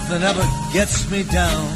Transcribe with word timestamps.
nothing 0.00 0.22
ever 0.22 0.72
gets 0.72 1.10
me 1.10 1.22
down. 1.24 1.68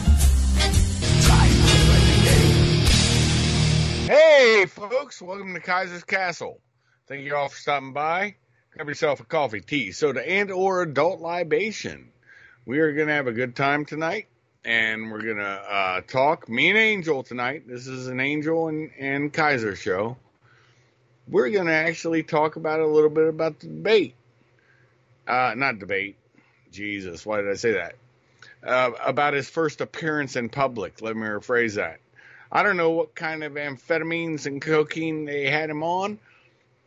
Hey, 4.06 4.64
folks, 4.66 5.20
welcome 5.20 5.52
to 5.52 5.60
Kaiser's 5.60 6.04
Castle. 6.04 6.58
Thank 7.06 7.26
you 7.26 7.36
all 7.36 7.48
for 7.48 7.56
stopping 7.56 7.92
by. 7.92 8.36
Grab 8.72 8.88
yourself 8.88 9.20
a 9.20 9.24
coffee, 9.24 9.60
tea, 9.60 9.92
soda, 9.92 10.26
and 10.26 10.50
or 10.50 10.80
adult 10.80 11.20
libation. 11.20 12.12
We 12.64 12.78
are 12.78 12.94
going 12.94 13.08
to 13.08 13.12
have 13.12 13.26
a 13.26 13.32
good 13.32 13.54
time 13.54 13.84
tonight, 13.84 14.28
and 14.64 15.12
we're 15.12 15.20
going 15.20 15.36
to 15.36 15.44
uh, 15.44 16.00
talk. 16.06 16.48
Me 16.48 16.70
and 16.70 16.78
Angel 16.78 17.22
tonight. 17.22 17.68
This 17.68 17.86
is 17.86 18.06
an 18.06 18.20
Angel 18.20 18.68
and, 18.68 18.90
and 18.98 19.32
Kaiser 19.34 19.76
show. 19.76 20.16
We're 21.28 21.50
going 21.50 21.66
to 21.66 21.74
actually 21.74 22.22
talk 22.22 22.56
about 22.56 22.80
a 22.80 22.86
little 22.86 23.10
bit 23.10 23.28
about 23.28 23.60
the 23.60 23.66
debate. 23.66 24.14
Uh, 25.28 25.52
not 25.56 25.78
debate. 25.78 26.16
Jesus, 26.70 27.26
why 27.26 27.42
did 27.42 27.50
I 27.50 27.54
say 27.54 27.72
that? 27.72 27.96
Uh, 28.64 28.92
about 29.04 29.34
his 29.34 29.50
first 29.50 29.82
appearance 29.82 30.36
in 30.36 30.48
public. 30.48 31.02
Let 31.02 31.16
me 31.16 31.26
rephrase 31.26 31.74
that. 31.74 32.00
I 32.50 32.62
don't 32.62 32.78
know 32.78 32.90
what 32.90 33.14
kind 33.14 33.44
of 33.44 33.54
amphetamines 33.54 34.46
and 34.46 34.62
cocaine 34.62 35.26
they 35.26 35.50
had 35.50 35.68
him 35.68 35.82
on, 35.82 36.18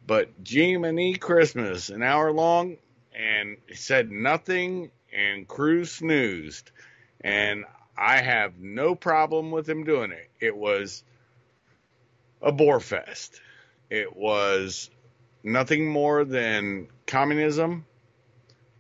but 0.08 0.30
Jiminy 0.44 1.16
Christmas, 1.16 1.90
an 1.90 2.02
hour 2.02 2.32
long, 2.32 2.78
and 3.14 3.58
said 3.76 4.10
nothing, 4.12 4.90
and 5.14 5.48
Cruz 5.48 5.92
snoozed. 5.92 6.72
And 7.22 7.66
I 7.96 8.22
have 8.22 8.58
no 8.60 8.96
problem 8.96 9.52
with 9.52 9.70
him 9.70 9.84
doing 9.84 10.12
it. 10.12 10.30
It 10.40 10.56
was 10.56 11.04
a 12.42 12.52
bore 12.52 12.80
fest. 12.80 13.40
It 13.90 14.16
was 14.16 14.90
nothing 15.44 15.88
more 15.88 16.26
than 16.26 16.88
communism 17.06 17.86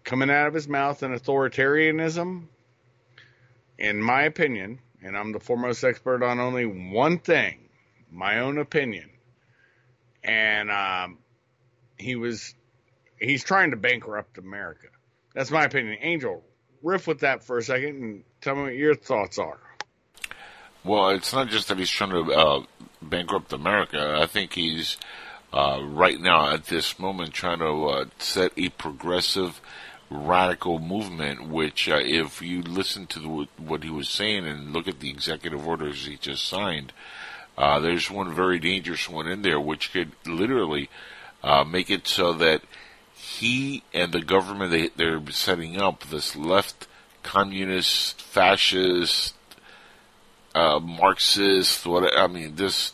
coming 0.03 0.29
out 0.29 0.47
of 0.47 0.53
his 0.53 0.67
mouth 0.67 1.03
and 1.03 1.13
authoritarianism. 1.13 2.47
In 3.77 4.01
my 4.01 4.23
opinion, 4.23 4.79
and 5.03 5.15
I'm 5.17 5.31
the 5.31 5.39
foremost 5.39 5.83
expert 5.83 6.23
on 6.23 6.39
only 6.39 6.65
one 6.65 7.19
thing, 7.19 7.69
my 8.11 8.39
own 8.39 8.57
opinion. 8.57 9.09
And 10.23 10.71
um, 10.71 11.19
he 11.97 12.15
was, 12.15 12.55
he's 13.19 13.43
trying 13.43 13.71
to 13.71 13.77
bankrupt 13.77 14.37
America. 14.37 14.87
That's 15.33 15.51
my 15.51 15.63
opinion. 15.63 15.97
Angel, 16.01 16.43
riff 16.81 17.07
with 17.07 17.19
that 17.19 17.43
for 17.43 17.57
a 17.57 17.63
second 17.63 18.01
and 18.01 18.23
tell 18.41 18.55
me 18.55 18.63
what 18.63 18.75
your 18.75 18.95
thoughts 18.95 19.37
are. 19.37 19.59
Well, 20.83 21.09
it's 21.09 21.33
not 21.33 21.49
just 21.49 21.67
that 21.67 21.77
he's 21.77 21.89
trying 21.89 22.11
to 22.11 22.33
uh, 22.33 22.63
bankrupt 23.01 23.53
America. 23.53 24.17
I 24.21 24.25
think 24.25 24.53
he's 24.53 24.97
uh, 25.53 25.81
right 25.83 26.19
now 26.19 26.53
at 26.53 26.65
this 26.65 26.97
moment 26.97 27.33
trying 27.33 27.59
to 27.59 27.85
uh, 27.85 28.05
set 28.19 28.51
a 28.57 28.69
progressive 28.69 29.61
radical 30.09 30.79
movement, 30.79 31.47
which, 31.47 31.89
uh, 31.89 31.99
if 32.01 32.41
you 32.41 32.61
listen 32.61 33.07
to 33.07 33.19
the, 33.19 33.47
what 33.57 33.83
he 33.83 33.89
was 33.89 34.09
saying 34.09 34.47
and 34.47 34.73
look 34.73 34.87
at 34.87 34.99
the 34.99 35.09
executive 35.09 35.67
orders 35.67 36.05
he 36.05 36.15
just 36.15 36.47
signed, 36.47 36.93
uh, 37.57 37.79
there's 37.79 38.11
one 38.11 38.33
very 38.33 38.59
dangerous 38.59 39.09
one 39.09 39.27
in 39.27 39.41
there, 39.41 39.59
which 39.59 39.91
could 39.91 40.11
literally 40.25 40.89
uh, 41.43 41.63
make 41.63 41.89
it 41.89 42.07
so 42.07 42.33
that 42.33 42.61
he 43.13 43.83
and 43.93 44.11
the 44.11 44.21
government 44.21 44.71
they, 44.71 44.89
they're 44.95 45.21
setting 45.31 45.81
up 45.81 46.03
this 46.05 46.35
left 46.35 46.87
communist, 47.23 48.21
fascist, 48.21 49.33
uh, 50.55 50.79
Marxist, 50.79 51.85
what 51.85 52.17
I 52.17 52.27
mean, 52.27 52.55
this 52.55 52.93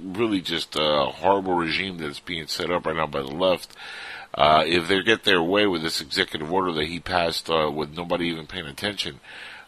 really 0.00 0.40
just 0.40 0.76
a 0.76 1.06
horrible 1.06 1.54
regime 1.54 1.98
that's 1.98 2.20
being 2.20 2.46
set 2.46 2.70
up 2.70 2.86
right 2.86 2.96
now 2.96 3.06
by 3.06 3.20
the 3.20 3.28
left 3.28 3.74
uh, 4.36 4.64
if 4.66 4.88
they 4.88 5.02
get 5.02 5.24
their 5.24 5.42
way 5.42 5.66
with 5.66 5.82
this 5.82 6.00
executive 6.00 6.52
order 6.52 6.72
that 6.72 6.86
he 6.86 7.00
passed 7.00 7.48
uh, 7.48 7.70
with 7.72 7.96
nobody 7.96 8.26
even 8.26 8.46
paying 8.46 8.66
attention, 8.66 9.20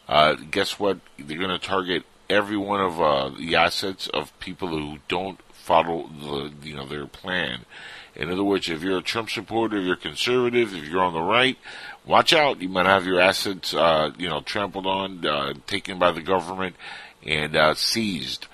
uh, 0.09 0.35
guess 0.35 0.79
what? 0.79 0.99
They're 1.19 1.39
going 1.39 1.51
to 1.51 1.59
target 1.59 2.05
every 2.29 2.57
one 2.57 2.81
of 2.81 3.01
uh, 3.01 3.31
the 3.31 3.57
assets 3.57 4.09
of 4.09 4.39
people 4.41 4.69
who 4.69 4.99
don't 5.09 5.41
follow 5.53 6.09
the 6.09 6.53
you 6.67 6.75
know 6.75 6.87
their 6.87 7.07
plan. 7.07 7.65
In 8.15 8.31
other 8.31 8.43
words, 8.43 8.69
if 8.69 8.83
you're 8.83 8.99
a 8.99 9.03
Trump 9.03 9.31
supporter, 9.31 9.77
if 9.79 9.85
you're 9.85 9.97
conservative, 9.97 10.75
if 10.75 10.85
you're 10.89 11.03
on 11.03 11.13
the 11.13 11.23
right, 11.23 11.57
watch 12.05 12.33
out. 12.33 12.61
You 12.61 12.69
might 12.69 12.87
have 12.87 13.07
your 13.07 13.21
assets, 13.21 13.73
uh, 13.73 14.11
you 14.19 14.29
know, 14.29 14.41
trampled 14.41 14.87
on, 14.87 15.25
uh, 15.25 15.55
taken 15.67 15.99
by 15.99 16.11
the 16.11 16.23
government, 16.23 16.75
and 17.25 17.55
uh, 17.55 17.75
seized, 17.75 18.49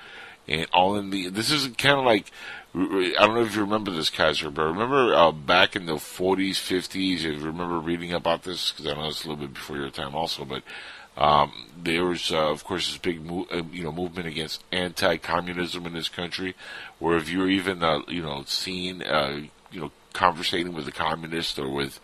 and 0.46 0.66
all 0.72 0.96
in 0.96 1.10
the. 1.10 1.28
This 1.28 1.50
is 1.50 1.66
kind 1.78 1.98
of 1.98 2.04
like 2.04 2.30
I 2.76 3.14
don't 3.20 3.34
know 3.34 3.42
if 3.42 3.54
you 3.54 3.60
remember 3.60 3.92
this, 3.92 4.10
Kaiser, 4.10 4.50
but 4.50 4.64
remember 4.64 5.14
uh, 5.14 5.30
back 5.30 5.76
in 5.76 5.86
the 5.86 5.94
40s, 5.94 6.54
50s, 6.54 7.18
if 7.18 7.22
you 7.22 7.38
remember 7.38 7.78
reading 7.78 8.12
about 8.12 8.42
this, 8.42 8.72
because 8.72 8.88
I 8.88 8.94
know 8.94 9.06
it's 9.06 9.24
a 9.24 9.28
little 9.28 9.46
bit 9.46 9.54
before 9.54 9.76
your 9.76 9.90
time 9.90 10.16
also, 10.16 10.44
but 10.44 10.64
um, 11.16 11.52
there 11.80 12.04
was, 12.04 12.32
uh, 12.32 12.50
of 12.50 12.64
course, 12.64 12.88
this 12.88 12.98
big, 12.98 13.24
mo- 13.24 13.46
uh, 13.52 13.62
you 13.70 13.84
know, 13.84 13.92
movement 13.92 14.26
against 14.26 14.64
anti-communism 14.72 15.86
in 15.86 15.92
this 15.92 16.08
country, 16.08 16.56
where 16.98 17.16
if 17.16 17.28
you're 17.28 17.48
even, 17.48 17.84
uh, 17.84 18.00
you 18.08 18.22
know, 18.22 18.42
seen, 18.46 19.02
uh, 19.02 19.42
you 19.70 19.80
know, 19.80 19.92
conversating 20.12 20.72
with 20.72 20.88
a 20.88 20.92
communist 20.92 21.60
or 21.60 21.68
with 21.68 22.00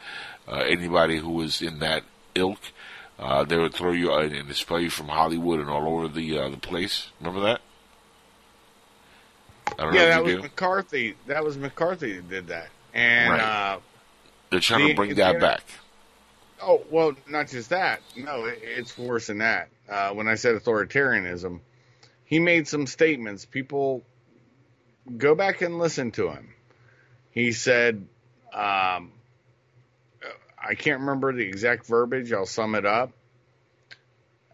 anybody 0.48 1.19
who 1.19 1.30
was 1.30 1.62
in 1.62 1.80
that 1.80 2.04
ilk, 2.36 2.60
they 3.48 3.56
would 3.56 3.75
throw 3.75 3.91
you 3.91 4.12
out 4.12 4.26
and 4.26 4.48
expel 4.48 4.80
you 4.80 4.91
from 4.91 5.09
Hollywood 5.09 5.59
and 5.59 5.69
all 5.69 5.86
over 5.88 6.06
the 6.06 6.48
the 6.48 6.56
place. 6.56 7.09
Remember 7.20 7.41
that? 7.41 7.60
Yeah, 9.78 10.06
that 10.06 10.25
was 10.25 10.34
do. 10.34 10.42
McCarthy. 10.42 11.14
That 11.26 11.44
was 11.44 11.56
McCarthy 11.56 12.14
that 12.14 12.28
did 12.28 12.47
that, 12.48 12.69
and 12.94 13.32
right. 13.32 13.41
uh, 13.41 13.78
they're 14.50 14.60
trying 14.60 14.84
the, 14.84 14.88
to 14.91 14.94
bring 14.94 15.14
that 15.14 15.41
back. 15.41 15.62
Oh 16.62 16.82
well, 16.91 17.12
not 17.28 17.48
just 17.48 17.70
that. 17.70 18.00
No, 18.16 18.47
it, 18.47 18.60
it's 18.62 18.97
worse 18.98 19.28
than 19.28 19.38
that. 19.38 19.69
Uh, 19.88 20.10
when 20.10 20.28
I 20.28 20.34
said 20.34 20.54
authoritarianism, 20.54 21.60
he 22.25 22.38
made 22.38 22.69
some 22.69 22.86
statements. 22.86 23.44
People 23.44 24.03
go 25.16 25.34
back 25.34 25.62
and 25.62 25.78
listen 25.78 26.10
to 26.12 26.30
him. 26.30 26.54
He 27.32 27.53
said, 27.53 28.06
um, 28.53 29.12
I 30.62 30.75
can't 30.75 31.00
remember 31.00 31.32
the 31.32 31.44
exact 31.44 31.86
verbiage. 31.86 32.32
I'll 32.32 32.47
sum 32.47 32.75
it 32.75 32.84
up. 32.84 33.12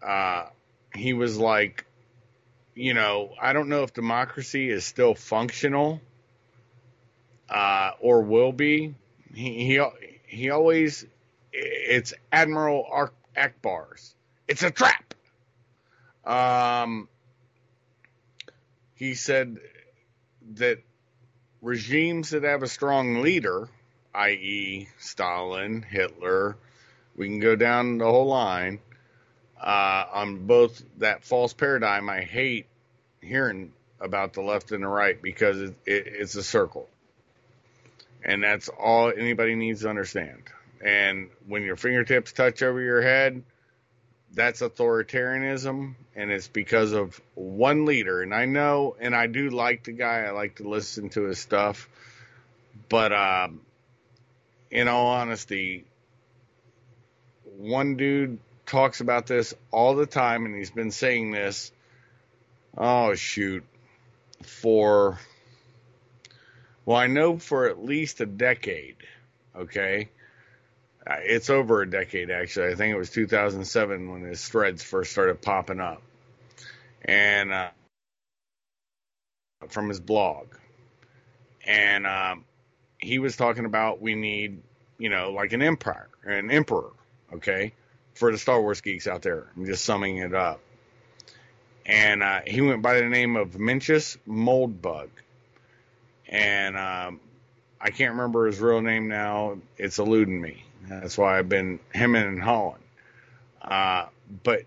Uh, 0.01 0.45
he 0.95 1.13
was 1.13 1.37
like, 1.37 1.85
you 2.77 2.93
know, 2.93 3.33
I 3.41 3.53
don't 3.53 3.69
know 3.69 3.83
if 3.83 3.93
democracy 3.93 4.69
is 4.69 4.85
still 4.85 5.15
functional 5.15 5.99
uh, 7.49 7.91
or 7.99 8.21
will 8.21 8.51
be. 8.51 8.93
He, 9.33 9.65
he 9.65 9.83
he 10.27 10.49
always 10.51 11.05
it's 11.51 12.13
Admiral 12.31 13.11
Ackbar's. 13.35 14.13
It's 14.47 14.61
a 14.61 14.69
trap. 14.69 15.15
Um, 16.23 17.09
he 18.93 19.15
said 19.15 19.57
that 20.55 20.79
regimes 21.61 22.29
that 22.29 22.43
have 22.43 22.63
a 22.63 22.67
strong 22.67 23.21
leader, 23.21 23.69
i.e., 24.13 24.87
Stalin, 24.99 25.81
Hitler, 25.81 26.57
we 27.15 27.27
can 27.27 27.39
go 27.39 27.55
down 27.55 27.97
the 27.97 28.05
whole 28.05 28.27
line, 28.27 28.79
uh, 29.61 30.05
on 30.13 30.45
both 30.45 30.81
that 30.97 31.23
false 31.23 31.53
paradigm. 31.53 32.09
I 32.09 32.21
hate 32.21 32.67
hearing 33.21 33.73
about 33.99 34.33
the 34.33 34.41
left 34.41 34.71
and 34.71 34.83
the 34.83 34.87
right 34.87 35.21
because 35.21 35.59
it, 35.59 35.75
it, 35.85 36.07
it's 36.07 36.35
a 36.35 36.43
circle. 36.43 36.87
And 38.23 38.43
that's 38.43 38.69
all 38.69 39.11
anybody 39.15 39.55
needs 39.55 39.81
to 39.81 39.89
understand. 39.89 40.43
And 40.83 41.29
when 41.47 41.63
your 41.63 41.75
fingertips 41.75 42.31
touch 42.31 42.61
over 42.61 42.79
your 42.79 43.01
head, 43.01 43.43
that's 44.33 44.61
authoritarianism. 44.61 45.95
And 46.15 46.31
it's 46.31 46.47
because 46.47 46.91
of 46.93 47.19
one 47.35 47.85
leader. 47.85 48.21
And 48.21 48.33
I 48.33 48.45
know, 48.45 48.95
and 48.99 49.15
I 49.15 49.27
do 49.27 49.49
like 49.49 49.83
the 49.83 49.93
guy, 49.93 50.23
I 50.23 50.31
like 50.31 50.55
to 50.57 50.67
listen 50.67 51.09
to 51.09 51.23
his 51.23 51.39
stuff. 51.39 51.89
But 52.89 53.13
um, 53.13 53.61
in 54.69 54.87
all 54.87 55.07
honesty, 55.07 55.85
one 57.57 57.95
dude 57.95 58.39
talks 58.67 59.01
about 59.01 59.25
this 59.25 59.53
all 59.71 59.95
the 59.95 60.05
time, 60.05 60.45
and 60.45 60.55
he's 60.55 60.69
been 60.69 60.91
saying 60.91 61.31
this. 61.31 61.71
Oh 62.77 63.15
shoot, 63.15 63.63
for 64.43 65.19
well, 66.85 66.97
I 66.97 67.07
know 67.07 67.39
for 67.39 67.67
at 67.67 67.83
least 67.83 68.21
a 68.21 68.25
decade. 68.25 68.97
Okay, 69.55 70.09
uh, 71.07 71.15
it's 71.23 71.49
over 71.49 71.81
a 71.81 71.89
decade 71.89 72.29
actually. 72.29 72.71
I 72.71 72.75
think 72.75 72.93
it 72.93 72.97
was 72.97 73.09
2007 73.09 74.11
when 74.11 74.21
his 74.21 74.47
threads 74.47 74.83
first 74.83 75.11
started 75.11 75.41
popping 75.41 75.79
up, 75.79 76.03
and 77.03 77.51
uh, 77.51 77.69
from 79.69 79.89
his 79.89 79.99
blog, 79.99 80.47
and 81.65 82.05
um, 82.05 82.45
he 82.99 83.17
was 83.17 83.35
talking 83.35 83.65
about 83.65 84.01
we 84.01 84.13
need, 84.13 84.61
you 84.99 85.09
know, 85.09 85.31
like 85.31 85.53
an 85.53 85.63
empire, 85.63 86.09
an 86.23 86.51
emperor. 86.51 86.91
Okay, 87.33 87.73
for 88.17 88.31
the 88.31 88.37
Star 88.37 88.61
Wars 88.61 88.81
geeks 88.81 89.07
out 89.07 89.21
there. 89.21 89.47
I'm 89.55 89.65
just 89.65 89.85
summing 89.85 90.17
it 90.17 90.33
up. 90.33 90.59
And 91.85 92.21
uh, 92.21 92.41
he 92.45 92.61
went 92.61 92.81
by 92.81 92.99
the 92.99 93.05
name 93.05 93.37
of 93.37 93.51
Mencius 93.51 94.17
Moldbug. 94.27 95.09
And 96.27 96.75
um, 96.75 97.19
I 97.79 97.91
can't 97.91 98.11
remember 98.11 98.47
his 98.47 98.59
real 98.59 98.81
name 98.81 99.07
now. 99.07 99.57
It's 99.77 99.99
eluding 99.99 100.41
me. 100.41 100.63
That's 100.89 101.17
why 101.17 101.37
I've 101.37 101.47
been 101.47 101.79
hemming 101.93 102.23
and 102.23 102.41
hawing. 102.41 102.83
Uh, 103.61 104.07
but 104.43 104.63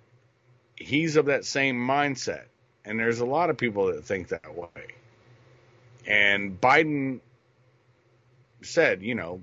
he's 0.76 1.16
of 1.16 1.26
that 1.26 1.44
same 1.44 1.76
mindset. 1.76 2.44
And 2.84 2.98
there's 2.98 3.20
a 3.20 3.26
lot 3.26 3.50
of 3.50 3.58
people 3.58 3.86
that 3.86 4.04
think 4.04 4.28
that 4.28 4.54
way. 4.54 4.94
And 6.06 6.58
Biden 6.58 7.20
said, 8.62 9.02
you 9.02 9.14
know, 9.14 9.42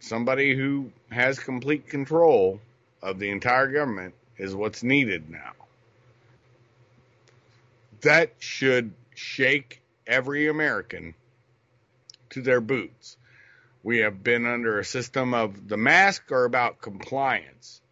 somebody 0.00 0.54
who 0.54 0.90
has 1.10 1.38
complete 1.38 1.88
control 1.88 2.60
of 3.04 3.18
the 3.18 3.30
entire 3.30 3.68
government 3.68 4.14
is 4.38 4.54
what's 4.54 4.82
needed 4.82 5.28
now. 5.28 5.52
That 8.00 8.32
should 8.38 8.92
shake 9.14 9.82
every 10.06 10.48
American 10.48 11.14
to 12.30 12.40
their 12.40 12.62
boots. 12.62 13.18
We 13.82 13.98
have 13.98 14.24
been 14.24 14.46
under 14.46 14.78
a 14.78 14.84
system 14.84 15.34
of 15.34 15.68
the 15.68 15.76
mask 15.76 16.32
are 16.32 16.44
about 16.44 16.80
compliance. 16.80 17.82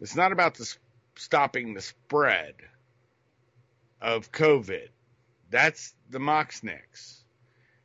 It's 0.00 0.14
not 0.14 0.32
about 0.32 0.56
the 0.56 0.76
stopping 1.16 1.72
the 1.72 1.80
spread 1.80 2.54
of 4.02 4.30
COVID. 4.30 4.88
That's 5.50 5.94
the 6.10 6.18
Moxnix. 6.18 7.20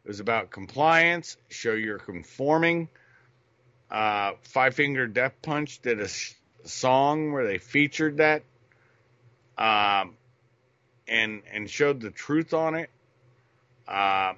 It 0.04 0.08
was 0.08 0.20
about 0.20 0.52
compliance, 0.52 1.38
show 1.48 1.74
you're 1.74 2.00
conforming. 2.00 2.90
Uh, 3.90 4.34
Five 4.42 4.76
Finger 4.76 5.08
Death 5.08 5.36
Punch 5.42 5.82
did 5.82 6.02
a 6.02 6.08
song 6.64 7.32
where 7.32 7.46
they 7.46 7.58
featured 7.58 8.18
that 8.18 8.44
um, 9.60 10.16
and 11.08 11.42
and 11.52 11.70
showed 11.70 12.00
the 12.00 12.10
truth 12.10 12.54
on 12.54 12.76
it. 12.76 12.90
Uh, 13.88 14.34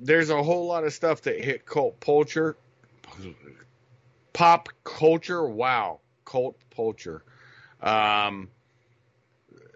there's 0.00 0.30
a 0.30 0.42
whole 0.42 0.66
lot 0.66 0.84
of 0.84 0.92
stuff 0.92 1.22
that 1.22 1.42
hit 1.42 1.66
cult 1.66 2.00
culture, 2.00 2.56
pop 4.32 4.68
culture. 4.82 5.44
Wow, 5.44 6.00
cult 6.24 6.56
culture. 6.74 7.22
Um, 7.82 8.48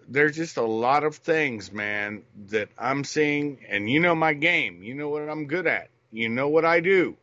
there's 0.07 0.35
just 0.35 0.57
a 0.57 0.63
lot 0.63 1.03
of 1.03 1.17
things, 1.17 1.71
man, 1.71 2.23
that 2.47 2.69
I'm 2.77 3.03
seeing, 3.03 3.59
and 3.69 3.89
you 3.89 3.99
know 3.99 4.15
my 4.15 4.33
game. 4.33 4.81
You 4.81 4.95
know 4.95 5.09
what 5.09 5.29
I'm 5.29 5.45
good 5.45 5.67
at. 5.67 5.89
You 6.11 6.29
know 6.29 6.47
what 6.47 6.65
I 6.65 6.79
do, 6.79 7.15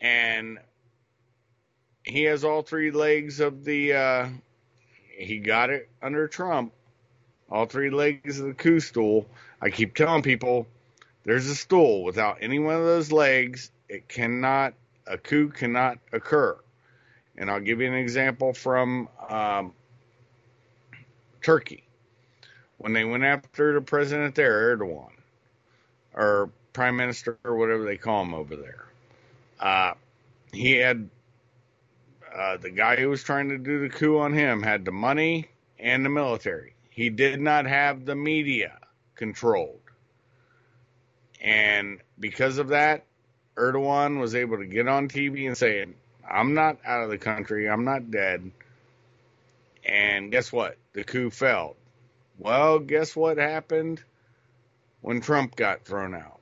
and 0.00 0.58
he 2.04 2.24
has 2.24 2.44
all 2.44 2.62
three 2.62 2.90
legs 2.90 3.40
of 3.40 3.64
the. 3.64 3.94
Uh, 3.94 4.28
he 5.16 5.38
got 5.38 5.70
it 5.70 5.88
under 6.02 6.28
Trump. 6.28 6.72
All 7.50 7.66
three 7.66 7.90
legs 7.90 8.40
of 8.40 8.46
the 8.46 8.54
coup 8.54 8.80
stool. 8.80 9.26
I 9.60 9.70
keep 9.70 9.94
telling 9.94 10.22
people 10.22 10.66
there's 11.24 11.46
a 11.46 11.54
stool. 11.54 12.02
Without 12.02 12.38
any 12.40 12.58
one 12.58 12.74
of 12.74 12.84
those 12.84 13.12
legs, 13.12 13.70
it 13.88 14.08
cannot, 14.08 14.74
a 15.06 15.18
coup 15.18 15.50
cannot 15.50 15.98
occur. 16.12 16.56
And 17.36 17.50
I'll 17.50 17.60
give 17.60 17.80
you 17.80 17.86
an 17.86 17.94
example 17.94 18.52
from 18.52 19.08
um, 19.28 19.74
Turkey. 21.42 21.84
When 22.78 22.94
they 22.94 23.04
went 23.04 23.22
after 23.22 23.74
the 23.74 23.80
president 23.80 24.34
there, 24.34 24.76
Erdogan, 24.76 25.12
or 26.14 26.50
prime 26.72 26.96
minister, 26.96 27.38
or 27.44 27.56
whatever 27.56 27.84
they 27.84 27.96
call 27.96 28.22
him 28.22 28.34
over 28.34 28.56
there, 28.56 28.86
uh, 29.60 29.94
he 30.52 30.72
had 30.72 31.08
uh, 32.34 32.56
the 32.56 32.70
guy 32.70 32.96
who 32.96 33.08
was 33.08 33.22
trying 33.22 33.50
to 33.50 33.58
do 33.58 33.80
the 33.80 33.88
coup 33.88 34.18
on 34.18 34.32
him 34.32 34.62
had 34.62 34.84
the 34.84 34.92
money 34.92 35.48
and 35.78 36.04
the 36.04 36.08
military. 36.10 36.74
He 36.90 37.10
did 37.10 37.40
not 37.40 37.66
have 37.66 38.04
the 38.04 38.14
media 38.14 38.78
controlled. 39.14 39.80
And 41.40 42.00
because 42.18 42.58
of 42.58 42.68
that, 42.68 43.04
Erdogan 43.56 44.20
was 44.20 44.34
able 44.34 44.58
to 44.58 44.66
get 44.66 44.88
on 44.88 45.08
TV 45.08 45.46
and 45.46 45.56
say, 45.56 45.86
I'm 46.28 46.54
not 46.54 46.78
out 46.84 47.02
of 47.02 47.10
the 47.10 47.18
country. 47.18 47.68
I'm 47.68 47.84
not 47.84 48.10
dead. 48.10 48.50
And 49.84 50.30
guess 50.30 50.52
what? 50.52 50.76
The 50.92 51.04
coup 51.04 51.30
failed. 51.30 51.76
Well, 52.38 52.78
guess 52.78 53.16
what 53.16 53.38
happened 53.38 54.02
when 55.00 55.20
Trump 55.20 55.56
got 55.56 55.84
thrown 55.84 56.14
out? 56.14 56.41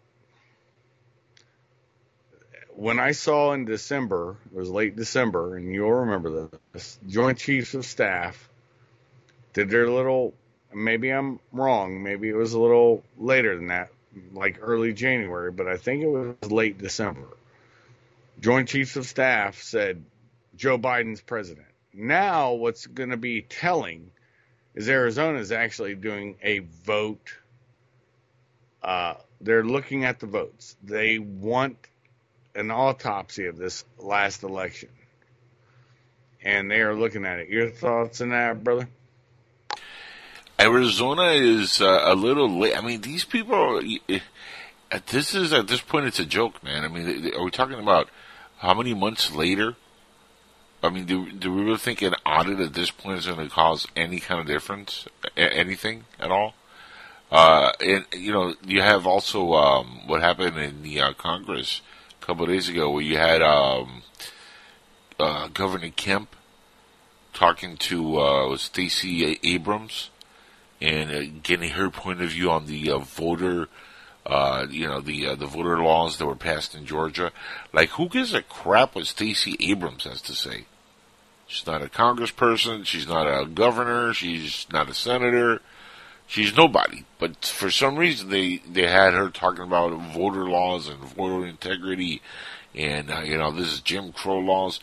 When 2.81 2.99
I 2.99 3.13
saw 3.13 3.53
in 3.53 3.67
December, 3.67 4.39
it 4.51 4.57
was 4.57 4.71
late 4.71 4.97
December, 4.97 5.55
and 5.55 5.71
you'll 5.71 5.93
remember 5.93 6.49
this, 6.73 6.99
Joint 7.07 7.37
Chiefs 7.37 7.75
of 7.75 7.85
Staff 7.85 8.49
did 9.53 9.69
their 9.69 9.91
little, 9.91 10.33
maybe 10.73 11.11
I'm 11.11 11.41
wrong, 11.53 12.03
maybe 12.03 12.31
it 12.31 12.35
was 12.35 12.55
a 12.55 12.59
little 12.59 13.05
later 13.19 13.55
than 13.55 13.67
that, 13.67 13.91
like 14.33 14.61
early 14.63 14.95
January, 14.95 15.53
but 15.53 15.69
I 15.69 15.77
think 15.77 16.03
it 16.03 16.07
was 16.07 16.51
late 16.51 16.79
December. 16.79 17.29
Joint 18.41 18.67
Chiefs 18.67 18.97
of 18.97 19.05
Staff 19.05 19.61
said 19.61 20.03
Joe 20.57 20.79
Biden's 20.79 21.21
president. 21.21 21.67
Now, 21.93 22.55
what's 22.55 22.87
going 22.87 23.11
to 23.11 23.19
be 23.19 23.43
telling 23.43 24.11
is 24.75 24.89
Arizona 24.89 25.39
is 25.39 25.53
actually 25.53 25.97
doing 25.97 26.37
a 26.43 26.61
vote. 26.61 27.35
Uh, 28.83 29.17
they're 29.43 29.65
looking 29.65 30.07
at 30.07 30.19
the 30.19 30.27
votes. 30.27 30.79
They 30.83 31.19
want 31.19 31.77
an 32.61 32.71
autopsy 32.71 33.47
of 33.47 33.57
this 33.57 33.85
last 33.99 34.43
election, 34.43 34.91
and 36.43 36.71
they 36.71 36.81
are 36.81 36.95
looking 36.95 37.25
at 37.25 37.41
it. 37.41 37.49
Your 37.49 37.71
thoughts 37.71 38.21
on 38.21 38.31
that, 38.31 38.63
brother? 38.63 38.89
Arizona 40.61 41.31
is 41.33 41.81
uh, 41.81 42.03
a 42.05 42.15
little 42.15 42.49
late. 42.49 42.77
I 42.77 42.83
mean, 42.83 43.01
these 43.01 43.25
people. 43.25 43.55
Are, 43.55 44.21
this 45.07 45.35
is 45.35 45.53
at 45.53 45.69
this 45.69 45.81
point, 45.81 46.07
it's 46.07 46.19
a 46.19 46.27
joke, 46.27 46.63
man. 46.63 46.85
I 46.85 46.89
mean, 46.89 47.33
are 47.35 47.45
we 47.45 47.51
talking 47.51 47.79
about 47.79 48.09
how 48.59 48.75
many 48.75 48.93
months 48.93 49.35
later? 49.35 49.77
I 50.83 50.89
mean, 50.89 51.05
do, 51.05 51.31
do 51.31 51.53
we 51.53 51.63
really 51.63 51.77
think 51.77 52.03
an 52.03 52.15
audit 52.25 52.61
at 52.61 52.75
this 52.75 52.91
point 52.91 53.19
is 53.19 53.27
going 53.27 53.39
to 53.39 53.55
cause 53.55 53.87
any 53.95 54.19
kind 54.19 54.41
of 54.41 54.47
difference, 54.47 55.07
anything 55.37 56.05
at 56.19 56.31
all? 56.31 56.55
Uh, 57.31 57.73
and 57.81 58.07
you 58.13 58.33
know, 58.33 58.55
you 58.67 58.81
have 58.81 59.07
also 59.07 59.53
um, 59.53 60.07
what 60.07 60.21
happened 60.21 60.59
in 60.59 60.83
the 60.83 61.01
uh, 61.01 61.13
Congress 61.13 61.81
a 62.21 62.27
couple 62.27 62.47
days 62.47 62.69
ago, 62.69 62.91
where 62.91 63.03
you 63.03 63.17
had 63.17 63.43
um, 63.43 64.03
uh, 65.19 65.49
Governor 65.49 65.91
Kemp 65.91 66.35
talking 67.33 67.77
to 67.77 68.19
uh, 68.19 68.57
Stacey 68.57 69.39
Abrams 69.43 70.11
and 70.81 71.11
uh, 71.11 71.41
getting 71.43 71.71
her 71.71 71.91
point 71.91 72.23
of 72.23 72.31
view 72.31 72.51
on 72.51 72.67
the 72.67 72.91
uh, 72.91 72.99
voter, 72.99 73.69
uh, 74.27 74.67
you 74.71 74.87
know, 74.87 75.01
the 75.01 75.29
uh, 75.29 75.35
the 75.35 75.47
voter 75.47 75.83
laws 75.83 76.19
that 76.19 76.27
were 76.27 76.37
passed 76.37 76.75
in 76.75 76.87
Georgia. 76.87 77.33
Like, 77.73 77.91
who 77.91 78.09
gives 78.09 78.35
a 78.35 78.43
crap 78.43 78.95
what 78.95 79.07
Stacey 79.07 79.57
Abrams 79.61 80.05
has 80.05 80.23
to 80.23 80.35
say? 80.35 80.67
She's 81.47 81.67
not 81.67 81.83
a 81.83 81.87
congressperson. 81.87 82.87
She's 82.87 83.09
not 83.09 83.27
a 83.27 83.47
governor. 83.47 84.15
She's 84.15 84.67
not 84.73 84.89
a 84.89 84.95
senator. 84.95 85.61
She's 86.31 86.57
nobody. 86.57 87.07
But 87.19 87.45
for 87.45 87.73
some 87.73 87.97
reason, 87.97 88.31
they 88.31 88.59
they 88.59 88.87
had 88.87 89.15
her 89.15 89.31
talking 89.31 89.65
about 89.65 89.91
voter 90.15 90.49
laws 90.49 90.87
and 90.87 91.01
voter 91.01 91.45
integrity, 91.45 92.23
and 92.73 93.11
uh, 93.11 93.23
you 93.23 93.37
know, 93.37 93.51
this 93.51 93.73
is 93.73 93.81
Jim 93.81 94.13
Crow 94.13 94.39
laws. 94.39 94.79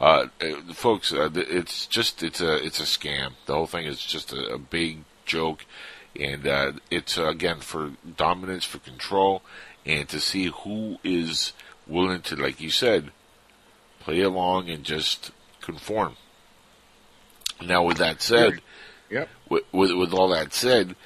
Uh, 0.00 0.26
folks, 0.72 1.12
uh, 1.12 1.28
it's 1.34 1.86
just 1.86 2.22
it's 2.22 2.40
a 2.40 2.64
it's 2.64 2.78
a 2.78 2.84
scam. 2.84 3.32
The 3.46 3.54
whole 3.54 3.66
thing 3.66 3.84
is 3.84 3.98
just 3.98 4.32
a, 4.32 4.54
a 4.54 4.58
big 4.58 4.98
joke, 5.26 5.66
and 6.14 6.46
uh, 6.46 6.72
it's 6.88 7.18
uh, 7.18 7.26
again 7.26 7.58
for 7.58 7.94
dominance, 8.16 8.64
for 8.64 8.78
control, 8.78 9.42
and 9.84 10.08
to 10.08 10.20
see 10.20 10.52
who 10.62 10.98
is 11.02 11.52
willing 11.88 12.22
to, 12.22 12.36
like 12.36 12.60
you 12.60 12.70
said, 12.70 13.10
play 13.98 14.20
along 14.20 14.70
and 14.70 14.84
just 14.84 15.32
conform. 15.60 16.14
Now, 17.60 17.82
with 17.82 17.96
that 17.96 18.22
said, 18.22 18.60
yep. 19.12 19.28
with, 19.48 19.64
with, 19.72 19.92
with 19.92 20.12
all 20.12 20.28
that 20.30 20.52
said, 20.52 20.96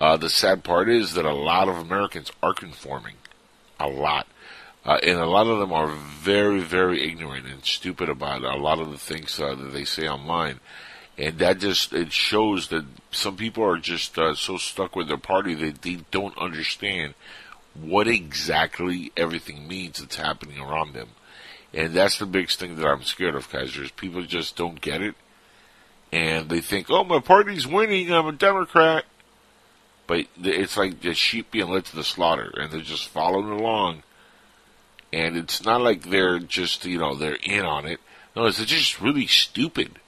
uh, 0.00 0.16
the 0.16 0.30
sad 0.30 0.62
part 0.62 0.88
is 0.88 1.14
that 1.14 1.24
a 1.24 1.34
lot 1.34 1.68
of 1.68 1.76
Americans 1.76 2.30
are 2.42 2.54
conforming, 2.54 3.16
a 3.80 3.88
lot. 3.88 4.26
Uh, 4.84 4.98
and 5.02 5.18
a 5.18 5.26
lot 5.26 5.46
of 5.46 5.58
them 5.58 5.72
are 5.72 5.88
very, 5.88 6.60
very 6.60 7.08
ignorant 7.08 7.46
and 7.46 7.64
stupid 7.64 8.08
about 8.08 8.42
a 8.42 8.56
lot 8.56 8.78
of 8.78 8.90
the 8.90 8.98
things 8.98 9.40
uh, 9.40 9.54
that 9.54 9.72
they 9.72 9.84
say 9.84 10.06
online 10.06 10.60
and 11.16 11.38
that 11.38 11.58
just 11.58 11.92
it 11.92 12.12
shows 12.12 12.68
that 12.68 12.84
some 13.10 13.36
people 13.36 13.64
are 13.64 13.78
just 13.78 14.18
uh, 14.18 14.34
so 14.34 14.56
stuck 14.56 14.96
with 14.96 15.08
their 15.08 15.16
party 15.16 15.54
that 15.54 15.82
they 15.82 16.00
don't 16.10 16.36
understand 16.38 17.14
what 17.74 18.08
exactly 18.08 19.12
everything 19.16 19.68
means 19.68 20.00
that's 20.00 20.16
happening 20.16 20.60
around 20.60 20.94
them. 20.94 21.08
And 21.72 21.92
that's 21.94 22.18
the 22.18 22.26
biggest 22.26 22.60
thing 22.60 22.76
that 22.76 22.86
I'm 22.86 23.02
scared 23.02 23.34
of, 23.34 23.50
Kaiser, 23.50 23.84
is 23.84 23.90
people 23.90 24.22
just 24.22 24.56
don't 24.56 24.80
get 24.80 25.02
it. 25.02 25.14
And 26.14 26.48
they 26.48 26.60
think, 26.60 26.90
oh, 26.90 27.04
my 27.04 27.18
party's 27.18 27.66
winning, 27.66 28.12
I'm 28.12 28.26
a 28.26 28.32
Democrat. 28.32 29.04
But 30.06 30.26
it's 30.40 30.76
like 30.76 31.00
the 31.00 31.14
sheep 31.14 31.50
being 31.50 31.68
led 31.68 31.86
to 31.86 31.96
the 31.96 32.04
slaughter, 32.04 32.52
and 32.56 32.70
they're 32.70 32.80
just 32.80 33.08
following 33.08 33.50
along. 33.50 34.02
And 35.12 35.36
it's 35.36 35.64
not 35.64 35.80
like 35.80 36.04
they're 36.04 36.38
just, 36.38 36.84
you 36.84 36.98
know, 36.98 37.14
they're 37.14 37.38
in 37.42 37.64
on 37.64 37.86
it. 37.86 38.00
No, 38.36 38.46
it's 38.46 38.64
just 38.64 39.00
really 39.00 39.26
stupid 39.26 39.98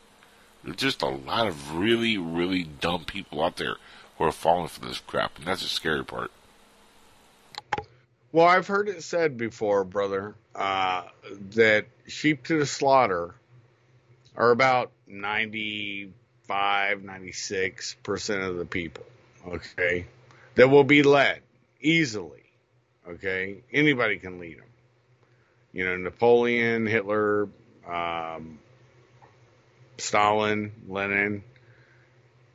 there's 0.67 0.77
just 0.77 1.03
a 1.03 1.09
lot 1.09 1.47
of 1.47 1.77
really, 1.77 2.19
really 2.19 2.65
dumb 2.65 3.05
people 3.05 3.43
out 3.43 3.57
there 3.57 3.77
who 4.19 4.25
are 4.25 4.33
falling 4.33 4.67
for 4.69 4.81
this 4.81 4.99
crap, 4.99 5.39
and 5.39 5.47
that's 5.47 5.63
the 5.63 5.69
scary 5.69 6.05
part. 6.05 6.33
Well, 8.33 8.47
I've 8.47 8.67
heard 8.67 8.89
it 8.89 9.03
said 9.05 9.39
before, 9.39 9.85
brother, 9.85 10.35
uh, 10.55 11.05
that 11.55 11.87
sheep 12.09 12.45
to 12.47 12.59
the 12.59 12.67
slaughter 12.67 13.35
are 14.37 14.51
about 14.51 14.93
95, 15.07 16.99
96% 16.99 18.49
of 18.49 18.57
the 18.57 18.67
people, 18.67 19.05
okay, 19.47 20.07
that 20.55 20.69
will 20.69 20.85
be 20.85 21.03
led 21.03 21.41
easily, 21.81 22.45
okay? 23.09 23.63
Anybody 23.73 24.19
can 24.19 24.39
lead 24.39 24.59
them. 24.59 24.67
You 25.73 25.87
know, 25.87 25.97
Napoleon, 25.97 26.87
Hitler, 26.87 27.49
um, 27.87 28.59
Stalin, 29.99 30.73
Lenin, 30.89 31.43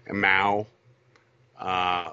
and 0.08 0.22
Mao, 0.22 0.68
uh, 1.60 2.12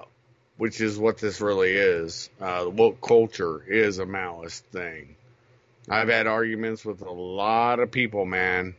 which 0.57 0.81
is 0.81 0.97
what 0.97 1.17
this 1.17 1.41
really 1.41 1.71
is. 1.71 2.29
Uh, 2.39 2.65
woke 2.71 3.01
culture 3.01 3.63
is 3.63 3.99
a 3.99 4.05
Maoist 4.05 4.61
thing. 4.71 5.15
I've 5.89 6.09
had 6.09 6.27
arguments 6.27 6.85
with 6.85 7.01
a 7.01 7.11
lot 7.11 7.79
of 7.79 7.89
people, 7.89 8.25
man, 8.25 8.75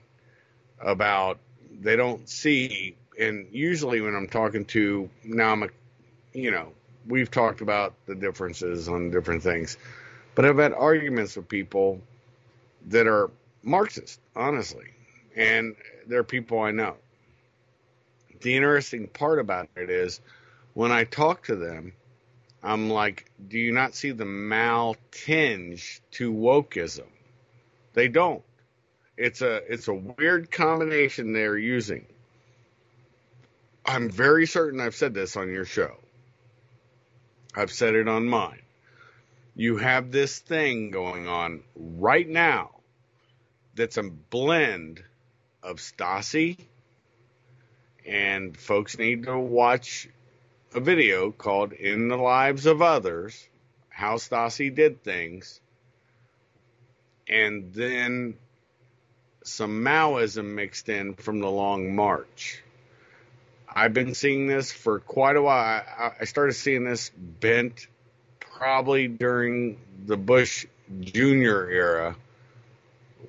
about 0.81 1.39
they 1.81 1.97
don't 1.97 2.29
see, 2.29 2.97
and 3.19 3.47
usually 3.53 4.01
when 4.01 4.15
I'm 4.15 4.29
talking 4.29 4.65
to 4.67 5.09
now, 5.25 5.53
I'm 5.53 5.63
a, 5.63 5.69
you 6.33 6.51
know, 6.51 6.73
we've 7.07 7.31
talked 7.31 7.61
about 7.61 7.95
the 8.07 8.15
differences 8.15 8.89
on 8.89 9.11
different 9.11 9.43
things, 9.43 9.77
but 10.35 10.45
I've 10.45 10.59
had 10.59 10.73
arguments 10.73 11.37
with 11.37 11.49
people 11.49 12.01
that 12.89 13.07
are 13.07 13.31
Marxist, 13.63 14.21
honestly, 14.35 14.87
and 15.37 15.77
they're 16.07 16.25
people 16.25 16.61
I 16.61 16.71
know. 16.71 16.97
The 18.41 18.57
interesting 18.57 19.07
part 19.07 19.39
about 19.39 19.69
it 19.77 19.91
is 19.91 20.21
when 20.75 20.93
I 20.93 21.05
talk 21.05 21.45
to 21.47 21.57
them, 21.57 21.93
I'm 22.63 22.91
like, 22.91 23.31
do 23.49 23.59
you 23.59 23.73
not 23.73 23.95
see 23.95 24.11
the 24.11 24.25
Mao 24.25 24.95
tinge 25.11 26.01
to 26.13 26.33
wokeism? 26.33 27.07
They 27.93 28.09
don't. 28.09 28.43
It's 29.21 29.43
a 29.43 29.57
it's 29.71 29.87
a 29.87 29.93
weird 29.93 30.51
combination 30.51 31.35
they're 31.35 31.59
using. 31.59 32.07
I'm 33.85 34.09
very 34.09 34.47
certain 34.47 34.81
I've 34.81 34.95
said 34.95 35.13
this 35.13 35.37
on 35.37 35.51
your 35.51 35.67
show. 35.67 35.95
I've 37.55 37.71
said 37.71 37.97
it 37.97 38.09
on 38.09 38.27
mine. 38.27 38.63
You 39.55 39.77
have 39.77 40.11
this 40.11 40.39
thing 40.39 40.91
going 40.91 41.29
on 41.29 41.63
right 41.77 42.27
now 42.27 42.71
that's 43.75 43.99
a 43.99 44.05
blend 44.05 45.05
of 45.63 45.81
Stasi, 45.81 46.57
and 48.07 48.57
folks 48.57 48.97
need 48.97 49.25
to 49.25 49.39
watch 49.39 50.09
a 50.75 50.81
video 50.81 51.31
called 51.31 51.75
In 51.75 52.09
the 52.09 52.17
Lives 52.17 52.65
of 52.65 52.81
Others 52.81 53.49
How 53.91 54.15
Stasi 54.15 54.75
Did 54.75 55.05
Things, 55.05 55.61
and 57.29 57.75
then 57.75 58.39
some 59.43 59.83
Maoism 59.85 60.55
mixed 60.55 60.89
in 60.89 61.15
from 61.15 61.41
the 61.41 61.51
Long 61.51 61.95
March. 61.95 62.63
I've 63.69 63.95
been 63.95 64.15
seeing 64.15 64.47
this 64.47 64.73
for 64.73 64.99
quite 64.99 65.37
a 65.37 65.43
while. 65.43 65.83
I 66.21 66.25
started 66.25 66.55
seeing 66.55 66.85
this 66.85 67.11
bent 67.11 67.87
probably 68.41 69.09
during 69.09 69.79
the 70.07 70.17
Bush 70.17 70.67
Jr. 71.01 71.69
era 71.71 72.17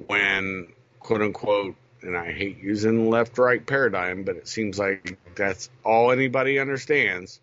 when, 0.07 0.67
quote 0.99 1.21
unquote, 1.21 1.75
and 2.01 2.17
I 2.17 2.31
hate 2.31 2.57
using 2.57 3.09
left 3.09 3.37
right 3.37 3.63
paradigm, 3.65 4.23
but 4.23 4.35
it 4.35 4.47
seems 4.47 4.79
like 4.79 5.19
that's 5.35 5.69
all 5.85 6.11
anybody 6.11 6.59
understands. 6.59 7.39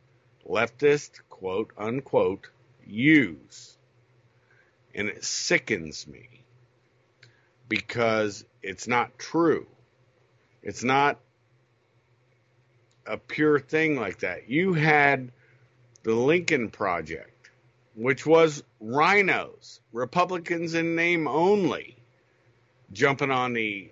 Leftist, 0.49 1.21
quote 1.31 1.71
unquote, 1.79 2.49
use. 2.85 3.77
And 4.95 5.09
it 5.09 5.25
sickens 5.25 6.07
me 6.09 6.29
because 7.69 8.45
it's 8.63 8.89
not 8.89 9.19
true. 9.19 9.67
It's 10.63 10.85
not 10.85 11.19
a 13.07 13.17
pure 13.17 13.59
thing 13.59 13.99
like 13.99 14.21
that. 14.21 14.49
You 14.49 14.75
had 14.75 15.33
the 16.03 16.15
Lincoln 16.15 16.71
Project, 16.71 17.51
which 17.95 18.27
was 18.27 18.63
rhinos, 18.81 19.81
Republicans 19.93 20.75
in 20.75 20.95
name 20.95 21.27
only, 21.27 21.97
jumping 22.93 23.31
on 23.31 23.53
the 23.53 23.91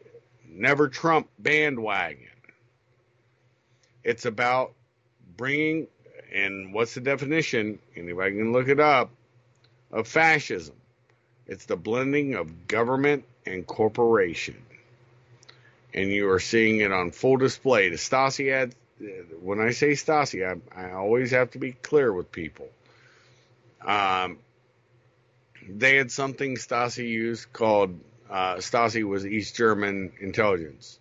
never 0.49 0.89
Trump 0.89 1.29
bandwagon. 1.39 2.27
It's 4.05 4.25
about 4.25 4.75
bringing, 5.37 5.89
and 6.33 6.73
what's 6.73 6.95
the 6.95 7.01
definition? 7.01 7.79
Anybody 7.97 8.37
can 8.37 8.53
look 8.53 8.69
it 8.69 8.81
up, 8.81 9.11
of 9.91 10.07
fascism. 10.07 10.77
It's 11.47 11.67
the 11.67 11.77
blending 11.77 12.35
of 12.35 12.69
government 12.69 13.25
and 13.47 13.67
corporation. 13.67 14.57
And 15.95 16.11
you 16.11 16.29
are 16.31 16.41
seeing 16.41 16.81
it 16.81 16.93
on 16.93 17.11
full 17.11 17.37
display. 17.37 17.89
The 17.89 17.97
Stasi 17.97 18.53
ad, 18.53 18.75
when 19.41 19.61
I 19.61 19.71
say 19.71 19.93
Stasi, 19.93 20.47
I, 20.47 20.89
I 20.89 20.93
always 20.93 21.31
have 21.31 21.53
to 21.53 21.59
be 21.59 21.73
clear 21.73 22.13
with 22.13 22.31
people. 22.31 22.69
Um, 23.85 24.39
they 25.69 25.97
had 25.97 26.11
something 26.11 26.57
Stasi 26.57 27.09
used 27.09 27.53
called 27.53 27.99
uh, 28.31 28.57
Stasi 28.57 29.05
was 29.05 29.27
East 29.27 29.57
German 29.57 30.13
intelligence, 30.21 30.99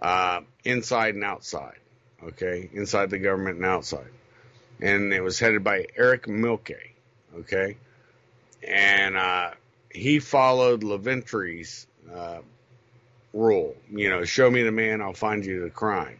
uh, 0.00 0.40
inside 0.64 1.14
and 1.14 1.24
outside. 1.24 1.78
Okay, 2.22 2.70
inside 2.72 3.10
the 3.10 3.18
government 3.18 3.56
and 3.56 3.66
outside, 3.66 4.10
and 4.80 5.12
it 5.12 5.20
was 5.20 5.38
headed 5.38 5.62
by 5.62 5.86
Erich 5.96 6.26
Mielke. 6.26 6.94
Okay, 7.36 7.76
and 8.66 9.16
uh, 9.16 9.50
he 9.96 10.18
followed 10.18 10.82
Lavrentiy's 10.82 11.86
uh, 12.12 12.38
rule. 13.32 13.74
You 13.90 14.10
know, 14.10 14.24
show 14.24 14.50
me 14.50 14.62
the 14.62 14.70
man, 14.70 15.00
I'll 15.00 15.14
find 15.14 15.44
you 15.44 15.62
the 15.62 15.70
crime. 15.70 16.18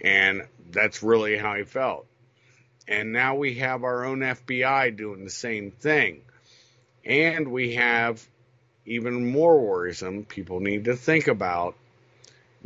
And 0.00 0.46
that's 0.70 1.02
really 1.02 1.36
how 1.36 1.54
he 1.54 1.62
felt. 1.62 2.06
And 2.88 3.12
now 3.12 3.36
we 3.36 3.54
have 3.56 3.84
our 3.84 4.04
own 4.04 4.18
FBI 4.18 4.96
doing 4.96 5.24
the 5.24 5.30
same 5.30 5.70
thing. 5.70 6.22
And 7.04 7.52
we 7.52 7.74
have 7.74 8.26
even 8.84 9.30
more 9.30 9.60
worrisome 9.60 10.24
people 10.24 10.58
need 10.58 10.86
to 10.86 10.96
think 10.96 11.28
about. 11.28 11.76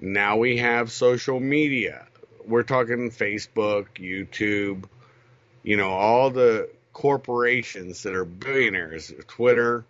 Now 0.00 0.38
we 0.38 0.59
have 0.59 0.91
social 0.91 1.41
media. 1.41 2.07
We're 2.47 2.62
talking 2.62 3.11
Facebook, 3.11 3.87
YouTube, 3.97 4.85
you 5.62 5.76
know, 5.76 5.91
all 5.91 6.31
the 6.31 6.71
corporations 6.95 8.05
that 8.05 8.15
are 8.15 8.25
billionaires, 8.25 9.13
Twitter. 9.27 9.85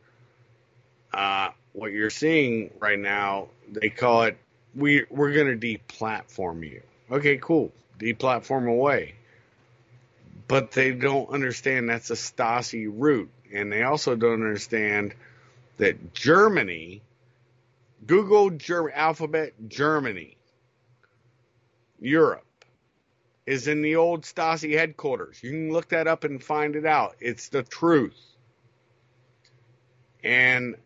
Uh, 1.12 1.50
what 1.72 1.92
you're 1.92 2.10
seeing 2.10 2.70
right 2.80 2.98
now, 2.98 3.48
they 3.70 3.90
call 3.90 4.22
it 4.22 4.36
we 4.74 5.04
we're 5.10 5.32
going 5.32 5.58
to 5.58 5.78
deplatform 5.78 6.68
you. 6.68 6.82
Okay, 7.10 7.36
cool, 7.36 7.70
deplatform 8.00 8.68
away. 8.68 9.14
But 10.48 10.72
they 10.72 10.90
don't 10.92 11.30
understand 11.30 11.88
that's 11.88 12.10
a 12.10 12.14
Stasi 12.14 12.90
route, 12.92 13.30
and 13.52 13.70
they 13.70 13.82
also 13.82 14.16
don't 14.16 14.34
understand 14.42 15.14
that 15.76 16.12
Germany, 16.12 17.02
Google 18.06 18.50
German 18.50 18.92
alphabet 18.94 19.52
Germany, 19.68 20.36
Europe 22.00 22.43
is 23.46 23.68
in 23.68 23.82
the 23.82 23.96
old 23.96 24.22
Stasi 24.22 24.76
headquarters. 24.76 25.42
You 25.42 25.50
can 25.50 25.72
look 25.72 25.88
that 25.88 26.06
up 26.06 26.24
and 26.24 26.42
find 26.42 26.76
it 26.76 26.86
out. 26.86 27.16
It's 27.20 27.48
the 27.48 27.62
truth. 27.62 28.18
And 30.22 30.76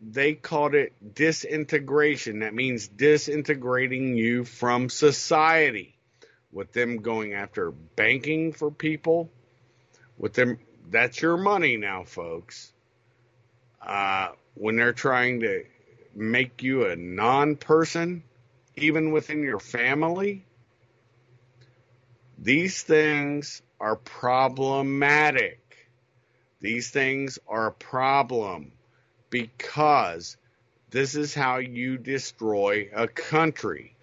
they 0.00 0.34
called 0.34 0.74
it 0.74 0.92
disintegration. 1.14 2.40
That 2.40 2.54
means 2.54 2.88
disintegrating 2.88 4.16
you 4.16 4.44
from 4.44 4.88
society. 4.88 5.94
With 6.52 6.72
them 6.72 6.98
going 6.98 7.34
after 7.34 7.70
banking 7.70 8.52
for 8.52 8.70
people, 8.70 9.30
with 10.16 10.32
them, 10.32 10.58
that's 10.88 11.20
your 11.20 11.36
money 11.36 11.76
now, 11.76 12.04
folks. 12.04 12.72
Uh, 13.82 14.28
when 14.54 14.76
they're 14.76 14.94
trying 14.94 15.40
to 15.40 15.64
make 16.14 16.62
you 16.62 16.86
a 16.86 16.96
non 16.96 17.56
person, 17.56 18.22
even 18.74 19.12
within 19.12 19.42
your 19.42 19.58
family, 19.58 20.46
these 22.38 22.82
things 22.82 23.62
are 23.80 23.96
problematic. 23.96 25.60
These 26.60 26.90
things 26.90 27.38
are 27.48 27.68
a 27.68 27.72
problem 27.72 28.72
because 29.30 30.36
this 30.90 31.14
is 31.14 31.34
how 31.34 31.58
you 31.58 31.98
destroy 31.98 32.88
a 32.94 33.08
country. 33.08 33.94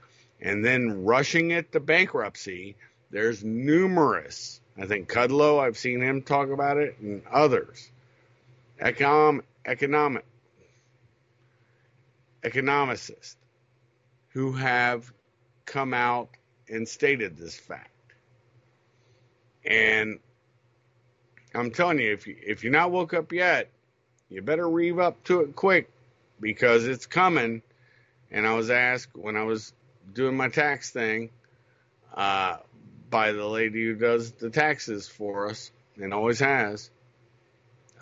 And 0.41 0.63
then 0.63 1.05
rushing 1.05 1.51
it 1.51 1.71
to 1.71 1.79
bankruptcy, 1.79 2.75
there's 3.11 3.43
numerous. 3.43 4.59
I 4.77 4.87
think 4.87 5.09
Kudlow, 5.09 5.59
I've 5.59 5.77
seen 5.77 6.01
him 6.01 6.21
talk 6.21 6.49
about 6.49 6.77
it, 6.77 6.97
and 6.99 7.21
others. 7.31 7.89
Econ, 8.81 9.41
economic, 9.65 10.25
economicists 12.43 13.35
who 14.29 14.51
have 14.53 15.11
come 15.65 15.93
out 15.93 16.29
and 16.67 16.87
stated 16.87 17.37
this 17.37 17.55
fact. 17.55 17.92
And 19.65 20.19
I'm 21.55 21.71
telling 21.71 21.99
you, 21.99 22.11
if 22.11 22.27
you 22.27 22.35
if 22.41 22.63
you're 22.63 22.73
not 22.73 22.91
woke 22.91 23.13
up 23.13 23.31
yet, 23.31 23.69
you 24.29 24.41
better 24.41 24.67
reeve 24.67 24.99
up 24.99 25.23
to 25.25 25.41
it 25.41 25.55
quick 25.55 25.89
because 26.39 26.85
it's 26.87 27.05
coming. 27.05 27.61
And 28.31 28.47
I 28.47 28.55
was 28.55 28.69
asked 28.69 29.15
when 29.15 29.37
I 29.37 29.43
was 29.43 29.73
doing 30.11 30.35
my 30.35 30.49
tax 30.49 30.89
thing 30.89 31.29
uh, 32.15 32.57
by 33.09 33.31
the 33.31 33.45
lady 33.45 33.85
who 33.85 33.95
does 33.95 34.31
the 34.33 34.49
taxes 34.49 35.07
for 35.07 35.49
us 35.49 35.71
and 36.01 36.13
always 36.13 36.39
has. 36.39 36.89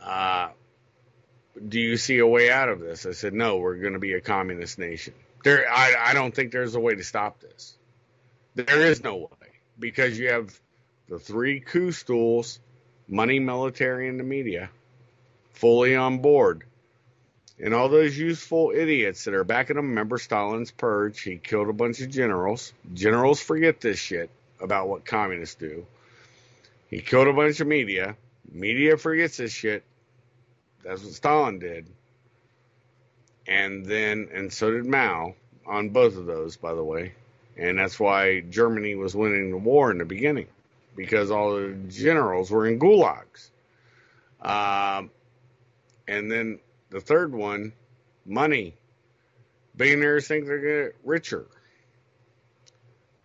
Uh, 0.01 0.49
do 1.67 1.79
you 1.79 1.97
see 1.97 2.19
a 2.19 2.27
way 2.27 2.49
out 2.49 2.69
of 2.69 2.79
this? 2.79 3.05
I 3.05 3.11
said, 3.11 3.33
no, 3.33 3.57
we're 3.57 3.75
going 3.75 3.93
to 3.93 3.99
be 3.99 4.13
a 4.13 4.21
communist 4.21 4.79
nation. 4.79 5.13
There, 5.43 5.69
I, 5.69 5.95
I 5.99 6.13
don't 6.13 6.33
think 6.33 6.51
there's 6.51 6.75
a 6.75 6.79
way 6.79 6.95
to 6.95 7.03
stop 7.03 7.41
this. 7.41 7.77
There 8.55 8.85
is 8.85 9.03
no 9.03 9.17
way 9.17 9.49
because 9.79 10.17
you 10.17 10.29
have 10.29 10.57
the 11.11 11.19
three 11.19 11.59
coup 11.59 11.91
stools, 11.91 12.61
money, 13.09 13.37
military, 13.37 14.07
and 14.07 14.17
the 14.17 14.23
media 14.23 14.69
fully 15.51 15.93
on 15.93 16.19
board. 16.19 16.63
And 17.59 17.73
all 17.73 17.89
those 17.89 18.17
useful 18.17 18.71
idiots 18.73 19.25
that 19.25 19.33
are 19.33 19.43
backing 19.43 19.77
him. 19.77 19.89
Remember 19.89 20.17
Stalin's 20.17 20.71
purge? 20.71 21.19
He 21.19 21.35
killed 21.35 21.67
a 21.67 21.73
bunch 21.73 21.99
of 21.99 22.09
generals. 22.09 22.71
Generals 22.93 23.41
forget 23.41 23.81
this 23.81 23.99
shit 23.99 24.29
about 24.61 24.87
what 24.87 25.05
communists 25.05 25.55
do. 25.55 25.85
He 26.89 27.01
killed 27.01 27.27
a 27.27 27.33
bunch 27.33 27.59
of 27.59 27.67
media. 27.67 28.15
Media 28.49 28.95
forgets 28.95 29.35
this 29.35 29.51
shit. 29.51 29.83
That's 30.81 31.03
what 31.03 31.11
Stalin 31.11 31.59
did. 31.59 31.87
And 33.45 33.85
then, 33.85 34.29
and 34.33 34.51
so 34.51 34.71
did 34.71 34.85
Mao 34.85 35.35
on 35.67 35.89
both 35.89 36.15
of 36.15 36.25
those, 36.25 36.55
by 36.55 36.73
the 36.73 36.83
way. 36.83 37.11
And 37.57 37.77
that's 37.77 37.99
why 37.99 38.39
Germany 38.39 38.95
was 38.95 39.13
winning 39.13 39.51
the 39.51 39.57
war 39.57 39.91
in 39.91 39.97
the 39.97 40.05
beginning 40.05 40.47
because 40.95 41.31
all 41.31 41.55
the 41.55 41.73
generals 41.87 42.51
were 42.51 42.67
in 42.67 42.79
gulags. 42.79 43.49
Um, 44.41 45.11
and 46.07 46.31
then 46.31 46.59
the 46.89 46.99
third 46.99 47.33
one, 47.33 47.73
money. 48.25 48.75
Billionaires 49.75 50.27
think 50.27 50.45
they're 50.45 50.59
going 50.59 50.73
to 50.73 50.83
get 50.91 50.95
richer. 51.03 51.45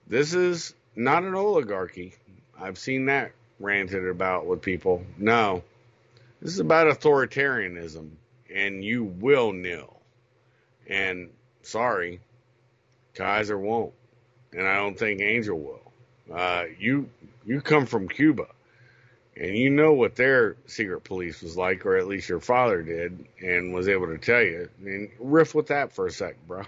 This 0.06 0.34
is 0.34 0.74
not 0.94 1.24
an 1.24 1.34
oligarchy. 1.34 2.14
I've 2.58 2.78
seen 2.78 3.06
that 3.06 3.32
ranted 3.58 4.06
about 4.06 4.46
with 4.46 4.62
people. 4.62 5.04
No, 5.18 5.62
this 6.40 6.52
is 6.52 6.60
about 6.60 6.86
authoritarianism, 6.86 8.10
and 8.54 8.84
you 8.84 9.04
will 9.04 9.52
kneel. 9.52 10.00
And 10.88 11.30
sorry, 11.62 12.20
Kaiser 13.14 13.58
won't, 13.58 13.92
and 14.52 14.66
I 14.66 14.76
don't 14.76 14.98
think 14.98 15.20
Angel 15.20 15.58
will. 15.58 15.92
Uh, 16.32 16.64
you 16.78 17.08
you 17.46 17.60
come 17.60 17.86
from 17.86 18.08
Cuba, 18.08 18.46
and 19.36 19.56
you 19.56 19.70
know 19.70 19.92
what 19.92 20.16
their 20.16 20.56
secret 20.66 21.04
police 21.04 21.42
was 21.42 21.56
like, 21.56 21.86
or 21.86 21.96
at 21.96 22.06
least 22.06 22.28
your 22.28 22.40
father 22.40 22.82
did, 22.82 23.26
and 23.40 23.72
was 23.72 23.88
able 23.88 24.08
to 24.08 24.18
tell 24.18 24.42
you. 24.42 24.68
Mean, 24.78 25.10
riff 25.18 25.54
with 25.54 25.68
that 25.68 25.92
for 25.92 26.06
a 26.06 26.10
sec, 26.10 26.36
bro. 26.46 26.62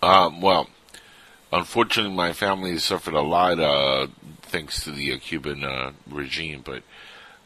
Um, 0.00 0.40
well, 0.40 0.68
unfortunately, 1.52 2.14
my 2.14 2.32
family 2.32 2.78
suffered 2.78 3.14
a 3.14 3.20
lot 3.20 3.58
uh, 3.58 4.06
thanks 4.42 4.84
to 4.84 4.92
the 4.92 5.14
uh, 5.14 5.18
Cuban 5.18 5.64
uh, 5.64 5.92
regime, 6.08 6.62
but 6.64 6.82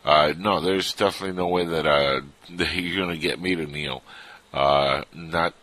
uh, 0.05 0.35
no, 0.37 0.61
there's 0.61 0.93
definitely 0.93 1.37
no 1.37 1.49
way 1.49 1.65
that, 1.65 1.87
uh, 1.87 2.21
that 2.51 2.75
you're 2.75 3.05
going 3.05 3.15
to 3.15 3.21
get 3.21 3.41
me 3.41 3.55
to 3.55 3.67
kneel. 3.67 4.03
Uh, 4.53 5.05
not 5.15 5.55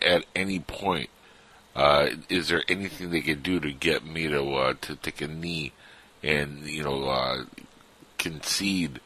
at 0.00 0.24
any 0.36 0.60
point. 0.60 1.10
Uh, 1.74 2.10
is 2.28 2.48
there 2.48 2.62
anything 2.68 3.10
they 3.10 3.20
could 3.20 3.42
do 3.42 3.58
to 3.60 3.72
get 3.72 4.06
me 4.06 4.28
to 4.28 4.42
uh, 4.54 4.74
to 4.80 4.94
take 4.96 5.20
a 5.20 5.26
knee 5.26 5.72
and 6.22 6.66
you 6.66 6.82
know 6.84 7.04
uh, 7.08 7.44
concede 8.18 9.00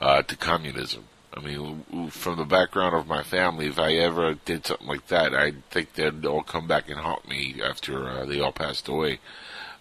uh, 0.00 0.22
to 0.22 0.36
communism? 0.36 1.04
I 1.32 1.40
mean, 1.40 2.10
from 2.10 2.36
the 2.36 2.44
background 2.44 2.96
of 2.96 3.06
my 3.06 3.22
family, 3.22 3.66
if 3.66 3.78
I 3.78 3.92
ever 3.94 4.34
did 4.34 4.66
something 4.66 4.88
like 4.88 5.06
that, 5.08 5.34
I 5.34 5.52
think 5.70 5.92
they'd 5.92 6.26
all 6.26 6.42
come 6.42 6.66
back 6.66 6.88
and 6.88 6.98
haunt 6.98 7.28
me 7.28 7.60
after 7.62 8.08
uh, 8.08 8.24
they 8.24 8.40
all 8.40 8.50
passed 8.50 8.88
away. 8.88 9.20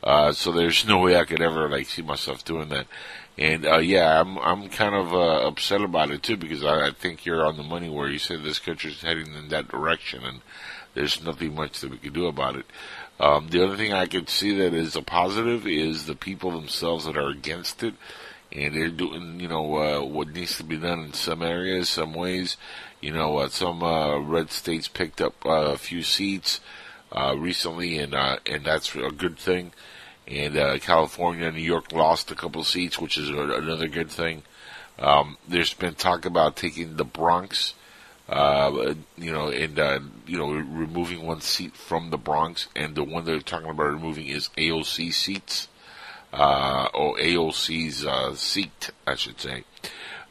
Uh, 0.04 0.32
so 0.34 0.52
there's 0.52 0.86
no 0.86 1.00
way 1.00 1.18
I 1.18 1.26
could 1.26 1.42
ever 1.42 1.68
like 1.68 1.88
see 1.88 2.04
myself 2.04 2.46
doing 2.46 2.70
that. 2.70 2.86
And 3.38 3.66
uh, 3.66 3.78
yeah, 3.78 4.20
I'm 4.20 4.38
I'm 4.40 4.70
kind 4.70 4.96
of 4.96 5.14
uh, 5.14 5.48
upset 5.48 5.82
about 5.82 6.12
it 6.12 6.24
too 6.24 6.38
because 6.38 6.64
I, 6.64 6.88
I 6.88 6.92
think 6.92 7.26
you're 7.26 7.46
on 7.46 7.58
the 7.58 7.64
money 7.64 7.90
where 7.90 8.10
you 8.10 8.20
said 8.20 8.44
this 8.44 8.60
country's 8.60 9.02
heading 9.02 9.34
in 9.34 9.48
that 9.50 9.68
direction, 9.68 10.24
and 10.24 10.42
there's 10.98 11.24
nothing 11.24 11.54
much 11.56 11.80
that 11.80 11.92
we 11.92 11.98
can 11.98 12.14
do 12.14 12.26
about 12.26 12.56
it. 12.56 12.66
Um, 13.20 13.50
the 13.50 13.64
other 13.64 13.78
thing 13.78 13.94
I 13.94 14.08
could 14.08 14.30
see 14.30 14.58
that 14.58 14.74
is 14.74 14.96
a 14.96 15.02
positive 15.02 15.68
is 15.68 16.06
the 16.06 16.16
people 16.16 16.52
themselves 16.52 17.06
that 17.06 17.18
are 17.18 17.30
against 17.30 17.84
it, 17.84 17.94
and 18.52 18.76
they're 18.76 18.90
doing 18.90 19.40
you 19.40 19.48
know 19.48 19.76
uh, 19.78 20.04
what 20.04 20.30
needs 20.30 20.58
to 20.58 20.64
be 20.64 20.78
done 20.78 21.06
in 21.06 21.14
some 21.14 21.42
areas, 21.42 21.90
some 21.90 22.14
ways. 22.14 22.58
You 23.02 23.14
know, 23.14 23.38
uh, 23.38 23.50
some 23.50 23.84
uh, 23.84 24.18
red 24.18 24.50
states 24.52 24.88
picked 24.88 25.22
up 25.22 25.46
uh, 25.46 25.50
a 25.50 25.78
few 25.78 26.02
seats 26.02 26.62
uh, 27.12 27.36
recently, 27.38 28.00
and 28.00 28.16
uh, 28.16 28.38
and 28.46 28.66
that's 28.66 28.96
a 28.96 29.12
good 29.12 29.38
thing 29.38 29.72
and 30.28 30.82
California 30.82 31.50
New 31.50 31.62
York 31.62 31.94
lost 31.94 32.32
a 32.32 32.36
couple 32.36 32.62
seats, 32.66 33.00
which 33.00 33.18
is 33.18 33.30
another 33.30 33.88
good 33.88 34.10
thing. 34.10 34.44
Um, 35.00 35.38
there's 35.48 35.74
been 35.74 35.96
talk 35.96 36.26
about 36.26 36.56
taking 36.56 36.98
the 36.98 37.06
Bronx, 37.06 37.76
uh, 38.30 38.94
you 39.18 39.32
know, 39.32 39.50
and 39.50 39.80
uh, 39.80 40.00
you 40.26 40.38
know, 40.38 40.52
removing 40.52 41.26
one 41.26 41.42
seat 41.42 41.76
from 41.76 42.10
the 42.10 42.18
Bronx, 42.18 42.68
and 42.76 42.96
the 42.96 43.04
one 43.04 43.26
they're 43.26 43.40
talking 43.40 43.70
about 43.70 43.88
removing 43.88 44.28
is 44.28 44.50
AOC 44.58 45.13
seats, 45.13 45.68
uh, 46.34 46.88
or 46.94 47.18
AOC's 47.18 48.06
uh, 48.06 48.36
seat, 48.36 48.92
I 49.06 49.16
should 49.16 49.40
say. 49.40 49.63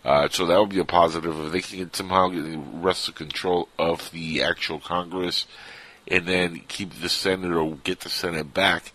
Uh, 0.04 0.28
so 0.28 0.46
that 0.46 0.60
would 0.60 0.68
be 0.68 0.78
a 0.78 0.84
positive 0.84 1.38
if 1.46 1.52
they 1.52 1.60
can 1.60 1.92
somehow 1.92 2.28
wrest 2.28 2.44
the 2.44 2.58
rest 2.58 3.08
of 3.08 3.14
control 3.16 3.68
of 3.78 4.10
the 4.12 4.42
actual 4.42 4.78
Congress, 4.78 5.46
and 6.06 6.26
then 6.26 6.62
keep 6.68 7.00
the 7.00 7.08
Senate 7.08 7.52
or 7.52 7.76
get 7.82 8.00
the 8.00 8.08
Senate 8.08 8.54
back 8.54 8.92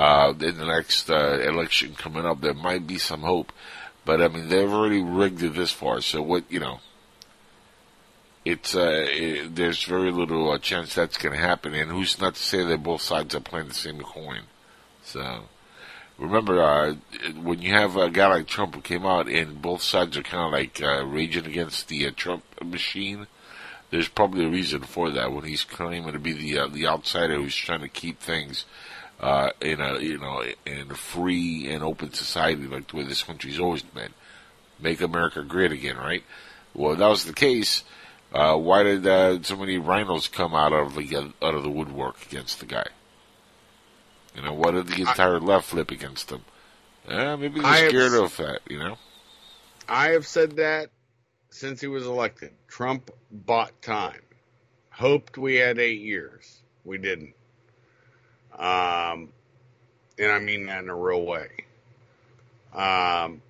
uh, 0.00 0.32
in 0.40 0.56
the 0.56 0.64
next 0.64 1.10
uh, 1.10 1.38
election 1.40 1.94
coming 1.94 2.24
up, 2.24 2.40
there 2.40 2.54
might 2.54 2.86
be 2.86 2.96
some 2.96 3.20
hope. 3.20 3.52
But 4.06 4.22
I 4.22 4.28
mean, 4.28 4.48
they've 4.48 4.72
already 4.72 5.02
rigged 5.02 5.42
it 5.42 5.54
this 5.54 5.72
far. 5.72 6.00
So 6.00 6.22
what 6.22 6.44
you 6.50 6.58
know, 6.58 6.80
it's 8.44 8.74
uh, 8.74 9.06
it, 9.08 9.54
there's 9.54 9.84
very 9.84 10.10
little 10.10 10.50
uh, 10.50 10.58
chance 10.58 10.94
that's 10.94 11.18
going 11.18 11.34
to 11.34 11.40
happen. 11.40 11.74
And 11.74 11.90
who's 11.90 12.20
not 12.20 12.34
to 12.34 12.42
say 12.42 12.64
that 12.64 12.82
both 12.82 13.02
sides 13.02 13.34
are 13.34 13.40
playing 13.40 13.68
the 13.68 13.74
same 13.74 14.00
coin? 14.00 14.42
So 15.02 15.42
remember, 16.18 16.62
uh, 16.62 16.94
when 17.40 17.60
you 17.60 17.72
have 17.72 17.96
a 17.96 18.10
guy 18.10 18.28
like 18.28 18.46
Trump 18.46 18.74
who 18.74 18.80
came 18.80 19.04
out 19.04 19.28
and 19.28 19.60
both 19.60 19.82
sides 19.82 20.16
are 20.16 20.22
kind 20.22 20.46
of 20.46 20.52
like 20.52 20.80
uh, 20.82 21.04
raging 21.04 21.46
against 21.46 21.88
the 21.88 22.06
uh, 22.06 22.10
Trump 22.14 22.44
machine. 22.64 23.26
There's 23.90 24.08
probably 24.08 24.44
a 24.44 24.48
reason 24.48 24.82
for 24.82 25.10
that 25.10 25.32
when 25.32 25.44
he's 25.44 25.64
claiming 25.64 26.12
to 26.12 26.20
be 26.20 26.32
the 26.32 26.58
uh, 26.60 26.68
the 26.68 26.86
outsider 26.86 27.34
who's 27.34 27.56
trying 27.56 27.80
to 27.80 27.88
keep 27.88 28.20
things 28.20 28.64
uh, 29.18 29.50
in 29.60 29.80
a 29.80 29.98
you 29.98 30.18
know 30.18 30.44
in 30.64 30.90
a 30.90 30.94
free 30.94 31.68
and 31.68 31.82
open 31.82 32.12
society 32.12 32.66
like 32.66 32.88
the 32.88 32.96
way 32.96 33.02
this 33.02 33.24
country's 33.24 33.58
always 33.58 33.82
been. 33.82 34.12
Make 34.78 35.00
America 35.00 35.42
great 35.42 35.72
again, 35.72 35.96
right? 35.96 36.22
Well, 36.72 36.94
that 36.96 37.08
was 37.08 37.24
the 37.24 37.32
case. 37.32 37.82
Uh, 38.32 38.56
why 38.56 38.82
did 38.82 39.06
uh, 39.06 39.42
so 39.42 39.56
many 39.56 39.78
rhinos 39.78 40.28
come 40.28 40.54
out 40.54 40.72
of 40.72 40.94
the 40.94 41.32
out 41.42 41.54
of 41.54 41.62
the 41.62 41.70
woodwork 41.70 42.24
against 42.26 42.60
the 42.60 42.66
guy? 42.66 42.86
You 44.36 44.42
know, 44.42 44.54
why 44.54 44.70
did 44.70 44.86
the 44.86 45.00
entire 45.00 45.36
I, 45.36 45.38
left 45.38 45.66
flip 45.66 45.90
against 45.90 46.30
him? 46.30 46.44
Uh, 47.08 47.36
maybe 47.36 47.60
they're 47.60 47.88
scared 47.88 48.12
have, 48.12 48.22
of 48.22 48.36
that. 48.36 48.60
You 48.68 48.78
know, 48.78 48.98
I 49.88 50.10
have 50.10 50.26
said 50.26 50.56
that 50.56 50.90
since 51.50 51.80
he 51.80 51.88
was 51.88 52.06
elected. 52.06 52.52
Trump 52.68 53.10
bought 53.30 53.82
time. 53.82 54.22
Hoped 54.90 55.36
we 55.36 55.56
had 55.56 55.78
eight 55.78 56.00
years. 56.00 56.60
We 56.84 56.98
didn't. 56.98 57.34
Um, 58.56 59.32
and 60.18 60.30
I 60.30 60.38
mean 60.38 60.66
that 60.66 60.84
in 60.84 60.90
a 60.90 60.94
real 60.94 61.24
way. 61.24 61.48
Um, 62.72 63.42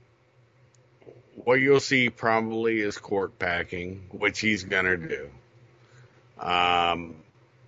what 1.44 1.60
you'll 1.60 1.80
see 1.80 2.10
probably 2.10 2.80
is 2.80 2.98
court 2.98 3.38
packing, 3.38 4.06
which 4.10 4.40
he's 4.40 4.64
going 4.64 4.84
to 4.84 4.96
do. 4.96 5.30
Um, 6.38 7.16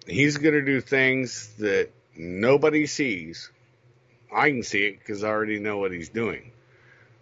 he's 0.07 0.39
going 0.39 0.55
to 0.55 0.63
do 0.63 0.81
things 0.81 1.53
that 1.59 1.91
nobody 2.17 2.87
sees. 2.87 3.51
I 4.35 4.51
can 4.51 4.63
see 4.63 4.87
it 4.87 4.99
because 4.99 5.25
I 5.25 5.29
already 5.29 5.59
know 5.59 5.79
what 5.79 5.93
he's 5.93 6.09
doing. 6.09 6.53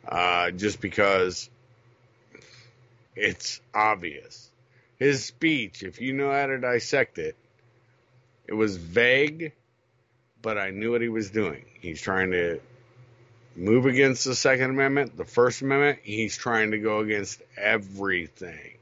Uh, 0.06 0.50
just 0.50 0.80
because 0.80 1.50
it's 3.16 3.60
obvious. 3.74 4.48
His 4.98 5.24
speech, 5.24 5.82
if 5.82 6.00
you 6.00 6.12
know 6.12 6.30
how 6.30 6.46
to 6.46 6.58
dissect 6.58 7.18
it, 7.18 7.36
it 8.46 8.54
was 8.54 8.76
vague 8.76 9.52
but 10.42 10.58
I 10.58 10.70
knew 10.70 10.92
what 10.92 11.00
he 11.00 11.08
was 11.08 11.30
doing. 11.30 11.64
He's 11.80 12.00
trying 12.00 12.30
to 12.32 12.60
move 13.60 13.86
against 13.86 14.24
the 14.24 14.34
Second 14.34 14.70
Amendment, 14.70 15.16
the 15.16 15.24
First 15.24 15.60
Amendment. 15.62 16.00
He's 16.02 16.36
trying 16.36 16.70
to 16.72 16.78
go 16.78 17.00
against 17.00 17.42
everything. 17.56 18.76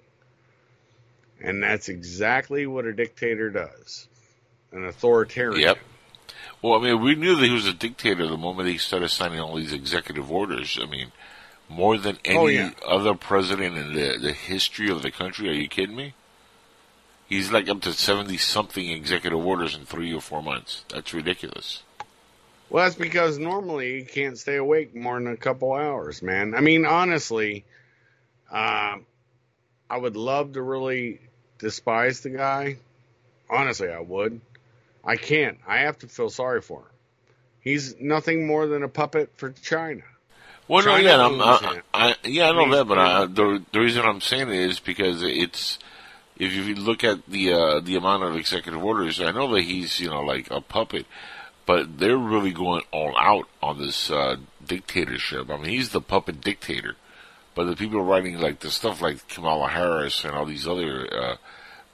And 1.40 1.62
that's 1.62 1.88
exactly 1.88 2.66
what 2.66 2.84
a 2.84 2.92
dictator 2.92 3.50
does 3.50 4.06
an 4.72 4.84
authoritarian. 4.84 5.60
Yep. 5.62 5.78
Well, 6.60 6.74
I 6.78 6.82
mean, 6.82 7.02
we 7.02 7.14
knew 7.14 7.36
that 7.36 7.44
he 7.46 7.50
was 7.52 7.66
a 7.66 7.72
dictator 7.72 8.26
the 8.26 8.36
moment 8.36 8.68
he 8.68 8.76
started 8.78 9.08
signing 9.08 9.40
all 9.40 9.56
these 9.56 9.72
executive 9.72 10.30
orders. 10.30 10.78
I 10.82 10.86
mean, 10.86 11.12
more 11.70 11.96
than 11.96 12.18
any 12.24 12.36
Oh, 12.38 12.46
yeah. 12.48 12.70
other 12.86 13.14
president 13.14 13.78
in 13.78 13.92
the, 13.94 14.18
the 14.20 14.32
history 14.32 14.90
of 14.90 15.02
the 15.02 15.10
country. 15.10 15.48
Are 15.48 15.52
you 15.52 15.68
kidding 15.68 15.96
me? 15.96 16.14
He's 17.28 17.50
like 17.52 17.68
up 17.68 17.80
to 17.82 17.92
70 17.92 18.36
something 18.38 18.90
executive 18.90 19.38
orders 19.38 19.74
in 19.74 19.84
three 19.86 20.12
or 20.12 20.20
four 20.20 20.42
months. 20.42 20.84
That's 20.88 21.14
ridiculous. 21.14 21.82
Well, 22.70 22.85
that's 22.85 22.96
because 22.96 23.38
normally 23.38 23.96
you 23.96 24.04
can't 24.04 24.38
stay 24.38 24.57
awake 24.57 24.94
more 24.94 25.14
than 25.14 25.28
a 25.28 25.37
couple 25.37 25.72
hours, 25.72 26.22
man. 26.22 26.54
I 26.54 26.61
mean, 26.61 26.85
honestly, 26.85 27.64
um, 28.50 29.07
I 29.88 29.96
would 29.96 30.16
love 30.16 30.52
to 30.52 30.62
really 30.62 31.20
despise 31.59 32.20
the 32.20 32.31
guy. 32.31 32.76
Honestly, 33.48 33.88
I 33.88 34.00
would. 34.00 34.40
I 35.02 35.16
can't. 35.16 35.59
I 35.66 35.78
have 35.78 35.98
to 36.00 36.09
feel 36.09 36.28
sorry 36.28 36.61
for 36.61 36.81
him. 36.81 36.87
He's 37.61 37.98
nothing 37.98 38.46
more 38.46 38.66
than 38.66 38.83
a 38.83 38.88
puppet 38.88 39.31
for 39.37 39.50
China. 39.50 40.02
Well, 40.68 40.85
no, 40.85 40.96
yeah, 40.96 41.24
I'm, 41.24 41.40
I. 41.40 41.81
I, 41.94 42.14
yeah, 42.24 42.50
I 42.50 42.52
know 42.52 42.76
that, 42.76 42.87
but 42.87 42.98
I, 42.98 43.24
the 43.24 43.64
the 43.72 43.81
reason 43.81 44.04
I'm 44.04 44.20
saying 44.20 44.48
it 44.48 44.54
is 44.54 44.81
because 44.81 45.22
it's 45.22 45.78
if 46.37 46.52
you 46.52 46.74
look 46.74 47.04
at 47.04 47.26
the 47.26 47.52
uh, 47.52 47.81
the 47.81 47.96
amount 47.96 48.24
of 48.24 48.37
executive 48.37 48.83
orders, 48.85 49.20
I 49.20 49.33
know 49.33 49.54
that 49.54 49.62
he's 49.62 49.98
you 49.98 50.11
know 50.11 50.22
like 50.22 50.50
a 50.50 50.61
puppet, 50.61 51.07
but 51.68 51.98
they're 51.98 52.16
really 52.16 52.50
going 52.50 52.83
all 52.92 53.14
out 53.18 53.46
on 53.62 53.78
this 53.78 54.11
uh, 54.11 54.37
dictatorship. 54.66 55.50
I 55.50 55.57
mean, 55.59 55.66
he's 55.66 55.90
the 55.90 56.00
puppet 56.00 56.40
dictator, 56.40 56.96
but 57.54 57.64
the 57.64 57.76
people 57.76 58.02
writing 58.02 58.40
like 58.40 58.61
the 58.61 58.70
stuff 58.70 59.02
like 59.02 59.28
Kamala 59.28 59.68
Harris 59.68 60.24
and 60.24 60.35
all 60.35 60.46
these 60.46 60.66
other 60.66 61.07
uh, 61.14 61.37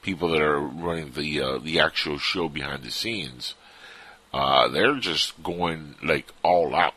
people 0.01 0.29
that 0.31 0.41
are 0.41 0.61
running 0.61 1.11
the 1.13 1.41
uh, 1.41 1.59
the 1.59 1.81
actual 1.81 2.19
show 2.19 2.49
behind 2.49 2.85
the 2.85 2.91
scenes, 2.93 3.55
uh, 4.33 4.69
they're 4.69 4.95
just 5.01 5.43
going 5.43 5.97
like 6.05 6.29
all 6.45 6.73
out. 6.75 6.95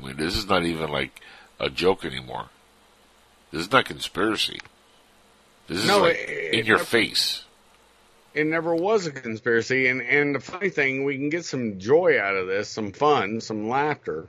I 0.00 0.06
mean, 0.06 0.16
this 0.16 0.34
is 0.34 0.48
not 0.48 0.64
even 0.64 0.90
like 0.90 1.20
a 1.60 1.68
joke 1.68 2.06
anymore. 2.06 2.46
This 3.52 3.66
is 3.66 3.70
not 3.70 3.84
conspiracy. 3.84 4.60
This 5.68 5.78
is 5.82 5.88
No, 5.88 5.98
like 6.00 6.16
it- 6.16 6.54
in 6.54 6.60
it- 6.60 6.66
your 6.66 6.78
face. 6.78 7.44
It 8.34 8.46
never 8.48 8.74
was 8.74 9.06
a 9.06 9.12
conspiracy, 9.12 9.86
and 9.86 10.02
and 10.02 10.34
the 10.34 10.40
funny 10.40 10.68
thing, 10.68 11.04
we 11.04 11.16
can 11.16 11.28
get 11.28 11.44
some 11.44 11.78
joy 11.78 12.20
out 12.20 12.36
of 12.36 12.48
this, 12.48 12.68
some 12.68 12.90
fun, 12.92 13.40
some 13.40 13.68
laughter, 13.68 14.28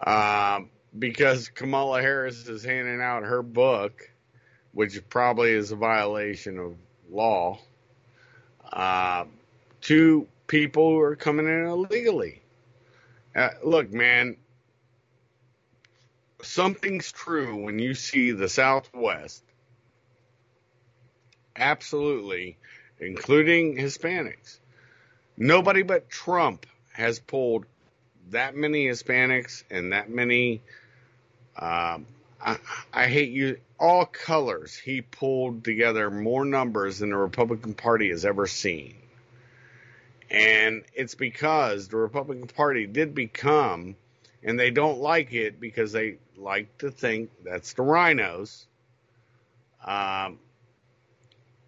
uh, 0.00 0.60
because 0.98 1.48
Kamala 1.48 2.02
Harris 2.02 2.46
is 2.46 2.62
handing 2.62 3.00
out 3.00 3.22
her 3.22 3.42
book, 3.42 4.10
which 4.72 5.08
probably 5.08 5.52
is 5.52 5.72
a 5.72 5.76
violation 5.76 6.58
of 6.58 6.76
law, 7.10 7.58
uh, 8.70 9.24
to 9.82 10.28
people 10.46 10.90
who 10.90 11.00
are 11.00 11.16
coming 11.16 11.46
in 11.46 11.66
illegally. 11.66 12.42
Uh, 13.34 13.48
look, 13.64 13.90
man, 13.90 14.36
something's 16.42 17.10
true 17.10 17.64
when 17.64 17.78
you 17.78 17.94
see 17.94 18.32
the 18.32 18.50
Southwest 18.50 19.42
absolutely, 21.56 22.56
including 23.02 23.76
Hispanics. 23.76 24.58
Nobody 25.36 25.82
but 25.82 26.08
Trump 26.08 26.66
has 26.92 27.18
pulled 27.18 27.66
that 28.30 28.54
many 28.54 28.86
Hispanics 28.86 29.64
and 29.70 29.92
that 29.92 30.08
many. 30.08 30.62
Um, 31.58 32.06
I, 32.40 32.58
I 32.92 33.06
hate 33.06 33.30
you. 33.30 33.58
All 33.78 34.06
colors. 34.06 34.76
He 34.76 35.00
pulled 35.00 35.64
together 35.64 36.10
more 36.10 36.44
numbers 36.44 37.00
than 37.00 37.10
the 37.10 37.16
Republican 37.16 37.74
Party 37.74 38.10
has 38.10 38.24
ever 38.24 38.46
seen. 38.46 38.94
And 40.30 40.84
it's 40.94 41.14
because 41.14 41.88
the 41.88 41.96
Republican 41.96 42.46
Party 42.46 42.86
did 42.86 43.14
become, 43.14 43.96
and 44.42 44.58
they 44.58 44.70
don't 44.70 45.00
like 45.00 45.32
it 45.32 45.60
because 45.60 45.92
they 45.92 46.16
like 46.36 46.78
to 46.78 46.90
think 46.90 47.30
that's 47.44 47.74
the 47.74 47.82
rhinos. 47.82 48.66
Um, 49.84 50.38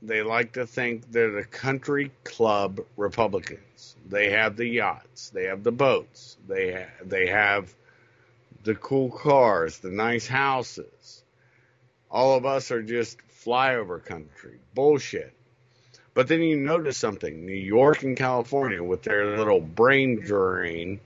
they 0.06 0.22
like 0.22 0.52
to 0.52 0.66
think 0.66 1.10
they're 1.10 1.30
the 1.30 1.44
country 1.44 2.10
club 2.24 2.80
Republicans. 2.96 3.96
They 4.06 4.30
have 4.30 4.56
the 4.56 4.66
yachts, 4.66 5.30
they 5.30 5.44
have 5.44 5.62
the 5.62 5.72
boats, 5.72 6.36
they 6.46 6.72
ha- 6.72 7.04
they 7.04 7.26
have 7.26 7.74
the 8.62 8.74
cool 8.74 9.10
cars, 9.10 9.78
the 9.78 9.90
nice 9.90 10.26
houses. 10.26 11.22
All 12.10 12.36
of 12.36 12.46
us 12.46 12.70
are 12.70 12.82
just 12.82 13.18
flyover 13.44 14.04
country. 14.04 14.58
Bullshit. 14.74 15.32
But 16.14 16.28
then 16.28 16.42
you 16.42 16.56
notice 16.56 16.96
something. 16.96 17.44
New 17.44 17.52
York 17.52 18.02
and 18.02 18.16
California 18.16 18.82
with 18.82 19.02
their 19.02 19.36
little 19.36 19.60
brain 19.60 20.20
drain 20.20 21.00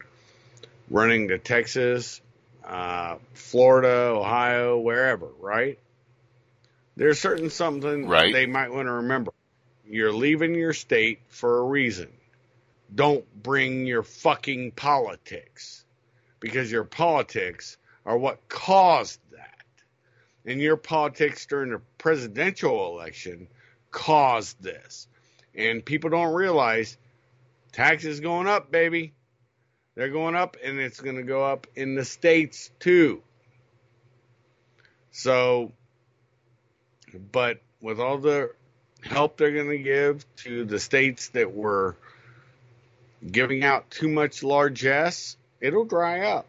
running 0.90 1.28
to 1.28 1.38
Texas, 1.38 2.20
uh, 2.64 3.16
Florida, 3.32 3.88
Ohio, 3.88 4.78
wherever, 4.78 5.28
right? 5.40 5.78
There's 6.98 7.20
certain 7.20 7.48
something 7.48 8.08
Right. 8.08 8.32
they 8.32 8.46
might 8.46 8.72
want 8.72 8.86
to 8.86 8.92
remember. 8.92 9.30
You're 9.84 10.12
leaving 10.12 10.56
your 10.56 10.72
state 10.72 11.20
for 11.28 11.58
a 11.58 11.62
reason. 11.62 12.12
Don't 12.92 13.24
bring 13.40 13.86
your 13.86 14.02
fucking 14.02 14.72
politics 14.72 15.84
because 16.40 16.72
your 16.72 16.82
politics 16.82 17.76
are 18.04 18.18
what 18.18 18.48
caused 18.48 19.20
that. 19.30 19.64
And 20.44 20.60
your 20.60 20.76
politics 20.76 21.46
during 21.46 21.70
the 21.70 21.80
presidential 21.98 22.92
election 22.92 23.46
caused 23.92 24.60
this. 24.60 25.06
And 25.54 25.84
people 25.84 26.10
don't 26.10 26.34
realize 26.34 26.98
taxes 27.70 28.18
going 28.18 28.48
up, 28.48 28.72
baby. 28.72 29.14
They're 29.94 30.10
going 30.10 30.34
up 30.34 30.56
and 30.64 30.80
it's 30.80 31.00
going 31.00 31.16
to 31.16 31.22
go 31.22 31.44
up 31.44 31.68
in 31.76 31.94
the 31.94 32.04
states 32.04 32.72
too. 32.80 33.22
So 35.12 35.72
but 37.32 37.60
with 37.80 38.00
all 38.00 38.18
the 38.18 38.52
help 39.02 39.36
they're 39.36 39.52
going 39.52 39.70
to 39.70 39.78
give 39.78 40.24
to 40.36 40.64
the 40.64 40.78
states 40.78 41.28
that 41.30 41.52
were 41.54 41.96
giving 43.30 43.64
out 43.64 43.90
too 43.90 44.08
much 44.08 44.42
largesse, 44.42 45.36
it'll 45.60 45.84
dry 45.84 46.26
up. 46.26 46.46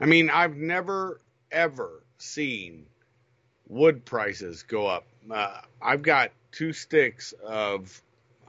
I 0.00 0.06
mean, 0.06 0.30
I've 0.30 0.56
never 0.56 1.20
ever 1.50 2.02
seen 2.18 2.86
wood 3.68 4.04
prices 4.04 4.62
go 4.62 4.86
up. 4.86 5.04
Uh, 5.30 5.60
I've 5.80 6.02
got 6.02 6.30
two 6.52 6.72
sticks 6.72 7.32
of 7.44 8.02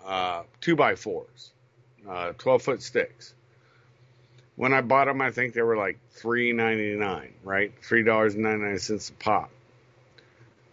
uh, 0.05 0.43
two 0.61 0.75
by 0.75 0.95
fours, 0.95 1.51
uh, 2.07 2.33
twelve 2.37 2.61
foot 2.61 2.81
sticks. 2.81 3.33
When 4.55 4.73
I 4.73 4.81
bought 4.81 5.05
them, 5.05 5.21
I 5.21 5.31
think 5.31 5.53
they 5.53 5.61
were 5.61 5.77
like 5.77 5.99
three 6.11 6.51
ninety 6.53 6.95
nine, 6.95 7.33
right? 7.43 7.71
Three 7.81 8.03
dollars 8.03 8.33
and 8.33 8.43
ninety 8.43 8.65
nine 8.65 8.79
cents 8.79 9.09
a 9.09 9.13
pop. 9.13 9.51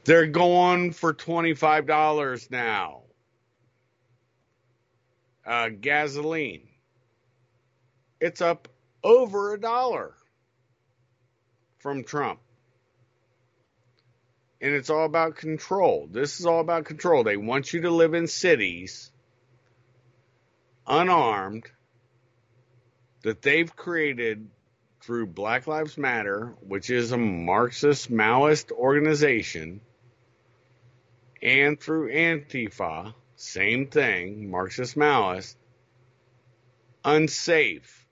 They're 0.05 0.27
going 0.27 0.93
for 0.93 1.15
$25 1.15 2.51
now. 2.51 3.03
Uh, 5.47 5.69
gasoline. 5.69 6.69
It's 8.21 8.41
up 8.41 8.69
over 9.03 9.55
a 9.55 9.61
dollar 9.61 10.15
from 11.79 12.05
Trump. 12.05 12.41
And 14.61 14.75
it's 14.75 14.89
all 14.89 15.05
about 15.05 15.37
control. 15.37 16.09
This 16.11 16.41
is 16.41 16.47
all 16.47 16.61
about 16.61 16.85
control. 16.85 17.25
They 17.25 17.37
want 17.37 17.73
you 17.73 17.83
to 17.83 17.91
live 17.91 18.15
in 18.15 18.27
cities 18.27 19.11
unarmed 20.87 21.65
that 23.23 23.43
they've 23.43 23.75
created 23.75 24.49
through 25.03 25.27
Black 25.27 25.67
Lives 25.67 25.99
Matter, 25.99 26.55
which 26.61 26.89
is 26.89 27.13
a 27.13 27.19
Marxist 27.19 28.11
Maoist 28.11 28.71
organization 28.73 29.81
and 31.45 31.79
through 31.79 32.11
Antifa, 32.11 33.15
same 33.37 33.87
thing, 33.87 34.51
Marxist 34.51 34.97
Maoist, 34.97 35.55
unsafe 37.05 38.07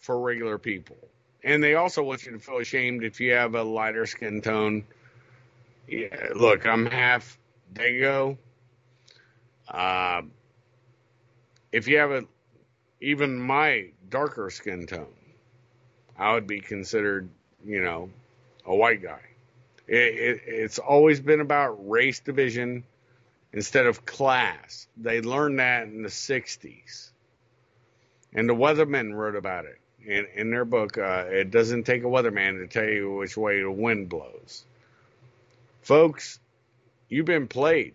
for 0.00 0.18
regular 0.20 0.58
people. 0.58 0.96
And 1.42 1.62
they 1.62 1.74
also 1.74 2.04
want 2.04 2.24
you 2.24 2.32
to 2.32 2.38
feel 2.38 2.58
ashamed 2.58 3.02
if 3.02 3.20
you 3.20 3.32
have 3.32 3.56
a 3.56 3.62
lighter 3.64 4.06
skin 4.06 4.40
tone. 4.40 4.84
Yeah, 5.88 6.28
look, 6.36 6.64
I'm 6.64 6.86
half 6.86 7.36
Dago. 7.74 8.38
Uh, 9.66 10.22
if 11.72 11.88
you 11.88 11.98
have 11.98 12.12
a 12.12 12.24
even 13.00 13.40
my 13.40 13.88
darker 14.08 14.50
skin 14.50 14.86
tone, 14.86 15.06
I 16.16 16.34
would 16.34 16.46
be 16.46 16.60
considered, 16.60 17.28
you 17.64 17.82
know, 17.82 18.10
a 18.64 18.74
white 18.74 19.02
guy. 19.02 19.31
It, 19.86 19.96
it, 19.96 20.40
it's 20.46 20.78
always 20.78 21.20
been 21.20 21.40
about 21.40 21.88
race 21.88 22.20
division 22.20 22.84
instead 23.52 23.86
of 23.86 24.04
class. 24.06 24.86
They 24.96 25.20
learned 25.20 25.58
that 25.58 25.84
in 25.84 26.02
the 26.02 26.08
60s. 26.08 27.10
And 28.32 28.48
the 28.48 28.54
Weathermen 28.54 29.14
wrote 29.14 29.36
about 29.36 29.66
it 29.66 29.78
in, 30.06 30.26
in 30.34 30.50
their 30.50 30.64
book. 30.64 30.98
Uh, 30.98 31.24
it 31.28 31.50
doesn't 31.50 31.84
take 31.84 32.02
a 32.02 32.06
weatherman 32.06 32.58
to 32.58 32.66
tell 32.66 32.88
you 32.88 33.14
which 33.14 33.36
way 33.36 33.60
the 33.60 33.70
wind 33.70 34.08
blows. 34.08 34.64
Folks, 35.82 36.38
you've 37.08 37.26
been 37.26 37.48
played. 37.48 37.94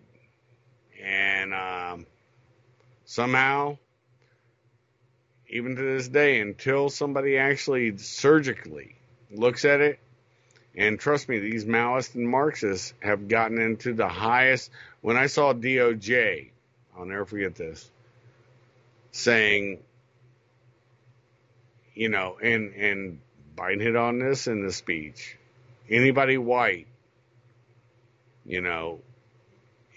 And 1.02 1.54
um, 1.54 2.06
somehow, 3.04 3.78
even 5.48 5.76
to 5.76 5.82
this 5.82 6.08
day, 6.08 6.40
until 6.40 6.90
somebody 6.90 7.38
actually 7.38 7.96
surgically 7.98 8.96
looks 9.30 9.64
at 9.64 9.80
it 9.80 10.00
And 10.78 11.00
trust 11.00 11.28
me, 11.28 11.40
these 11.40 11.64
Maoists 11.64 12.14
and 12.14 12.28
Marxists 12.28 12.94
have 13.00 13.26
gotten 13.26 13.60
into 13.60 13.94
the 13.94 14.06
highest. 14.06 14.70
When 15.00 15.16
I 15.16 15.26
saw 15.26 15.52
DOJ, 15.52 16.50
I'll 16.96 17.04
never 17.04 17.24
forget 17.24 17.56
this, 17.56 17.90
saying, 19.10 19.80
you 21.94 22.08
know, 22.08 22.38
and 22.40 22.72
and 22.74 23.20
Biden 23.56 23.80
hit 23.80 23.96
on 23.96 24.20
this 24.20 24.46
in 24.46 24.64
the 24.64 24.72
speech. 24.72 25.36
Anybody 25.90 26.38
white, 26.38 26.86
you 28.46 28.60
know, 28.60 29.00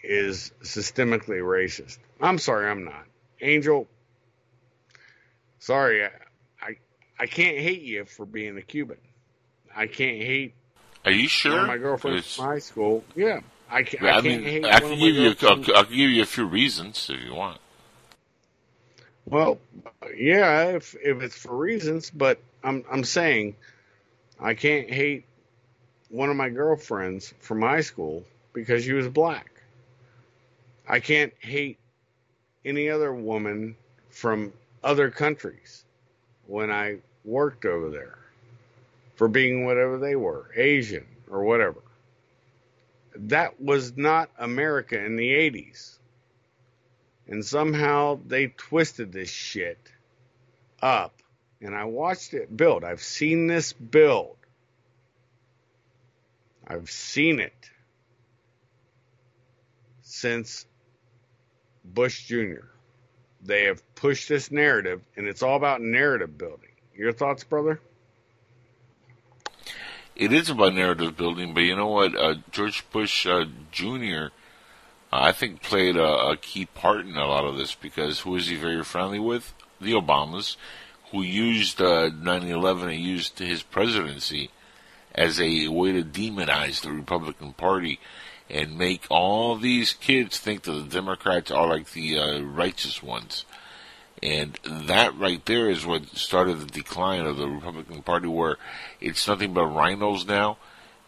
is 0.04 0.52
systemically 0.64 1.42
racist. 1.42 2.00
I'm 2.20 2.40
sorry, 2.40 2.68
I'm 2.68 2.86
not. 2.86 3.06
Angel, 3.40 3.88
sorry, 5.60 6.06
I, 6.06 6.10
I, 6.60 6.78
I 7.20 7.28
can't 7.28 7.60
hate 7.60 7.84
you 7.84 8.06
for 8.06 8.26
being 8.26 8.58
a 8.58 8.64
Cuban. 8.64 8.98
I 9.76 9.86
can't 9.86 10.18
hate 10.24 10.56
Are 11.06 11.12
you 11.12 11.22
one 11.24 11.28
sure? 11.28 11.60
of 11.62 11.68
my 11.68 11.78
girlfriends 11.78 12.20
It's- 12.20 12.36
from 12.36 12.46
high 12.46 12.60
school. 12.60 13.04
Yeah, 13.16 13.40
I, 13.70 13.78
I, 13.78 13.80
I, 13.80 13.84
can't 13.84 14.24
mean, 14.24 14.44
hate 14.44 14.66
I 14.66 14.80
can 14.80 15.00
give 15.00 15.16
you, 15.16 15.30
a, 15.32 15.36
girlfriends- 15.36 15.70
I 15.70 15.84
can 15.84 15.96
give 15.96 16.10
you 16.10 16.22
a 16.22 16.26
few 16.26 16.46
reasons 16.46 17.10
if 17.10 17.22
you 17.24 17.34
want. 17.34 17.60
Well, 19.26 19.60
yeah, 20.16 20.64
if 20.70 20.96
if 20.96 21.22
it's 21.22 21.36
for 21.38 21.56
reasons, 21.56 22.10
but 22.10 22.40
I'm 22.64 22.84
I'm 22.92 23.04
saying 23.04 23.56
I 24.40 24.56
can't 24.56 24.90
hate 24.90 25.26
one 26.10 26.30
of 26.30 26.36
my 26.36 26.50
girlfriends 26.50 27.34
from 27.40 27.62
high 27.62 27.82
school 27.82 28.26
because 28.54 28.84
she 28.84 28.94
was 28.94 29.08
black. 29.08 29.52
I 30.88 31.00
can't 31.00 31.34
hate 31.40 31.78
any 32.66 32.90
other 32.90 33.14
woman 33.14 33.76
from 34.10 34.52
other 34.84 35.10
countries 35.12 35.86
when 36.48 36.72
I 36.72 36.98
worked 37.24 37.66
over 37.66 37.90
there 37.90 38.18
for 39.22 39.28
being 39.28 39.66
whatever 39.66 40.00
they 40.00 40.16
were, 40.16 40.50
Asian 40.56 41.06
or 41.30 41.44
whatever. 41.44 41.84
That 43.16 43.62
was 43.62 43.96
not 43.96 44.32
America 44.36 44.98
in 44.98 45.16
the 45.16 45.30
80s 45.30 46.00
and 47.28 47.46
somehow 47.46 48.20
they 48.26 48.48
twisted 48.48 49.12
this 49.12 49.30
shit 49.30 49.78
up. 50.82 51.14
And 51.62 51.76
i 51.76 51.84
watched 51.84 52.34
it 52.34 52.58
build. 52.58 52.84
I've 52.84 53.04
seen 53.04 53.46
this 53.46 53.74
build. 53.74 54.38
I've 56.68 56.90
seen 56.90 57.40
it 57.40 57.70
since 60.02 60.66
bush 61.86 62.26
jr 62.26 62.66
they 63.44 63.66
have 63.66 63.84
pushed 63.94 64.28
this 64.30 64.50
narrative 64.50 65.04
and 65.16 65.28
it's 65.28 65.44
all 65.44 65.58
about 65.58 65.80
narrative 65.80 66.40
building. 66.40 66.72
Your 66.96 67.14
thoughts 67.14 67.44
brother 67.44 67.80
It 70.16 70.34
is 70.34 70.50
about 70.50 70.76
narrative 70.76 71.18
building, 71.18 71.54
but 71.54 71.62
you 71.62 71.76
know 71.76 71.88
what? 71.88 72.16
Uh, 72.16 72.36
George 72.52 72.84
Bush 72.92 73.26
uh, 73.26 73.46
Jr. 73.72 74.28
I 75.12 75.32
think 75.32 75.62
played 75.62 75.98
a, 75.98 76.30
a 76.30 76.38
key 76.38 76.66
part 76.66 77.06
in 77.06 77.18
a 77.18 77.28
lot 77.28 77.46
of 77.46 77.58
this 77.58 77.76
because 77.76 78.22
who 78.22 78.36
is 78.36 78.48
he 78.48 78.56
very 78.56 78.84
friendly 78.84 79.20
with? 79.20 79.54
The 79.80 79.94
Obamas, 79.94 80.58
who 81.12 81.22
used 81.22 81.82
uh, 81.82 82.10
9/11 82.10 82.84
and 82.94 83.02
used 83.02 83.40
his 83.40 83.64
presidency 83.64 84.52
as 85.14 85.40
a 85.40 85.68
way 85.68 85.92
to 85.92 86.04
demonize 86.04 86.82
the 86.82 86.92
Republican 86.92 87.54
Party 87.54 88.00
and 88.50 88.78
make 88.78 89.06
all 89.10 89.56
these 89.56 89.94
kids 89.94 90.38
think 90.38 90.64
that 90.64 90.72
the 90.72 90.84
Democrats 90.84 91.52
are 91.52 91.68
like 91.68 91.92
the 91.92 92.20
uh, 92.20 92.42
righteous 92.42 93.02
ones. 93.02 93.46
And 94.24 94.58
that 94.64 95.18
right 95.18 95.44
there 95.46 95.70
is 95.70 95.86
what 95.86 96.08
started 96.16 96.60
the 96.60 96.68
decline 96.68 97.26
of 97.26 97.38
the 97.38 97.48
Republican 97.48 98.04
Party, 98.04 98.28
where 98.28 98.58
it's 99.00 99.28
nothing 99.28 99.54
but 99.54 99.66
rhinos 99.66 100.28
now, 100.28 100.58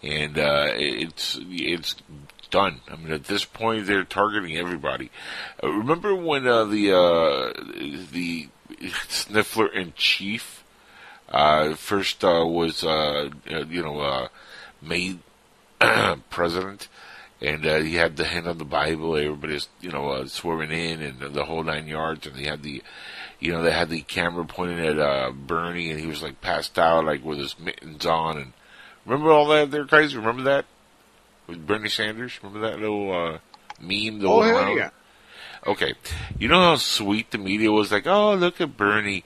and 0.01 0.37
uh, 0.39 0.69
it's 0.71 1.37
it's 1.43 1.95
done. 2.53 2.81
I 2.89 2.95
mean, 2.95 3.11
at 3.11 3.25
this 3.25 3.45
point, 3.45 3.87
they're 3.87 4.03
targeting 4.03 4.55
everybody. 4.55 5.11
Uh, 5.61 5.69
remember 5.69 6.15
when 6.15 6.47
uh, 6.47 6.65
the 6.65 6.91
uh, 6.91 7.53
the 8.11 8.47
Sniffler 9.09 9.67
in 9.67 9.93
Chief 9.95 10.63
uh, 11.29 11.73
first 11.75 12.23
uh, 12.23 12.45
was 12.45 12.83
uh, 12.83 13.29
you 13.45 13.83
know 13.83 14.29
made 14.81 15.19
president? 16.29 16.87
And 17.43 17.65
uh, 17.65 17.79
he 17.79 17.95
had 17.95 18.15
the 18.15 18.23
hand 18.23 18.47
on 18.47 18.57
the 18.57 18.65
Bible. 18.65 19.17
Everybody's, 19.17 19.67
you 19.81 19.91
know, 19.91 20.09
uh, 20.09 20.27
swerving 20.27 20.71
in 20.71 21.01
and 21.01 21.19
the 21.19 21.43
whole 21.43 21.63
nine 21.63 21.87
yards. 21.87 22.25
And 22.25 22.37
he 22.37 22.45
had 22.45 22.63
the, 22.63 22.81
you 23.39 23.51
know, 23.51 23.61
they 23.61 23.71
had 23.71 23.89
the 23.89 24.01
camera 24.01 24.45
pointing 24.45 24.79
at 24.79 24.97
uh, 24.97 25.31
Bernie, 25.31 25.91
and 25.91 25.99
he 25.99 26.07
was 26.07 26.23
like 26.23 26.41
passed 26.41 26.79
out, 26.79 27.05
like 27.05 27.23
with 27.23 27.39
his 27.39 27.59
mittens 27.59 28.05
on. 28.05 28.37
And 28.37 28.53
remember 29.05 29.31
all 29.31 29.47
that, 29.49 29.71
there, 29.71 29.83
guys? 29.83 30.15
Remember 30.15 30.43
that 30.43 30.65
with 31.45 31.67
Bernie 31.67 31.89
Sanders? 31.89 32.39
Remember 32.41 32.67
that 32.67 32.79
little 32.79 33.11
uh, 33.11 33.39
meme? 33.79 34.19
The 34.19 34.27
oh 34.27 34.39
went 34.39 34.55
hell 34.55 34.65
around? 34.65 34.77
yeah 34.77 34.89
Okay, 35.65 35.93
you 36.37 36.49
know 36.49 36.59
how 36.59 36.75
sweet 36.75 37.31
the 37.31 37.37
media 37.37 37.71
was 37.71 37.91
like, 37.91 38.05
oh, 38.05 38.35
look 38.35 38.59
at 38.59 38.75
Bernie, 38.75 39.23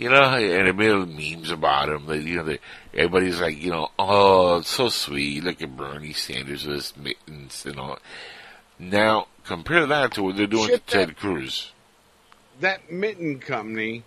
you 0.00 0.08
know, 0.08 0.22
and 0.34 0.66
it 0.68 0.76
made 0.76 1.08
memes 1.36 1.50
about 1.50 1.88
him. 1.90 2.06
They, 2.06 2.18
you 2.18 2.36
know, 2.36 2.44
they, 2.44 2.58
everybody's 2.94 3.40
like, 3.40 3.60
you 3.62 3.70
know, 3.70 3.88
oh, 3.98 4.58
it's 4.58 4.70
so 4.70 4.88
sweet. 4.88 5.44
Look 5.44 5.60
at 5.60 5.76
Bernie 5.76 6.12
Sanders 6.14 6.66
with 6.66 6.76
his 6.76 6.96
mittens 6.96 7.66
and 7.66 7.78
all. 7.78 7.98
Now 8.78 9.26
compare 9.44 9.86
that 9.86 10.14
to 10.14 10.22
what 10.22 10.36
they're 10.36 10.46
doing 10.46 10.68
Shit, 10.68 10.86
to 10.86 10.92
Ted 10.92 11.08
that- 11.10 11.16
Cruz. 11.18 11.72
that 12.60 12.90
mitten 12.90 13.38
company 13.40 14.04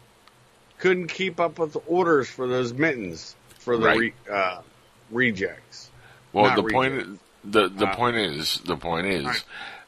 couldn't 0.79 1.07
keep 1.07 1.39
up 1.39 1.59
with 1.59 1.73
the 1.73 1.79
orders 1.87 2.29
for 2.29 2.47
those 2.47 2.73
mittens 2.73 3.35
for 3.59 3.77
the 3.77 3.85
Right. 3.85 3.97
re, 3.99 4.13
uh, 4.31 4.61
rejects 5.11 5.89
Well, 6.33 6.45
Not 6.45 6.55
the 6.55 6.63
point, 6.63 7.19
the 7.43 7.69
the 7.69 7.85
Uh, 7.87 7.95
point 7.95 8.15
is, 8.17 8.59
the 8.65 8.75
point 8.77 9.05
is, 9.05 9.25
Right. 9.25 9.43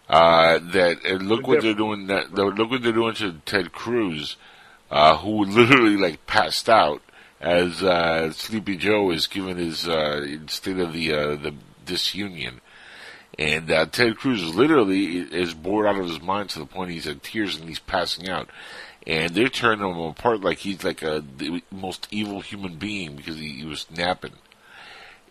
uh, 0.10 0.60
that 0.74 1.04
look 1.22 1.48
what 1.48 1.62
they're 1.62 1.74
doing. 1.74 2.08
That, 2.08 2.34
that- 2.36 2.46
look 2.46 2.70
what 2.70 2.84
they're 2.84 2.92
doing 2.92 3.16
to 3.16 3.34
Ted 3.46 3.72
Cruz, 3.72 4.36
uh, 4.92 5.18
who 5.18 5.46
literally 5.46 5.98
like 5.98 6.26
passed 6.28 6.70
out 6.70 7.02
as 7.40 7.84
uh, 7.84 8.32
Sleepy 8.32 8.78
Joe 8.78 9.12
is 9.12 9.28
given 9.28 9.58
his 9.58 9.88
uh, 9.88 10.26
state 10.48 10.80
of 10.80 10.94
the 10.94 11.14
uh, 11.14 11.36
the 11.36 11.54
disunion. 11.86 12.62
And 13.38 13.70
uh, 13.70 13.86
Ted 13.88 14.16
Cruz 14.18 14.42
is 14.42 14.56
literally 14.56 15.18
is 15.18 15.54
bored 15.54 15.86
out 15.86 16.00
of 16.00 16.08
his 16.08 16.22
mind 16.22 16.50
to 16.52 16.60
the 16.60 16.66
point 16.66 16.92
he's 16.92 17.08
in 17.08 17.20
tears 17.20 17.58
and 17.58 17.68
he's 17.68 17.80
passing 17.80 18.30
out. 18.30 18.50
And 19.06 19.36
they're 19.36 19.50
tearing 19.50 19.80
him 19.80 19.98
apart 20.00 20.42
like 20.42 20.60
he's 20.60 20.84
like 20.84 21.02
a 21.02 21.24
the 21.38 21.62
most 21.70 22.08
evil 22.12 22.40
human 22.40 22.78
being 22.78 23.16
because 23.16 23.38
he, 23.38 23.50
he 23.50 23.66
was 23.66 23.86
napping. 23.92 24.34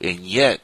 And 0.00 0.20
yet, 0.20 0.60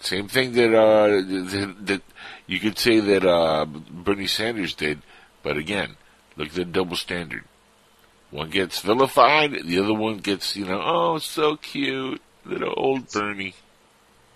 same 0.00 0.28
thing 0.28 0.52
that 0.52 0.74
uh, 0.74 1.08
that, 1.08 1.76
that 1.86 2.02
you 2.46 2.58
could 2.58 2.78
say 2.78 3.00
that 3.00 3.68
Bernie 3.90 4.26
Sanders 4.26 4.74
did, 4.74 5.02
but 5.42 5.56
again, 5.58 5.96
look 6.36 6.48
at 6.48 6.54
the 6.54 6.64
double 6.64 6.96
standard. 6.96 7.44
One 8.30 8.50
gets 8.50 8.80
vilified, 8.80 9.52
the 9.64 9.78
other 9.78 9.94
one 9.94 10.18
gets, 10.18 10.56
you 10.56 10.64
know, 10.66 10.80
oh, 10.84 11.18
so 11.18 11.56
cute, 11.56 12.20
little 12.44 12.74
old 12.76 13.10
Bernie. 13.12 13.54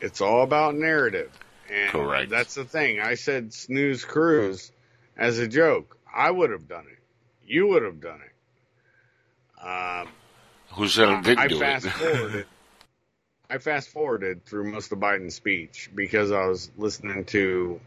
it's 0.00 0.20
all 0.20 0.42
about 0.42 0.74
narrative. 0.74 1.30
And 1.70 1.90
Correct. 1.90 2.30
That's 2.30 2.54
the 2.54 2.64
thing. 2.64 3.00
I 3.00 3.14
said 3.14 3.52
snooze 3.52 4.04
cruise 4.04 4.72
as 5.16 5.38
a 5.38 5.46
joke. 5.46 5.96
I 6.12 6.30
would 6.30 6.50
have 6.50 6.66
done 6.68 6.86
it. 6.90 6.98
You 7.46 7.68
would 7.68 7.82
have 7.84 8.00
done 8.00 8.20
it. 8.20 9.64
Um, 9.64 10.08
Who 10.74 10.88
said 10.88 11.08
I 11.08 11.20
didn't 11.22 11.38
I 11.38 11.46
do 11.48 11.58
fast 11.58 11.86
it? 11.86 11.90
forwarded. 11.92 12.46
I 13.50 13.58
fast 13.58 13.88
forwarded 13.90 14.46
through 14.46 14.70
most 14.72 14.92
of 14.92 14.98
Biden's 14.98 15.34
speech 15.34 15.90
because 15.94 16.30
I 16.30 16.46
was 16.46 16.70
listening 16.76 17.24
to 17.26 17.80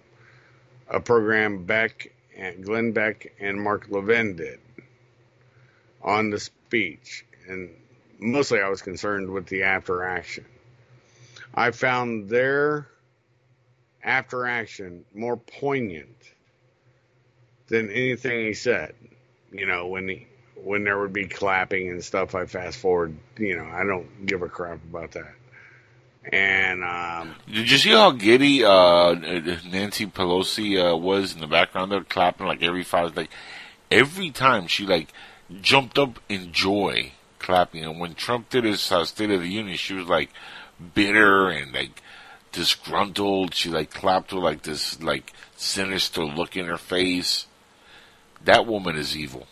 a 0.89 0.99
program 0.99 1.63
Beck 1.63 2.13
and 2.37 2.63
Glenn 2.63 2.91
Beck 2.91 3.33
and 3.39 3.61
Mark 3.61 3.87
Levin 3.89 4.35
did 4.35 4.59
on 6.03 6.29
the 6.29 6.39
speech, 6.39 7.25
and 7.47 7.69
mostly 8.19 8.59
I 8.61 8.69
was 8.69 8.81
concerned 8.81 9.29
with 9.29 9.47
the 9.47 9.63
after 9.63 10.03
action. 10.03 10.45
I 11.53 11.71
found 11.71 12.29
their 12.29 12.87
after 14.03 14.45
action 14.45 15.05
more 15.13 15.37
poignant 15.37 16.09
than 17.67 17.89
anything 17.89 18.45
he 18.45 18.53
said. 18.53 18.95
You 19.51 19.65
know, 19.65 19.87
when 19.87 20.07
he 20.09 20.27
when 20.55 20.83
there 20.83 20.99
would 20.99 21.13
be 21.13 21.25
clapping 21.25 21.89
and 21.89 22.03
stuff, 22.03 22.35
I 22.35 22.45
fast 22.45 22.77
forward. 22.77 23.15
You 23.37 23.57
know, 23.57 23.65
I 23.65 23.83
don't 23.85 24.25
give 24.25 24.41
a 24.41 24.49
crap 24.49 24.79
about 24.83 25.11
that. 25.11 25.33
And 26.31 26.83
um, 26.83 27.35
Did 27.51 27.69
you 27.69 27.77
see 27.77 27.89
how 27.89 28.11
giddy 28.11 28.63
uh, 28.63 29.13
Nancy 29.13 30.05
Pelosi 30.05 30.79
uh, 30.79 30.95
was 30.95 31.33
in 31.33 31.41
the 31.41 31.47
background 31.47 31.91
there, 31.91 32.01
clapping 32.03 32.47
like 32.47 32.63
every 32.63 32.83
five, 32.83 33.15
like 33.17 33.29
every 33.91 34.31
time 34.31 34.67
she 34.67 34.85
like 34.85 35.09
jumped 35.61 35.97
up 35.97 36.19
in 36.29 36.51
joy, 36.51 37.11
clapping. 37.39 37.83
And 37.83 37.99
when 37.99 38.15
Trump 38.15 38.49
did 38.49 38.63
his 38.63 38.91
uh, 38.91 39.05
State 39.05 39.31
of 39.31 39.41
the 39.41 39.47
Union, 39.47 39.77
she 39.77 39.93
was 39.93 40.07
like 40.07 40.29
bitter 40.93 41.49
and 41.49 41.73
like 41.73 42.01
disgruntled. 42.51 43.53
She 43.53 43.69
like 43.69 43.91
clapped 43.91 44.33
with 44.33 44.43
like 44.43 44.63
this 44.63 45.01
like 45.01 45.33
sinister 45.55 46.23
look 46.23 46.55
in 46.55 46.65
her 46.65 46.77
face. 46.77 47.47
That 48.43 48.65
woman 48.65 48.95
is 48.97 49.15
evil. 49.15 49.47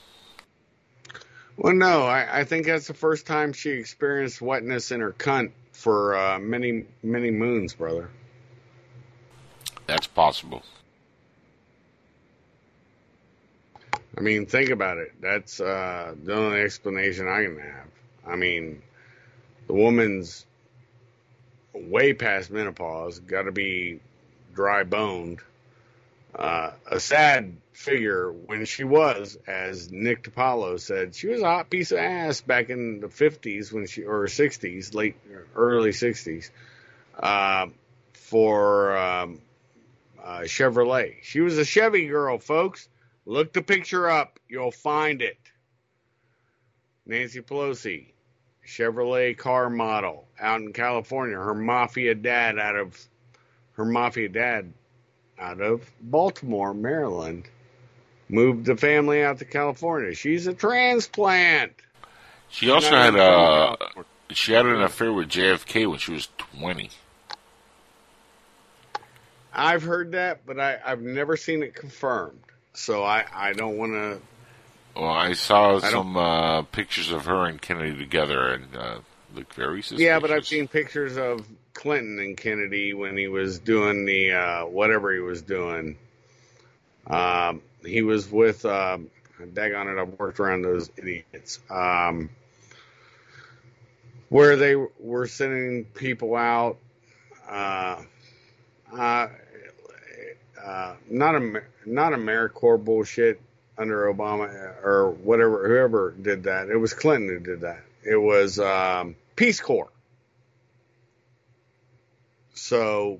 Well, 1.58 1.74
no, 1.74 2.04
I, 2.04 2.40
I 2.40 2.44
think 2.44 2.66
that's 2.66 2.88
the 2.88 2.94
first 2.94 3.28
time 3.28 3.54
she 3.54 3.72
experienced 3.72 4.42
wetness 4.42 4.92
in 4.92 5.00
her 5.02 5.12
cunt 5.12 5.52
for 5.72 6.16
uh, 6.16 6.40
many, 6.40 6.86
many 7.04 7.30
moons, 7.30 7.76
brother. 7.76 8.10
That's 9.86 10.08
possible. 10.08 10.64
I 14.18 14.22
mean, 14.22 14.46
think 14.46 14.70
about 14.70 14.98
it. 14.98 15.14
That's 15.22 15.60
uh, 15.60 16.16
the 16.22 16.36
only 16.36 16.62
explanation 16.62 17.28
I 17.28 17.44
can 17.44 17.60
have. 17.60 17.88
I 18.28 18.36
mean, 18.36 18.82
the 19.68 19.74
woman's 19.74 20.46
way 21.74 22.14
past 22.14 22.52
menopause, 22.52 23.20
got 23.20 23.44
to 23.44 23.52
be 23.52 24.00
dry 24.54 24.84
boned. 24.84 25.40
Uh, 26.36 26.72
a 26.90 27.00
sad 27.00 27.56
figure 27.74 28.32
when 28.32 28.66
she 28.66 28.84
was, 28.84 29.38
as 29.48 29.92
Nick 29.92 30.24
DiPaolo 30.24 30.80
said, 30.80 31.16
she 31.16 31.28
was 31.28 31.42
a 31.42 31.46
hot 31.46 31.70
piece 31.70 31.92
of 31.92 31.98
ass 31.98 32.42
back 32.42 32.70
in 32.70 33.00
the 33.00 33.08
50s 33.08 33.72
when 33.72 33.88
she, 33.88 34.04
or 34.04 34.26
60s, 34.26 34.94
late, 34.94 35.16
early 35.56 35.92
60s, 35.92 36.50
uh, 37.20 37.68
for 38.14 38.96
um, 38.96 39.42
uh, 40.24 40.40
Chevrolet. 40.42 41.16
She 41.24 41.42
was 41.42 41.58
a 41.58 41.66
Chevy 41.66 42.08
girl, 42.08 42.38
folks. 42.38 42.88
Look 43.26 43.54
the 43.54 43.62
picture 43.62 44.10
up, 44.10 44.40
you'll 44.48 44.72
find 44.72 45.22
it. 45.22 45.38
Nancy 47.06 47.42
Pelosi, 47.42 48.08
Chevrolet 48.66 49.38
car 49.38 49.70
model 49.70 50.28
out 50.40 50.62
in 50.62 50.74
California. 50.74 51.38
Her 51.38 51.54
mafia 51.54 52.16
dad 52.16 52.58
out 52.58 52.76
of 52.76 52.98
her 53.74 53.86
mafia 53.86 54.30
dad 54.30 54.74
out 55.40 55.62
of 55.62 55.90
Baltimore, 56.02 56.74
Maryland, 56.74 57.50
moved 58.30 58.66
the 58.66 58.78
family 58.78 59.24
out 59.24 59.40
to 59.40 59.46
California. 59.46 60.14
She's 60.14 60.48
a 60.48 60.54
transplant. 60.54 61.74
She 62.50 62.70
also 62.70 62.96
had 62.96 63.16
a 63.16 63.78
she 64.30 64.54
had 64.54 64.66
an 64.66 64.82
affair 64.82 65.12
with 65.12 65.30
JFK 65.30 65.90
when 65.90 66.00
she 66.00 66.12
was 66.12 66.30
twenty. 66.38 66.90
I've 69.54 69.84
heard 69.84 70.14
that, 70.14 70.46
but 70.46 70.60
I, 70.60 70.80
I've 70.86 71.02
never 71.02 71.36
seen 71.36 71.62
it 71.62 71.76
confirmed. 71.76 72.40
So 72.74 73.04
I, 73.04 73.26
I 73.34 73.54
don't 73.54 73.78
want 73.78 73.94
to. 73.94 74.20
Well, 74.96 75.10
I 75.10 75.34
saw 75.34 75.78
I 75.78 75.90
some 75.90 76.18
uh, 76.18 76.64
pictures 76.64 77.12
of 77.12 77.26
her 77.26 77.46
and 77.46 77.62
Kennedy 77.62 77.98
together, 77.98 78.50
and 78.50 78.76
uh, 78.76 79.00
look 79.34 79.54
very 79.54 79.82
suspicious. 79.82 80.02
Yeah, 80.04 80.20
but 80.20 80.32
I've 80.32 80.46
seen 80.46 80.68
pictures 80.68 81.18
of 81.18 81.46
Clinton 81.74 82.20
and 82.20 82.36
Kennedy 82.36 82.94
when 82.94 83.18
he 83.18 83.28
was 83.28 83.60
doing 83.60 84.06
the 84.06 84.32
uh, 84.32 84.66
whatever 84.66 85.14
he 85.14 85.20
was 85.20 85.42
doing. 85.42 85.98
Um, 87.08 87.62
he 87.86 88.02
was 88.02 88.30
with, 88.30 88.66
um, 88.66 89.10
daggone 89.40 89.92
it, 89.92 90.00
I've 90.00 90.20
worked 90.20 90.40
around 90.40 90.62
those 90.62 90.90
idiots. 90.98 91.60
Um, 91.70 92.30
where 94.30 94.56
they 94.56 94.76
were 94.76 95.28
sending 95.28 95.86
people 95.86 96.36
out, 96.36 96.78
uh, 97.50 98.02
uh, 98.94 99.28
uh, 100.64 100.96
not 101.10 101.36
a 101.36 101.62
not 101.86 102.14
AmeriCorps 102.14 102.84
bullshit 102.84 103.42
under 103.78 104.14
Obama 104.14 104.50
or 104.84 105.12
whatever 105.12 105.68
whoever 105.68 106.12
did 106.12 106.44
that. 106.44 106.70
It 106.70 106.78
was 106.78 106.94
Clinton 106.94 107.30
who 107.30 107.40
did 107.40 107.62
that. 107.62 107.84
It 108.04 108.18
was 108.18 108.60
um, 108.60 109.16
Peace 109.36 109.60
Corps. 109.60 109.92
So, 112.54 113.20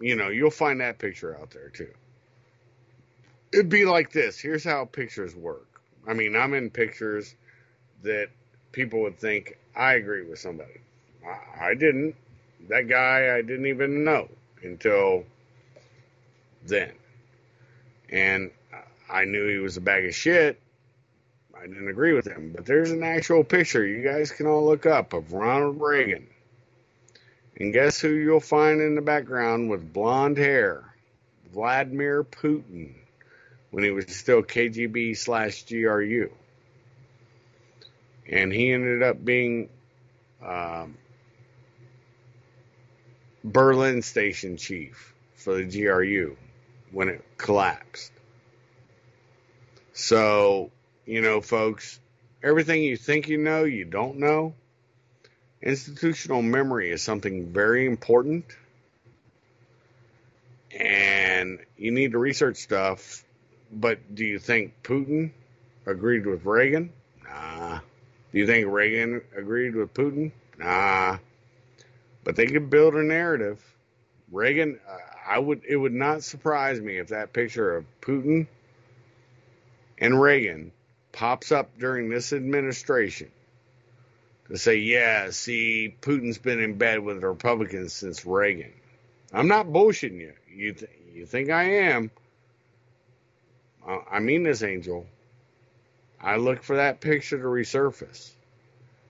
you 0.00 0.16
know, 0.16 0.28
you'll 0.28 0.50
find 0.50 0.80
that 0.80 0.98
picture 0.98 1.36
out 1.36 1.50
there 1.50 1.68
too. 1.68 1.92
It'd 3.52 3.68
be 3.68 3.84
like 3.84 4.12
this. 4.12 4.38
Here's 4.38 4.64
how 4.64 4.84
pictures 4.84 5.34
work. 5.34 5.80
I 6.08 6.14
mean, 6.14 6.36
I'm 6.36 6.54
in 6.54 6.70
pictures 6.70 7.34
that 8.02 8.28
people 8.72 9.02
would 9.02 9.18
think 9.18 9.58
I 9.76 9.94
agree 9.94 10.24
with 10.24 10.38
somebody. 10.38 10.80
I, 11.24 11.70
I 11.70 11.74
didn't. 11.74 12.14
That 12.68 12.88
guy 12.88 13.36
I 13.36 13.42
didn't 13.42 13.66
even 13.66 14.04
know 14.04 14.28
until 14.62 15.24
then. 16.66 16.92
And 18.08 18.50
I 19.08 19.24
knew 19.24 19.48
he 19.48 19.58
was 19.58 19.76
a 19.76 19.80
bag 19.80 20.06
of 20.06 20.14
shit. 20.14 20.60
I 21.56 21.66
didn't 21.66 21.88
agree 21.88 22.12
with 22.12 22.26
him. 22.26 22.52
But 22.54 22.64
there's 22.64 22.90
an 22.90 23.02
actual 23.02 23.44
picture 23.44 23.86
you 23.86 24.02
guys 24.02 24.30
can 24.30 24.46
all 24.46 24.64
look 24.64 24.86
up 24.86 25.12
of 25.12 25.32
Ronald 25.32 25.80
Reagan. 25.80 26.26
And 27.56 27.72
guess 27.72 28.00
who 28.00 28.08
you'll 28.08 28.40
find 28.40 28.80
in 28.80 28.94
the 28.94 29.02
background 29.02 29.68
with 29.68 29.92
blonde 29.92 30.38
hair? 30.38 30.94
Vladimir 31.52 32.24
Putin 32.24 32.94
when 33.70 33.84
he 33.84 33.90
was 33.90 34.06
still 34.08 34.42
KGB 34.42 35.16
slash 35.16 35.64
GRU. 35.66 36.30
And 38.28 38.52
he 38.52 38.72
ended 38.72 39.02
up 39.02 39.24
being 39.24 39.68
um, 40.44 40.96
Berlin 43.44 44.02
station 44.02 44.56
chief 44.56 45.14
for 45.34 45.54
the 45.54 45.64
GRU 45.64 46.36
when 46.92 47.08
it 47.08 47.24
collapsed. 47.36 48.12
So, 49.92 50.70
you 51.06 51.20
know, 51.20 51.40
folks, 51.40 52.00
everything 52.42 52.82
you 52.82 52.96
think 52.96 53.28
you 53.28 53.38
know, 53.38 53.64
you 53.64 53.84
don't 53.84 54.18
know. 54.18 54.54
Institutional 55.62 56.42
memory 56.42 56.90
is 56.90 57.02
something 57.02 57.52
very 57.52 57.86
important. 57.86 58.44
And 60.78 61.58
you 61.76 61.90
need 61.90 62.12
to 62.12 62.18
research 62.18 62.56
stuff. 62.56 63.24
But 63.72 64.14
do 64.14 64.24
you 64.24 64.38
think 64.38 64.82
Putin 64.82 65.32
agreed 65.86 66.26
with 66.26 66.44
Reagan? 66.44 66.92
Nah. 67.24 67.80
Do 68.32 68.38
you 68.38 68.46
think 68.46 68.68
Reagan 68.68 69.22
agreed 69.36 69.74
with 69.74 69.92
Putin? 69.92 70.32
Nah. 70.58 71.18
But 72.24 72.36
they 72.36 72.46
could 72.46 72.70
build 72.70 72.94
a 72.94 73.02
narrative. 73.02 73.62
Reagan, 74.30 74.78
uh, 74.88 75.09
I 75.30 75.38
would. 75.38 75.62
It 75.64 75.76
would 75.76 75.94
not 75.94 76.24
surprise 76.24 76.80
me 76.80 76.98
if 76.98 77.08
that 77.08 77.32
picture 77.32 77.76
of 77.76 77.84
Putin 78.00 78.48
and 79.96 80.20
Reagan 80.20 80.72
pops 81.12 81.52
up 81.52 81.70
during 81.78 82.08
this 82.08 82.32
administration 82.32 83.30
to 84.48 84.58
say, 84.58 84.78
"Yeah, 84.78 85.30
see, 85.30 85.94
Putin's 86.02 86.38
been 86.38 86.58
in 86.58 86.78
bed 86.78 86.98
with 86.98 87.20
the 87.20 87.28
Republicans 87.28 87.92
since 87.92 88.26
Reagan." 88.26 88.72
I'm 89.32 89.46
not 89.46 89.68
bullshitting 89.68 90.18
you. 90.18 90.32
You 90.52 90.72
th- 90.72 90.90
you 91.14 91.26
think 91.26 91.48
I 91.50 91.62
am? 91.62 92.10
I 93.86 94.18
mean 94.18 94.42
this, 94.42 94.64
Angel. 94.64 95.06
I 96.20 96.36
look 96.36 96.64
for 96.64 96.76
that 96.76 97.00
picture 97.00 97.38
to 97.38 97.44
resurface. 97.44 98.32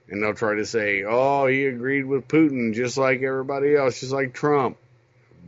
And 0.07 0.21
they'll 0.21 0.33
try 0.33 0.55
to 0.55 0.65
say, 0.65 1.03
oh, 1.03 1.47
he 1.47 1.65
agreed 1.65 2.05
with 2.05 2.27
Putin 2.27 2.73
just 2.73 2.97
like 2.97 3.21
everybody 3.21 3.75
else, 3.75 3.99
just 4.01 4.11
like 4.11 4.33
Trump. 4.33 4.77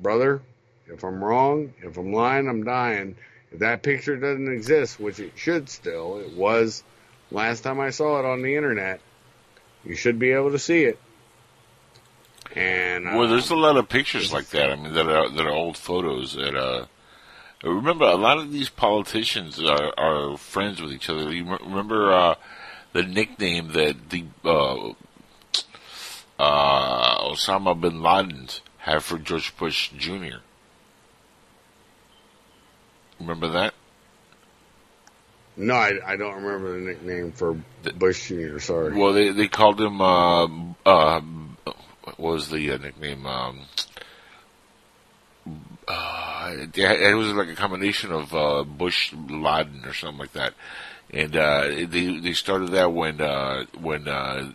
Brother, 0.02 0.42
if 0.88 1.04
I'm 1.04 1.24
wrong, 1.24 1.74
if 1.82 1.98
I'm 1.98 2.14
lying, 2.14 2.48
I'm 2.48 2.64
dying. 2.64 3.16
If 3.52 3.60
that 3.60 3.84
picture 3.84 4.18
doesn't 4.18 4.52
exist, 4.52 5.00
which 5.00 5.20
it 5.20 5.34
should 5.36 5.70
still, 5.70 6.20
it 6.20 6.34
was 6.34 6.84
last 7.32 7.62
time 7.62 7.80
I 7.80 7.92
saw 7.92 8.20
it 8.20 8.26
on 8.26 8.42
the 8.42 8.56
internet, 8.56 9.00
you 9.84 9.96
should 9.96 10.20
be 10.20 10.32
able 10.32 10.52
to 10.52 10.60
see 10.60 10.84
it. 10.84 11.00
And 12.56 13.08
uh, 13.08 13.18
Well, 13.18 13.28
there's 13.28 13.50
a 13.50 13.56
lot 13.56 13.78
of 13.78 13.90
pictures 13.90 14.32
like 14.32 14.48
that. 14.50 14.72
I 14.72 14.76
mean, 14.76 14.94
that 14.94 15.08
are 15.08 15.30
that 15.30 15.46
are 15.46 15.52
old 15.52 15.78
photos. 15.78 16.34
That 16.36 16.56
uh, 16.56 16.86
remember 17.64 18.06
a 18.06 18.16
lot 18.16 18.38
of 18.38 18.52
these 18.52 18.70
politicians 18.70 19.62
are 19.62 19.94
are 19.98 20.38
friends 20.38 20.82
with 20.82 20.92
each 20.92 21.10
other. 21.10 21.32
You 21.34 21.46
remember 21.46 22.12
uh, 22.12 22.36
the 22.94 23.04
nickname 23.04 23.70
that 23.70 24.10
the 24.10 24.26
uh, 24.46 24.90
uh, 26.40 27.30
Osama 27.30 27.80
bin 27.80 28.02
Laden 28.02 28.50
had 28.78 29.04
for 29.04 29.18
George 29.18 29.56
Bush 29.58 29.90
Jr. 29.98 30.38
Remember 33.20 33.48
that? 33.50 33.74
no, 35.56 35.76
I, 35.76 35.92
I 36.06 36.16
don't 36.16 36.44
remember 36.44 36.80
the 36.80 36.86
nickname 36.86 37.32
for 37.32 37.58
Bush 37.96 38.30
Jr. 38.30 38.60
Sorry. 38.60 38.98
Well, 38.98 39.14
they 39.14 39.32
they 39.32 39.48
called 39.48 39.80
him 39.80 40.02
uh, 40.02 40.46
uh, 40.86 41.22
what 42.04 42.20
was 42.20 42.50
the 42.50 42.72
uh, 42.72 42.78
nickname? 42.78 43.26
Um, 43.26 43.62
uh, 45.88 46.52
it, 46.54 46.78
it 46.78 47.16
was 47.16 47.28
like 47.34 47.50
a 47.50 47.56
combination 47.56 48.12
of 48.12 48.34
uh, 48.34 48.64
Bush 48.64 49.14
Laden 49.14 49.84
or 49.86 49.94
something 49.94 50.20
like 50.20 50.34
that, 50.34 50.54
and 51.12 51.36
uh, 51.36 51.68
they 51.68 52.20
they 52.20 52.34
started 52.34 52.72
that 52.72 52.92
when 52.92 53.22
uh, 53.22 53.66
when 53.80 54.08
uh, 54.08 54.52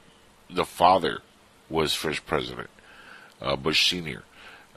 the 0.50 0.64
father 0.64 1.20
was 1.68 1.94
first 1.94 2.26
president, 2.26 2.70
uh, 3.40 3.56
Bush 3.56 3.88
Senior. 3.88 4.24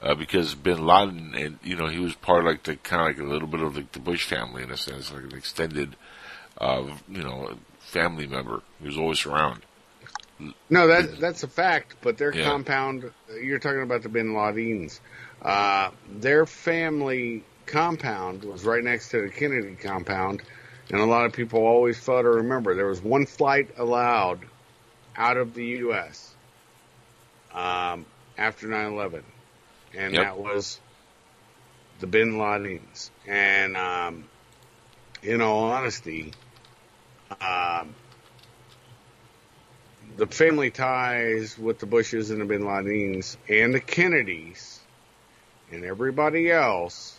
Uh, 0.02 0.14
because 0.16 0.54
Bin 0.56 0.84
Laden, 0.84 1.34
and 1.36 1.58
you 1.62 1.76
know, 1.76 1.86
he 1.86 2.00
was 2.00 2.14
part 2.16 2.40
of 2.40 2.46
like 2.46 2.64
the 2.64 2.76
kind 2.76 3.02
of 3.02 3.08
like 3.08 3.24
a 3.24 3.30
little 3.30 3.48
bit 3.48 3.60
of 3.62 3.76
like 3.76 3.92
the 3.92 4.00
Bush 4.00 4.26
family 4.26 4.62
in 4.64 4.70
a 4.72 4.76
sense, 4.76 5.12
like 5.12 5.22
an 5.24 5.34
extended, 5.36 5.96
uh, 6.58 6.84
you 7.08 7.22
know, 7.22 7.56
family 7.78 8.26
member. 8.26 8.62
He 8.80 8.86
was 8.88 8.98
always 8.98 9.24
around. 9.26 9.62
No, 10.68 10.88
that 10.88 11.20
that's 11.20 11.44
a 11.44 11.48
fact. 11.48 11.96
But 12.02 12.18
their 12.18 12.32
Yeah. 12.32 12.44
compound, 12.44 13.12
you're 13.42 13.60
talking 13.60 13.82
about 13.82 14.02
the 14.02 14.08
Bin 14.08 14.34
Ladens. 14.34 15.00
Uh, 15.40 15.90
their 16.08 16.46
family 16.46 17.44
compound 17.66 18.44
was 18.44 18.64
right 18.64 18.82
next 18.82 19.10
to 19.10 19.22
the 19.22 19.28
Kennedy 19.28 19.76
compound, 19.76 20.42
And 20.90 21.00
a 21.00 21.06
lot 21.06 21.24
of 21.26 21.32
people 21.32 21.60
always 21.64 21.98
fail 21.98 22.22
to 22.22 22.28
remember 22.28 22.74
there 22.74 22.86
was 22.86 23.00
one 23.00 23.24
flight 23.24 23.70
allowed 23.78 24.40
out 25.16 25.36
of 25.38 25.54
the 25.54 25.64
U.S. 25.86 26.34
Um, 27.54 28.04
after 28.36 28.66
9/11, 28.66 29.22
and 29.96 30.14
Yep. 30.14 30.24
that 30.24 30.38
was 30.38 30.80
the 32.00 32.06
Bin 32.06 32.32
Ladens. 32.34 33.10
And 33.26 33.76
um, 33.76 34.24
in 35.22 35.40
all 35.40 35.64
honesty, 35.64 36.32
um, 37.40 37.94
the 40.16 40.26
family 40.26 40.70
ties 40.70 41.58
with 41.58 41.78
the 41.78 41.86
Bushes 41.86 42.30
and 42.30 42.40
the 42.40 42.44
Bin 42.44 42.62
Ladens 42.62 43.36
and 43.48 43.72
the 43.72 43.80
Kennedys 43.80 44.80
and 45.70 45.84
everybody 45.84 46.50
else 46.50 47.18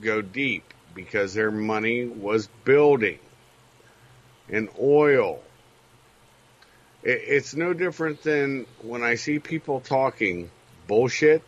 go 0.00 0.20
deep 0.20 0.64
because 0.94 1.34
their 1.34 1.50
money 1.50 2.04
was 2.06 2.48
building 2.64 3.18
and 4.48 4.68
oil. 4.80 5.40
It's 7.02 7.54
no 7.54 7.72
different 7.72 8.22
than 8.22 8.66
when 8.82 9.02
I 9.02 9.14
see 9.14 9.38
people 9.38 9.80
talking 9.80 10.50
bullshit. 10.88 11.42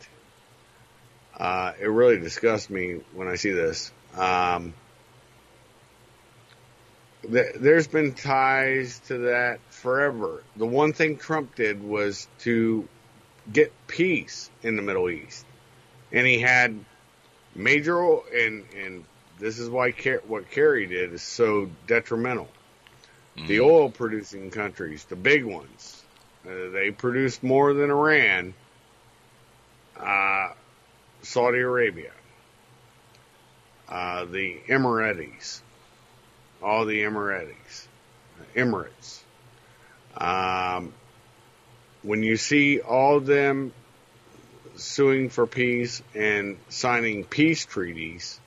Uh, 1.39 1.71
it 1.79 1.87
really 1.87 2.19
disgusts 2.19 2.69
me 2.69 2.99
when 3.13 3.27
I 3.27 3.35
see 3.35 3.51
this. 3.51 3.91
Um, 4.15 4.73
th- 7.21 7.55
there's 7.55 7.87
been 7.87 8.13
ties 8.13 8.99
to 9.07 9.17
that 9.19 9.59
forever. 9.69 10.43
The 10.57 10.65
one 10.65 10.93
thing 10.93 11.17
Trump 11.17 11.55
did 11.55 11.81
was 11.81 12.27
to 12.39 12.87
get 13.51 13.71
peace 13.87 14.49
in 14.63 14.75
the 14.75 14.81
Middle 14.81 15.09
East, 15.09 15.45
and 16.11 16.27
he 16.27 16.39
had 16.39 16.77
major 17.55 17.99
and 18.01 18.65
and 18.75 19.05
this 19.39 19.59
is 19.59 19.69
why 19.69 19.91
Ker- 19.91 20.21
what 20.27 20.51
Kerry 20.51 20.85
did 20.87 21.13
is 21.13 21.21
so 21.21 21.69
detrimental. 21.87 22.49
The 23.47 23.61
oil 23.61 23.89
producing 23.89 24.51
countries, 24.51 25.05
the 25.05 25.15
big 25.15 25.45
ones, 25.45 26.03
uh, 26.45 26.71
they 26.73 26.91
produced 26.91 27.41
more 27.41 27.73
than 27.73 27.89
Iran. 27.89 28.53
Uh, 29.97 30.49
Saudi 31.21 31.59
Arabia, 31.59 32.11
uh, 33.87 34.25
the 34.25 34.59
Emirates, 34.67 35.61
all 36.61 36.85
the 36.85 37.01
Emirates, 37.03 37.87
Emirates. 38.55 39.19
Um, 40.17 40.93
when 42.03 42.23
you 42.23 42.37
see 42.37 42.79
all 42.79 43.17
of 43.17 43.25
them 43.25 43.73
suing 44.75 45.29
for 45.29 45.45
peace 45.45 46.01
and 46.15 46.57
signing 46.69 47.25
peace 47.25 47.65
treaties, 47.65 48.39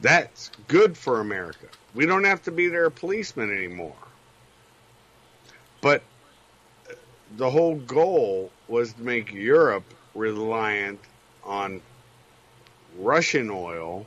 that's 0.00 0.50
good 0.68 0.96
for 0.96 1.20
America. 1.20 1.66
We 1.94 2.06
don't 2.06 2.24
have 2.24 2.42
to 2.44 2.50
be 2.50 2.68
their 2.68 2.90
policemen 2.90 3.50
anymore. 3.50 3.96
But 5.80 6.02
the 7.36 7.50
whole 7.50 7.76
goal 7.76 8.50
was 8.68 8.92
to 8.94 9.02
make 9.02 9.32
Europe 9.32 9.84
reliant 10.14 11.00
on 11.46 11.80
Russian 12.98 13.50
oil 13.50 14.06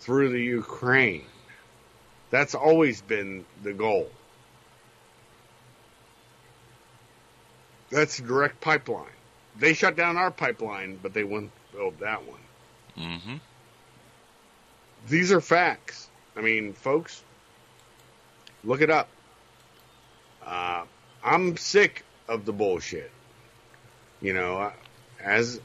through 0.00 0.30
the 0.30 0.42
Ukraine. 0.42 1.24
That's 2.30 2.54
always 2.54 3.00
been 3.00 3.44
the 3.62 3.72
goal. 3.72 4.10
That's 7.90 8.18
a 8.18 8.22
direct 8.22 8.60
pipeline. 8.60 9.06
They 9.58 9.72
shut 9.72 9.96
down 9.96 10.16
our 10.16 10.30
pipeline, 10.30 10.98
but 11.02 11.14
they 11.14 11.24
wouldn't 11.24 11.52
build 11.72 11.98
that 12.00 12.26
one. 12.26 12.40
Mm-hmm. 12.98 13.36
These 15.08 15.32
are 15.32 15.40
facts. 15.40 16.08
I 16.36 16.42
mean, 16.42 16.74
folks, 16.74 17.22
look 18.62 18.82
it 18.82 18.90
up. 18.90 19.08
Uh, 20.44 20.84
I'm 21.24 21.56
sick 21.56 22.04
of 22.28 22.44
the 22.44 22.52
bullshit. 22.52 23.10
You 24.20 24.34
know, 24.34 24.72
as 25.22 25.60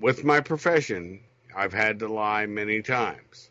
with 0.00 0.24
my 0.24 0.40
profession, 0.40 1.20
I've 1.54 1.72
had 1.72 2.00
to 2.00 2.08
lie 2.08 2.46
many 2.46 2.82
times. 2.82 3.50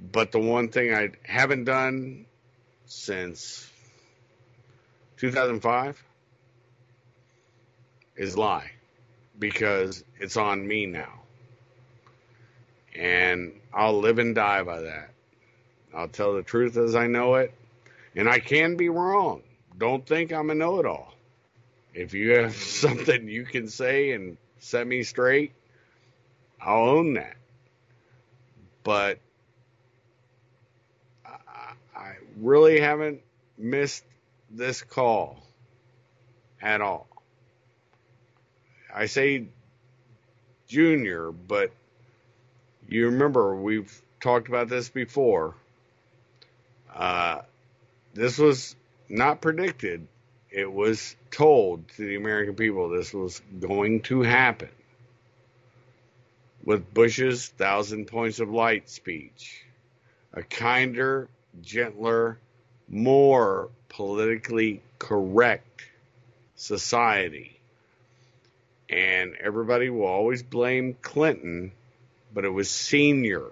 But 0.00 0.32
the 0.32 0.40
one 0.40 0.68
thing 0.68 0.92
I 0.92 1.10
haven't 1.22 1.64
done 1.64 2.26
since 2.86 3.70
2005 5.18 6.02
is 8.16 8.36
lie 8.36 8.70
because 9.38 10.04
it's 10.18 10.36
on 10.36 10.66
me 10.66 10.86
now. 10.86 11.20
And 12.94 13.52
I'll 13.72 14.00
live 14.00 14.18
and 14.18 14.34
die 14.34 14.62
by 14.64 14.80
that. 14.80 15.10
I'll 15.94 16.08
tell 16.08 16.34
the 16.34 16.42
truth 16.42 16.76
as 16.76 16.94
I 16.94 17.06
know 17.06 17.36
it. 17.36 17.54
And 18.14 18.28
I 18.28 18.40
can 18.40 18.76
be 18.76 18.88
wrong. 18.88 19.42
Don't 19.78 20.04
think 20.04 20.32
I'm 20.32 20.50
a 20.50 20.54
know 20.54 20.80
it 20.80 20.86
all. 20.86 21.14
If 21.94 22.12
you 22.14 22.32
have 22.32 22.54
something 22.56 23.28
you 23.28 23.44
can 23.44 23.68
say 23.68 24.12
and 24.12 24.36
set 24.62 24.86
me 24.86 25.02
straight, 25.02 25.52
I'll 26.60 26.88
own 26.88 27.14
that. 27.14 27.36
But 28.84 29.18
I, 31.26 31.72
I 31.96 32.12
really 32.36 32.80
haven't 32.80 33.20
missed 33.58 34.04
this 34.50 34.82
call 34.82 35.42
at 36.60 36.80
all. 36.80 37.08
I 38.94 39.06
say 39.06 39.46
junior, 40.68 41.32
but 41.32 41.72
you 42.88 43.06
remember 43.06 43.56
we've 43.56 44.00
talked 44.20 44.48
about 44.48 44.68
this 44.68 44.88
before. 44.88 45.54
Uh, 46.94 47.40
this 48.14 48.38
was 48.38 48.76
not 49.08 49.40
predicted. 49.40 50.06
It 50.52 50.70
was 50.70 51.16
told 51.30 51.88
to 51.96 52.04
the 52.04 52.16
American 52.16 52.54
people 52.54 52.90
this 52.90 53.14
was 53.14 53.40
going 53.58 54.02
to 54.02 54.20
happen. 54.20 54.68
With 56.62 56.92
Bush's 56.92 57.48
thousand 57.48 58.06
points 58.06 58.38
of 58.38 58.50
light 58.50 58.90
speech, 58.90 59.64
a 60.34 60.42
kinder, 60.42 61.28
gentler, 61.62 62.38
more 62.86 63.70
politically 63.88 64.82
correct 64.98 65.84
society. 66.54 67.58
And 68.90 69.34
everybody 69.40 69.88
will 69.88 70.06
always 70.06 70.42
blame 70.42 70.96
Clinton, 71.00 71.72
but 72.34 72.44
it 72.44 72.50
was 72.50 72.70
Senior 72.70 73.46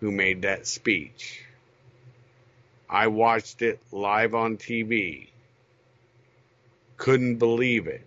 who 0.00 0.10
made 0.10 0.42
that 0.42 0.66
speech. 0.66 1.44
I 2.90 3.06
watched 3.06 3.62
it 3.62 3.78
live 3.92 4.34
on 4.34 4.56
TV. 4.56 5.28
Couldn't 6.98 7.36
believe 7.36 7.86
it. 7.86 8.04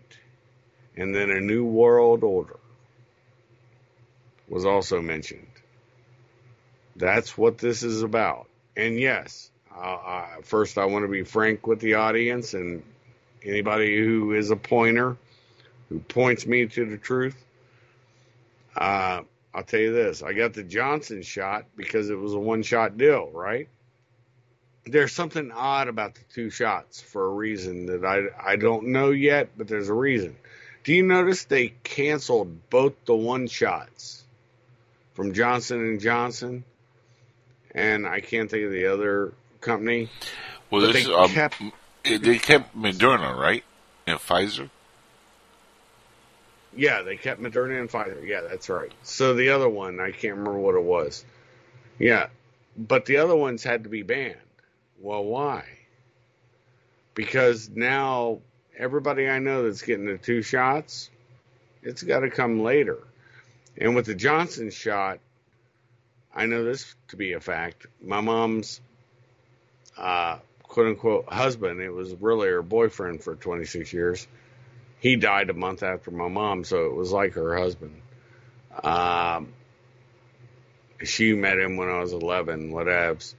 And 0.96 1.16
then 1.16 1.32
a 1.32 1.40
new 1.40 1.66
world 1.66 2.24
order 2.24 2.60
was 4.48 4.66
also 4.66 5.02
mentioned. 5.02 5.48
That's 6.98 7.38
what 7.38 7.58
this 7.58 7.84
is 7.84 8.04
about. 8.04 8.48
And 8.76 9.00
yes, 9.00 9.50
uh, 9.76 10.26
first 10.44 10.78
I 10.78 10.86
want 10.86 11.06
to 11.06 11.10
be 11.10 11.24
frank 11.24 11.66
with 11.66 11.80
the 11.80 11.96
audience 11.96 12.54
and 12.54 12.84
anybody 13.44 13.98
who 13.98 14.34
is 14.34 14.52
a 14.52 14.56
pointer 14.56 15.18
who 15.90 16.00
points 16.00 16.46
me 16.46 16.68
to 16.68 16.86
the 16.86 16.98
truth. 16.98 17.42
Uh, 18.76 19.22
I'll 19.54 19.64
tell 19.64 19.80
you 19.80 19.94
this 19.94 20.22
I 20.22 20.34
got 20.34 20.54
the 20.54 20.64
Johnson 20.64 21.22
shot 21.22 21.66
because 21.76 22.10
it 22.10 22.18
was 22.18 22.34
a 22.34 22.40
one 22.40 22.64
shot 22.64 22.98
deal, 22.98 23.30
right? 23.34 23.68
There's 24.86 25.12
something 25.14 25.52
odd 25.52 25.88
about 25.88 26.16
the 26.16 26.22
two 26.34 26.50
shots 26.50 27.02
for 27.02 27.26
a 27.26 27.30
reason 27.30 27.86
that 27.88 28.04
I, 28.04 28.52
I 28.54 28.56
don't 28.56 28.88
know 28.88 29.12
yet, 29.12 29.50
but 29.58 29.68
there's 29.68 29.90
a 29.90 29.94
reason. 29.94 30.36
Do 30.84 30.94
you 30.94 31.04
notice 31.04 31.44
they 31.46 31.70
canceled 31.84 32.70
both 32.70 32.94
the 33.06 33.16
one 33.16 33.48
shots 33.48 34.24
from 35.14 35.34
Johnson 35.34 35.80
and 35.82 36.00
Johnson? 36.00 36.64
And 37.74 38.08
I 38.08 38.22
can't 38.22 38.50
think 38.50 38.66
of 38.66 38.72
the 38.72 38.88
other 38.88 39.34
company. 39.62 40.10
Well, 40.72 40.82
this 40.82 41.06
they 41.06 41.14
um, 41.14 41.30
kept- 41.30 41.62
they 42.04 42.40
kept 42.40 42.76
Moderna, 42.76 43.38
right? 43.38 43.64
And 44.08 44.18
Pfizer. 44.18 44.70
Yeah, 46.76 47.02
they 47.02 47.18
kept 47.18 47.42
Moderna 47.42 47.80
and 47.80 47.90
Pfizer. 47.90 48.26
Yeah, 48.26 48.42
that's 48.42 48.70
right. 48.70 48.92
So 49.04 49.34
the 49.36 49.50
other 49.50 49.70
one, 49.70 50.00
I 50.00 50.12
can't 50.12 50.38
remember 50.38 50.58
what 50.58 50.76
it 50.76 50.84
was. 50.84 51.24
Yeah, 52.00 52.28
but 52.78 53.06
the 53.06 53.18
other 53.18 53.36
ones 53.36 53.64
had 53.64 53.84
to 53.84 53.90
be 53.90 54.02
banned. 54.04 54.38
Well, 55.02 55.24
why? 55.24 55.64
Because 57.14 57.70
now 57.70 58.40
everybody 58.78 59.28
I 59.28 59.40
know 59.40 59.64
that's 59.64 59.82
getting 59.82 60.06
the 60.06 60.18
two 60.18 60.42
shots, 60.42 61.10
it's 61.84 62.04
got 62.04 62.20
to 62.20 62.30
come 62.30 62.64
later. 62.64 63.00
And 63.78 63.96
with 63.96 64.06
the 64.06 64.16
Johnson 64.16 64.70
shot, 64.70 65.20
I 66.34 66.46
know 66.46 66.64
this 66.64 66.96
to 67.10 67.18
be 67.18 67.34
a 67.34 67.40
fact. 67.40 67.88
My 68.02 68.22
mom's 68.22 68.80
uh, 69.98 70.38
quote 70.64 70.88
unquote 70.88 71.32
husband, 71.32 71.82
it 71.82 71.90
was 71.90 72.14
really 72.16 72.48
her 72.50 72.62
boyfriend 72.62 73.24
for 73.24 73.36
26 73.36 73.92
years 73.92 74.28
he 75.02 75.16
died 75.16 75.50
a 75.50 75.54
month 75.54 75.82
after 75.82 76.12
my 76.12 76.28
mom, 76.28 76.64
so 76.64 76.86
it 76.86 76.94
was 76.94 77.12
like 77.12 77.34
her 77.34 77.58
husband. 77.58 78.00
Um, 78.84 79.54
she 81.04 81.34
met 81.34 81.58
him 81.58 81.76
when 81.76 81.90
I 81.90 82.00
was 82.00 82.14
11, 82.14 82.72
whatevs. 82.72 83.34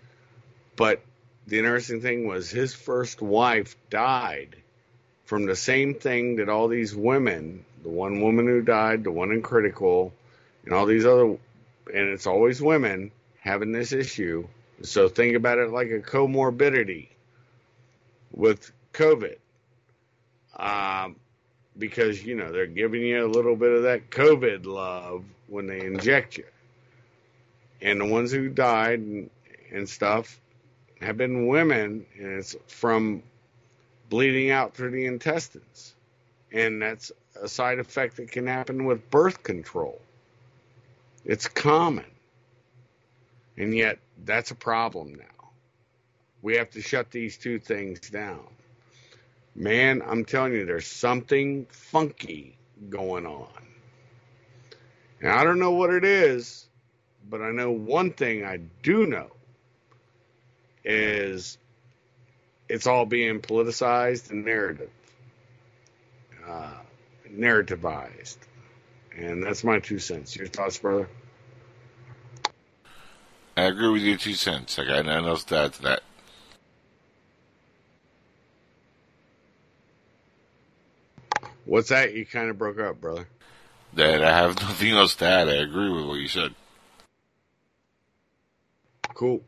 But 0.74 1.02
the 1.47 1.59
interesting 1.59 2.01
thing 2.01 2.26
was 2.26 2.51
his 2.51 2.74
first 2.74 3.20
wife 3.20 3.76
died 3.90 4.57
from 5.24 5.47
the 5.47 5.57
same 5.57 5.95
thing 5.95 6.36
that 6.36 6.49
all 6.49 6.68
these 6.68 6.95
women, 6.95 7.64
the 7.82 7.88
one 7.88 8.20
woman 8.20 8.47
who 8.47 8.62
died, 8.62 9.05
the 9.05 9.11
one 9.11 9.32
in 9.32 9.43
critical, 9.43 10.12
and 10.64 10.74
all 10.74 10.86
these 10.86 11.07
other, 11.07 11.24
and 11.24 11.38
it's 11.86 12.26
always 12.26 12.61
women 12.61 13.11
having 13.40 13.72
this 13.72 13.93
issue. 13.93 14.47
So 14.82 15.09
think 15.09 15.36
about 15.36 15.59
it 15.59 15.70
like 15.70 15.90
a 15.90 16.01
comorbidity 16.01 17.09
with 18.32 18.70
COVID. 18.93 19.36
Um, 20.57 21.16
because, 21.78 22.22
you 22.22 22.34
know, 22.34 22.53
they're 22.53 22.66
giving 22.66 23.03
you 23.03 23.24
a 23.24 23.26
little 23.26 23.57
bit 23.57 23.72
of 23.72 23.82
that 23.84 24.11
COVID 24.11 24.66
love 24.66 25.24
when 25.49 25.66
they 25.66 25.80
inject 25.80 26.36
you. 26.36 26.45
And 27.80 28.01
the 28.01 28.05
ones 28.05 28.30
who 28.30 28.49
died 28.49 29.01
and, 29.01 29.30
and 29.72 29.88
stuff 29.88 30.38
have 31.03 31.16
been 31.16 31.46
women, 31.46 32.07
and 32.18 32.32
it's 32.38 32.57
from 32.66 33.22
bleeding 34.09 34.50
out 34.50 34.74
through 34.74 34.90
the 34.90 35.07
intestines. 35.07 35.94
And 36.53 36.82
that's 36.82 37.12
a 37.40 37.48
side 37.48 37.78
effect 37.78 38.16
that 38.16 38.30
can 38.30 38.46
happen 38.46 38.84
with 38.84 39.11
birth 39.11 39.42
control. 39.42 40.00
It's 41.24 41.48
common. 41.48 42.05
And 43.57 43.74
yet, 43.74 43.98
that's 44.24 44.50
a 44.50 44.55
problem 44.55 45.14
now. 45.14 45.48
We 46.42 46.57
have 46.57 46.70
to 46.70 46.82
shut 46.82 47.11
these 47.11 47.38
two 47.38 47.59
things 47.59 48.00
down. 48.11 48.46
Man, 49.55 50.03
I'm 50.05 50.24
telling 50.24 50.53
you, 50.55 50.64
there's 50.64 50.86
something 50.86 51.66
funky 51.70 52.57
going 52.88 53.26
on. 53.26 53.48
And 55.20 55.30
I 55.30 55.44
don't 55.44 55.59
know 55.59 55.72
what 55.72 55.90
it 55.90 56.05
is, 56.05 56.66
but 57.28 57.40
I 57.40 57.50
know 57.53 57.70
one 57.70 58.12
thing 58.12 58.44
I 58.44 58.59
do 58.82 59.07
know 59.07 59.30
is 60.85 61.59
it's 62.68 62.87
all 62.87 63.07
being 63.07 63.41
politicized 63.41 64.30
and 64.30 64.45
narrative, 64.45 64.91
uh, 66.49 66.74
narrativized. 67.30 68.39
And 69.16 69.43
that's 69.43 69.62
my 69.62 69.78
two 69.78 69.99
cents. 69.99 70.35
Your 70.37 70.47
thoughts, 70.47 70.78
brother? 70.78 71.09
I 73.57 73.64
agree 73.64 73.91
with 73.91 74.03
your 74.03 74.16
two 74.16 74.35
cents. 74.35 74.78
I 74.78 74.85
got 74.85 75.05
nothing 75.05 75.26
else 75.26 75.45
to 75.45 75.59
add 75.59 75.72
to 75.74 75.83
that. 75.83 76.03
What's 81.64 81.91
that? 81.91 82.14
You 82.14 82.24
kind 82.26 82.49
of 82.49 82.59
broke 82.59 82.80
up, 82.80 83.01
brother. 83.01 83.28
That 83.95 84.24
I 84.24 84.37
have 84.37 84.57
nothing 84.61 84.93
else 84.93 85.14
to 85.16 85.26
add. 85.26 85.49
I 85.49 85.57
agree 85.57 85.91
with 85.91 86.07
what 86.07 86.14
you 86.14 86.28
said. 86.28 86.55
Cool. 89.14 89.43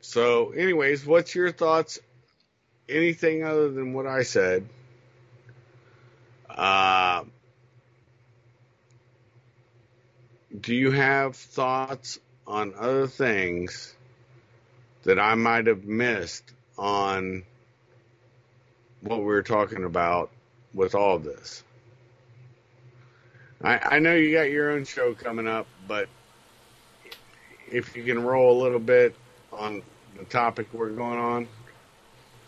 So, 0.00 0.50
anyways, 0.50 1.04
what's 1.04 1.34
your 1.34 1.52
thoughts? 1.52 1.98
Anything 2.88 3.44
other 3.44 3.70
than 3.70 3.92
what 3.92 4.06
I 4.06 4.22
said? 4.22 4.66
Uh, 6.48 7.24
do 10.58 10.74
you 10.74 10.90
have 10.90 11.36
thoughts 11.36 12.18
on 12.46 12.74
other 12.76 13.06
things 13.06 13.94
that 15.04 15.18
I 15.18 15.34
might 15.34 15.66
have 15.66 15.84
missed 15.84 16.44
on 16.76 17.44
what 19.02 19.18
we 19.18 19.24
were 19.26 19.42
talking 19.42 19.84
about 19.84 20.30
with 20.74 20.94
all 20.94 21.18
this? 21.18 21.62
I, 23.62 23.96
I 23.96 23.98
know 23.98 24.14
you 24.14 24.32
got 24.32 24.50
your 24.50 24.72
own 24.72 24.84
show 24.84 25.14
coming 25.14 25.46
up, 25.46 25.66
but 25.86 26.08
if 27.70 27.94
you 27.94 28.02
can 28.04 28.22
roll 28.22 28.60
a 28.60 28.62
little 28.62 28.80
bit 28.80 29.14
on 29.52 29.82
the 30.18 30.24
topic 30.24 30.68
we're 30.72 30.90
going 30.90 31.18
on, 31.18 31.48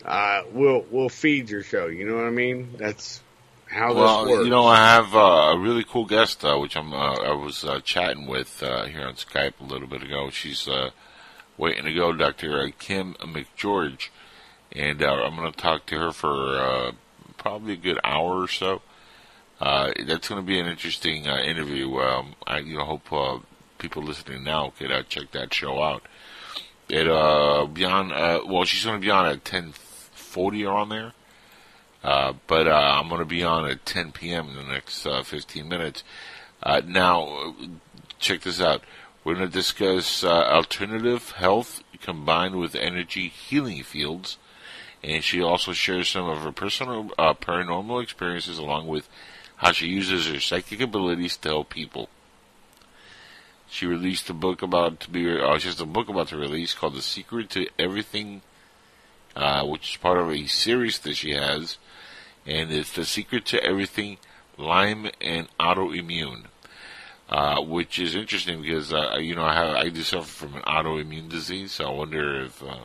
uh, 0.05 0.43
we'll 0.51 0.85
we'll 0.91 1.09
feed 1.09 1.49
your 1.49 1.63
show. 1.63 1.87
You 1.87 2.05
know 2.07 2.15
what 2.15 2.25
I 2.25 2.31
mean? 2.31 2.75
That's 2.77 3.21
how 3.67 3.93
well, 3.93 4.25
this 4.25 4.31
works. 4.35 4.45
you 4.45 4.51
know, 4.51 4.65
I 4.65 4.77
have 4.77 5.15
uh, 5.15 5.53
a 5.53 5.59
really 5.59 5.83
cool 5.83 6.05
guest, 6.05 6.43
uh, 6.45 6.57
which 6.57 6.75
I'm 6.75 6.93
uh, 6.93 7.15
I 7.15 7.33
was 7.33 7.63
uh, 7.63 7.79
chatting 7.81 8.27
with 8.27 8.61
uh, 8.61 8.85
here 8.85 9.05
on 9.05 9.15
Skype 9.15 9.59
a 9.59 9.63
little 9.63 9.87
bit 9.87 10.03
ago. 10.03 10.29
She's 10.29 10.67
uh, 10.67 10.91
waiting 11.57 11.85
to 11.85 11.93
go, 11.93 12.13
Dr. 12.13 12.69
Kim 12.79 13.15
McGeorge, 13.15 14.09
and 14.71 15.01
uh, 15.01 15.13
I'm 15.13 15.35
going 15.35 15.51
to 15.51 15.57
talk 15.57 15.85
to 15.87 15.97
her 15.97 16.11
for 16.11 16.57
uh, 16.57 16.91
probably 17.37 17.73
a 17.73 17.77
good 17.77 17.99
hour 18.03 18.41
or 18.41 18.47
so. 18.47 18.81
Uh, 19.59 19.91
that's 20.05 20.27
going 20.27 20.41
to 20.41 20.45
be 20.45 20.59
an 20.59 20.67
interesting 20.67 21.27
uh, 21.27 21.37
interview. 21.37 21.95
Um, 21.97 22.35
I 22.45 22.59
you 22.59 22.77
know 22.77 22.83
hope 22.83 23.13
uh, 23.13 23.39
people 23.77 24.03
listening 24.03 24.43
now 24.43 24.73
could 24.77 24.91
uh, 24.91 25.03
check 25.03 25.31
that 25.31 25.53
show 25.53 25.81
out. 25.81 26.03
It 26.93 27.09
uh 27.09 27.65
be 27.65 27.85
on 27.85 28.11
uh 28.11 28.41
well 28.45 28.65
she's 28.65 28.85
going 28.85 29.01
to 29.01 29.03
be 29.03 29.09
on 29.09 29.25
at 29.25 29.43
10:40 29.43 30.67
around 30.67 30.89
there. 30.89 31.13
Uh, 32.03 32.33
but 32.45 32.67
uh, 32.67 32.99
I'm 32.99 33.07
going 33.07 33.19
to 33.19 33.25
be 33.25 33.43
on 33.43 33.65
at 33.65 33.85
10 33.85 34.11
p.m. 34.11 34.49
in 34.49 34.55
the 34.57 34.73
next 34.73 35.05
uh, 35.05 35.23
15 35.23 35.67
minutes. 35.67 36.03
Uh, 36.61 36.81
now, 36.85 37.55
check 38.19 38.41
this 38.41 38.59
out. 38.59 38.83
We're 39.23 39.35
going 39.35 39.47
to 39.47 39.53
discuss 39.53 40.23
uh, 40.23 40.29
alternative 40.29 41.31
health 41.31 41.81
combined 42.01 42.57
with 42.57 42.75
energy 42.75 43.29
healing 43.29 43.81
fields, 43.83 44.37
and 45.01 45.23
she 45.23 45.41
also 45.41 45.71
shares 45.71 46.09
some 46.09 46.27
of 46.27 46.39
her 46.39 46.51
personal 46.51 47.05
paranormal 47.17 48.03
experiences 48.03 48.57
along 48.57 48.87
with 48.87 49.07
how 49.55 49.71
she 49.71 49.87
uses 49.87 50.27
her 50.27 50.41
psychic 50.41 50.81
abilities 50.81 51.37
to 51.37 51.47
help 51.47 51.69
people. 51.69 52.09
She 53.73 53.87
released 53.87 54.29
a 54.29 54.33
book 54.33 54.61
about 54.61 54.99
to 54.99 55.09
be, 55.09 55.39
uh, 55.39 55.57
she 55.57 55.67
has 55.67 55.81
a 55.81 55.85
book 55.85 56.07
about 56.07 56.27
to 56.27 56.37
release 56.37 56.75
called 56.75 56.93
The 56.93 57.01
Secret 57.01 57.49
to 57.51 57.67
Everything, 57.79 58.43
uh, 59.35 59.65
which 59.65 59.91
is 59.91 59.97
part 59.97 60.19
of 60.19 60.29
a 60.29 60.45
series 60.45 60.99
that 60.99 61.15
she 61.15 61.31
has 61.31 61.77
and 62.45 62.71
it's 62.71 62.91
the 62.93 63.05
secret 63.05 63.45
to 63.45 63.63
everything 63.63 64.17
Lyme 64.57 65.09
and 65.21 65.47
autoimmune. 65.59 66.43
Uh, 67.29 67.61
which 67.61 67.97
is 67.97 68.13
interesting 68.15 68.61
because 68.61 68.93
uh, 68.93 69.15
you 69.19 69.33
know 69.33 69.43
I 69.43 69.53
have 69.55 69.75
I 69.75 69.89
do 69.89 70.03
suffer 70.03 70.27
from 70.27 70.55
an 70.55 70.61
autoimmune 70.63 71.29
disease, 71.29 71.71
so 71.71 71.87
I 71.87 71.91
wonder 71.91 72.41
if 72.43 72.61
uh, 72.61 72.75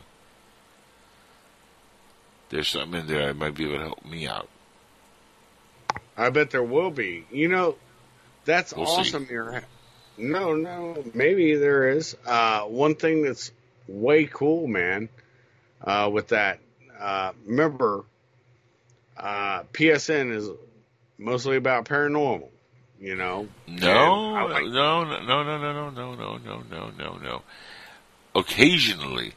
there's 2.49 2.69
something 2.69 3.01
in 3.01 3.07
there 3.07 3.27
that 3.27 3.35
might 3.35 3.53
be 3.53 3.65
able 3.65 3.77
to 3.77 3.83
help 3.83 4.05
me 4.05 4.27
out. 4.27 4.47
I 6.17 6.31
bet 6.31 6.49
there 6.49 6.63
will 6.63 6.89
be. 6.89 7.25
You 7.31 7.49
know, 7.49 7.75
that's 8.45 8.73
We'll 8.73 8.87
see. 8.87 9.01
awesome. 9.01 9.27
You're 9.29 9.61
no, 10.19 10.55
no, 10.55 11.03
maybe 11.13 11.55
there 11.55 11.89
is. 11.89 12.15
Uh, 12.25 12.61
one 12.61 12.95
thing 12.95 13.23
that's 13.23 13.51
way 13.87 14.25
cool, 14.25 14.67
man, 14.67 15.09
uh, 15.83 16.09
with 16.11 16.29
that. 16.29 16.59
Uh, 16.99 17.31
remember, 17.45 18.03
uh, 19.17 19.63
PSN 19.73 20.35
is 20.35 20.49
mostly 21.17 21.57
about 21.57 21.85
paranormal. 21.85 22.49
You 22.99 23.15
know, 23.15 23.47
No, 23.65 24.45
like- 24.49 24.65
no, 24.65 25.05
no, 25.05 25.19
no, 25.21 25.43
no, 25.43 25.57
no, 25.57 25.89
no, 25.89 26.15
no, 26.15 26.37
no, 26.37 26.63
no, 26.69 26.89
no, 26.97 27.17
no. 27.17 27.41
Occasionally, 28.35 29.33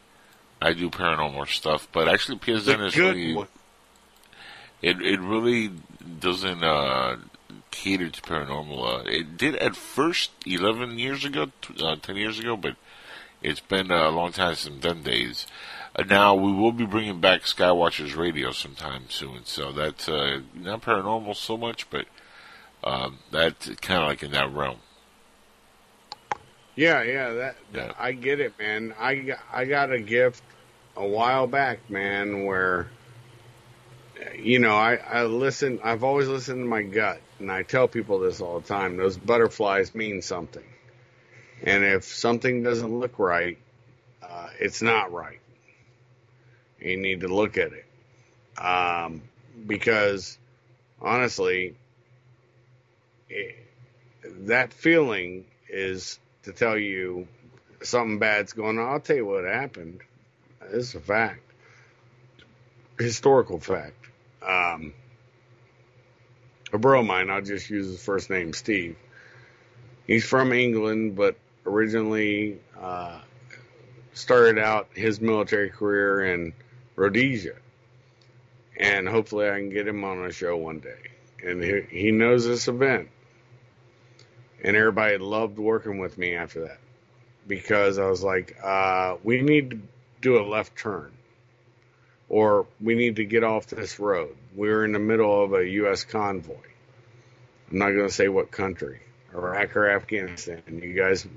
I 0.60 0.72
do 0.72 0.90
paranormal 0.90 1.46
stuff, 1.46 1.86
but 1.92 2.08
actually, 2.08 2.38
the 2.38 2.52
PSN 2.52 2.86
is 2.86 2.94
good 2.94 3.14
really 3.14 3.34
one. 3.34 3.46
it 4.82 5.00
it 5.00 5.20
really 5.20 5.70
doesn't 6.18 6.62
uh, 7.72 7.76
cater 7.82 8.10
to 8.10 8.22
paranormal. 8.22 9.00
Uh, 9.00 9.02
it 9.06 9.36
did 9.36 9.56
at 9.56 9.76
first 9.76 10.30
eleven 10.46 10.98
years 10.98 11.24
ago, 11.24 11.50
uh, 11.82 11.96
ten 11.96 12.16
years 12.16 12.38
ago, 12.38 12.56
but 12.56 12.76
it's 13.42 13.60
been 13.60 13.90
a 13.90 14.10
long 14.10 14.32
time 14.32 14.54
since 14.54 14.82
them 14.82 15.02
days. 15.02 15.46
Uh, 15.96 16.04
now 16.04 16.34
we 16.34 16.52
will 16.52 16.72
be 16.72 16.86
bringing 16.86 17.20
back 17.20 17.42
Skywatchers 17.42 18.16
Radio 18.16 18.52
sometime 18.52 19.04
soon, 19.08 19.44
so 19.44 19.72
that's 19.72 20.08
uh, 20.08 20.40
not 20.54 20.82
paranormal 20.82 21.36
so 21.36 21.56
much, 21.56 21.88
but 21.90 22.06
um, 22.84 23.18
that's 23.30 23.68
kind 23.80 24.02
of 24.02 24.08
like 24.08 24.22
in 24.22 24.32
that 24.32 24.52
realm. 24.52 24.78
Yeah, 26.74 27.02
yeah, 27.02 27.32
that, 27.34 27.56
Yeah. 27.74 27.92
I 27.98 28.12
get 28.12 28.40
it, 28.40 28.58
man. 28.58 28.94
I 28.98 29.14
got, 29.16 29.38
I 29.52 29.64
got 29.66 29.92
a 29.92 30.00
gift 30.00 30.42
a 30.96 31.06
while 31.06 31.46
back, 31.46 31.90
man, 31.90 32.46
where 32.46 32.88
you 34.36 34.58
know, 34.58 34.76
I 34.76 34.94
I 34.96 35.24
listen. 35.24 35.80
I've 35.82 36.04
always 36.04 36.28
listened 36.28 36.60
to 36.60 36.68
my 36.68 36.82
gut, 36.82 37.20
and 37.42 37.52
I 37.52 37.62
tell 37.62 37.88
people 37.88 38.20
this 38.20 38.40
all 38.40 38.60
the 38.60 38.66
time. 38.66 38.96
Those 38.96 39.18
butterflies 39.18 39.94
mean 39.94 40.22
something, 40.22 40.64
and 41.62 41.84
if 41.84 42.04
something 42.04 42.62
doesn't 42.62 42.98
look 42.98 43.18
right, 43.18 43.58
uh, 44.22 44.48
it's 44.58 44.80
not 44.80 45.12
right. 45.12 45.40
You 46.80 46.96
need 46.96 47.20
to 47.20 47.28
look 47.28 47.58
at 47.58 47.72
it, 47.72 47.84
um, 48.64 49.22
because 49.66 50.38
honestly, 51.00 51.76
it, 53.28 53.56
that 54.46 54.72
feeling 54.72 55.44
is 55.68 56.18
to 56.44 56.52
tell 56.52 56.78
you 56.78 57.28
something 57.82 58.18
bad's 58.18 58.52
going 58.52 58.78
on. 58.78 58.88
I'll 58.88 59.00
tell 59.00 59.16
you 59.16 59.26
what 59.26 59.44
happened. 59.44 60.00
This 60.70 60.88
is 60.88 60.94
a 60.94 61.00
fact, 61.00 61.42
historical 62.98 63.58
fact. 63.58 63.96
Um, 64.46 64.94
a 66.72 66.78
bro 66.78 67.00
of 67.00 67.06
mine, 67.06 67.30
I'll 67.30 67.42
just 67.42 67.68
use 67.70 67.86
his 67.86 68.02
first 68.02 68.30
name, 68.30 68.52
Steve. 68.52 68.96
He's 70.06 70.24
from 70.24 70.52
England, 70.52 71.16
but 71.16 71.36
originally 71.66 72.58
uh, 72.80 73.20
started 74.12 74.58
out 74.58 74.88
his 74.94 75.20
military 75.20 75.70
career 75.70 76.24
in 76.34 76.52
Rhodesia, 76.96 77.56
and 78.76 79.08
hopefully 79.08 79.48
I 79.48 79.58
can 79.58 79.70
get 79.70 79.86
him 79.86 80.04
on 80.04 80.24
a 80.24 80.32
show 80.32 80.56
one 80.56 80.80
day. 80.80 81.10
And 81.44 81.62
he, 81.62 81.80
he 81.90 82.10
knows 82.10 82.46
this 82.46 82.68
event, 82.68 83.08
and 84.62 84.76
everybody 84.76 85.18
loved 85.18 85.58
working 85.58 85.98
with 85.98 86.18
me 86.18 86.34
after 86.34 86.62
that 86.62 86.78
because 87.46 87.98
I 87.98 88.06
was 88.06 88.22
like, 88.22 88.56
uh, 88.62 89.16
we 89.22 89.40
need 89.40 89.70
to 89.70 89.78
do 90.20 90.38
a 90.40 90.44
left 90.46 90.76
turn, 90.76 91.12
or 92.32 92.66
we 92.80 92.94
need 92.94 93.16
to 93.16 93.26
get 93.26 93.44
off 93.44 93.66
this 93.66 94.00
road. 94.00 94.34
We're 94.54 94.86
in 94.86 94.92
the 94.92 94.98
middle 94.98 95.44
of 95.44 95.52
a 95.52 95.68
U.S. 95.68 96.04
convoy. 96.04 96.54
I'm 97.70 97.78
not 97.78 97.90
going 97.90 98.08
to 98.08 98.12
say 98.12 98.28
what 98.28 98.50
country, 98.50 99.00
Iraq 99.34 99.76
or 99.76 99.90
Afghanistan. 99.90 100.62
You 100.66 100.94
guys 100.94 101.28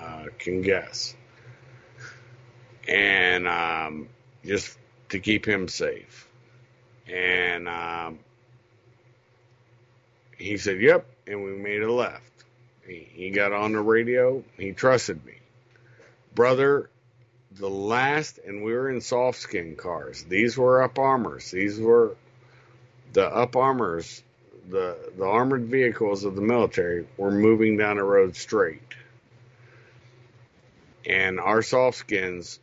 uh, 0.00 0.24
can 0.38 0.62
guess. 0.62 1.14
And 2.88 3.46
um, 3.46 4.08
just 4.46 4.78
to 5.10 5.18
keep 5.18 5.46
him 5.46 5.68
safe. 5.68 6.26
And 7.06 7.68
um, 7.68 8.18
he 10.38 10.56
said, 10.56 10.80
Yep. 10.80 11.06
And 11.26 11.44
we 11.44 11.50
made 11.50 11.82
a 11.82 11.92
left. 11.92 12.32
He, 12.86 13.06
he 13.12 13.30
got 13.30 13.52
on 13.52 13.72
the 13.72 13.80
radio. 13.82 14.42
He 14.56 14.72
trusted 14.72 15.22
me. 15.26 15.34
Brother, 16.34 16.88
the 17.58 17.68
last, 17.68 18.38
and 18.38 18.62
we 18.62 18.72
were 18.72 18.90
in 18.90 19.00
soft 19.00 19.38
skin 19.38 19.76
cars. 19.76 20.24
These 20.24 20.56
were 20.56 20.82
up 20.82 20.98
armors. 20.98 21.50
These 21.50 21.80
were 21.80 22.16
the 23.12 23.26
up 23.26 23.56
armors 23.56 24.22
the 24.68 24.96
the 25.16 25.24
armored 25.24 25.64
vehicles 25.64 26.24
of 26.24 26.34
the 26.36 26.42
military 26.42 27.06
were 27.16 27.30
moving 27.30 27.76
down 27.76 27.98
a 27.98 28.04
road 28.04 28.36
straight. 28.36 28.82
And 31.06 31.40
our 31.40 31.62
soft 31.62 31.96
skins, 31.98 32.60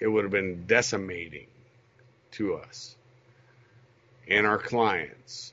it 0.00 0.08
would 0.08 0.24
have 0.24 0.32
been 0.32 0.66
decimating 0.66 1.46
to 2.32 2.54
us 2.56 2.96
and 4.28 4.46
our 4.46 4.58
clients. 4.58 5.52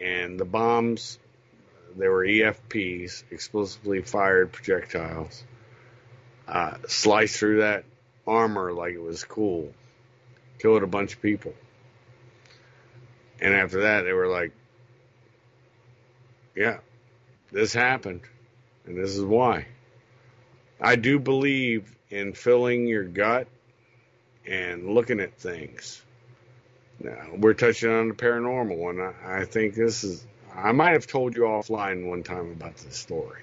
And 0.00 0.38
the 0.38 0.44
bombs, 0.44 1.18
they 1.96 2.08
were 2.08 2.26
EFPs, 2.26 3.22
explosively 3.30 4.02
fired 4.02 4.52
projectiles, 4.52 5.44
uh, 6.46 6.76
sliced 6.86 7.36
through 7.36 7.60
that 7.60 7.84
armor 8.26 8.72
like 8.72 8.94
it 8.94 9.02
was 9.02 9.24
cool, 9.24 9.72
killed 10.58 10.82
a 10.82 10.86
bunch 10.86 11.14
of 11.14 11.22
people. 11.22 11.54
And 13.40 13.54
after 13.54 13.82
that, 13.82 14.02
they 14.02 14.12
were 14.12 14.28
like, 14.28 14.52
yeah, 16.54 16.78
this 17.50 17.72
happened, 17.72 18.22
and 18.86 18.96
this 18.96 19.16
is 19.16 19.22
why. 19.22 19.66
I 20.80 20.96
do 20.96 21.18
believe 21.18 21.94
in 22.10 22.32
filling 22.32 22.86
your 22.86 23.04
gut 23.04 23.48
and 24.46 24.94
looking 24.94 25.20
at 25.20 25.38
things. 25.38 26.02
Now, 27.00 27.26
we're 27.36 27.54
touching 27.54 27.90
on 27.90 28.08
the 28.08 28.14
paranormal, 28.14 28.90
and 28.90 29.02
I, 29.02 29.40
I 29.40 29.44
think 29.44 29.74
this 29.74 30.04
is. 30.04 30.24
I 30.54 30.70
might 30.70 30.92
have 30.92 31.08
told 31.08 31.34
you 31.34 31.42
offline 31.42 32.08
one 32.08 32.22
time 32.22 32.52
about 32.52 32.76
this 32.76 32.96
story, 32.96 33.42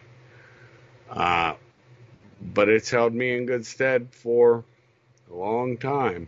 uh, 1.09 1.55
but 2.41 2.69
it's 2.69 2.89
held 2.89 3.13
me 3.13 3.35
in 3.35 3.45
good 3.45 3.65
stead 3.65 4.09
for 4.11 4.63
a 5.31 5.35
long 5.35 5.77
time 5.77 6.27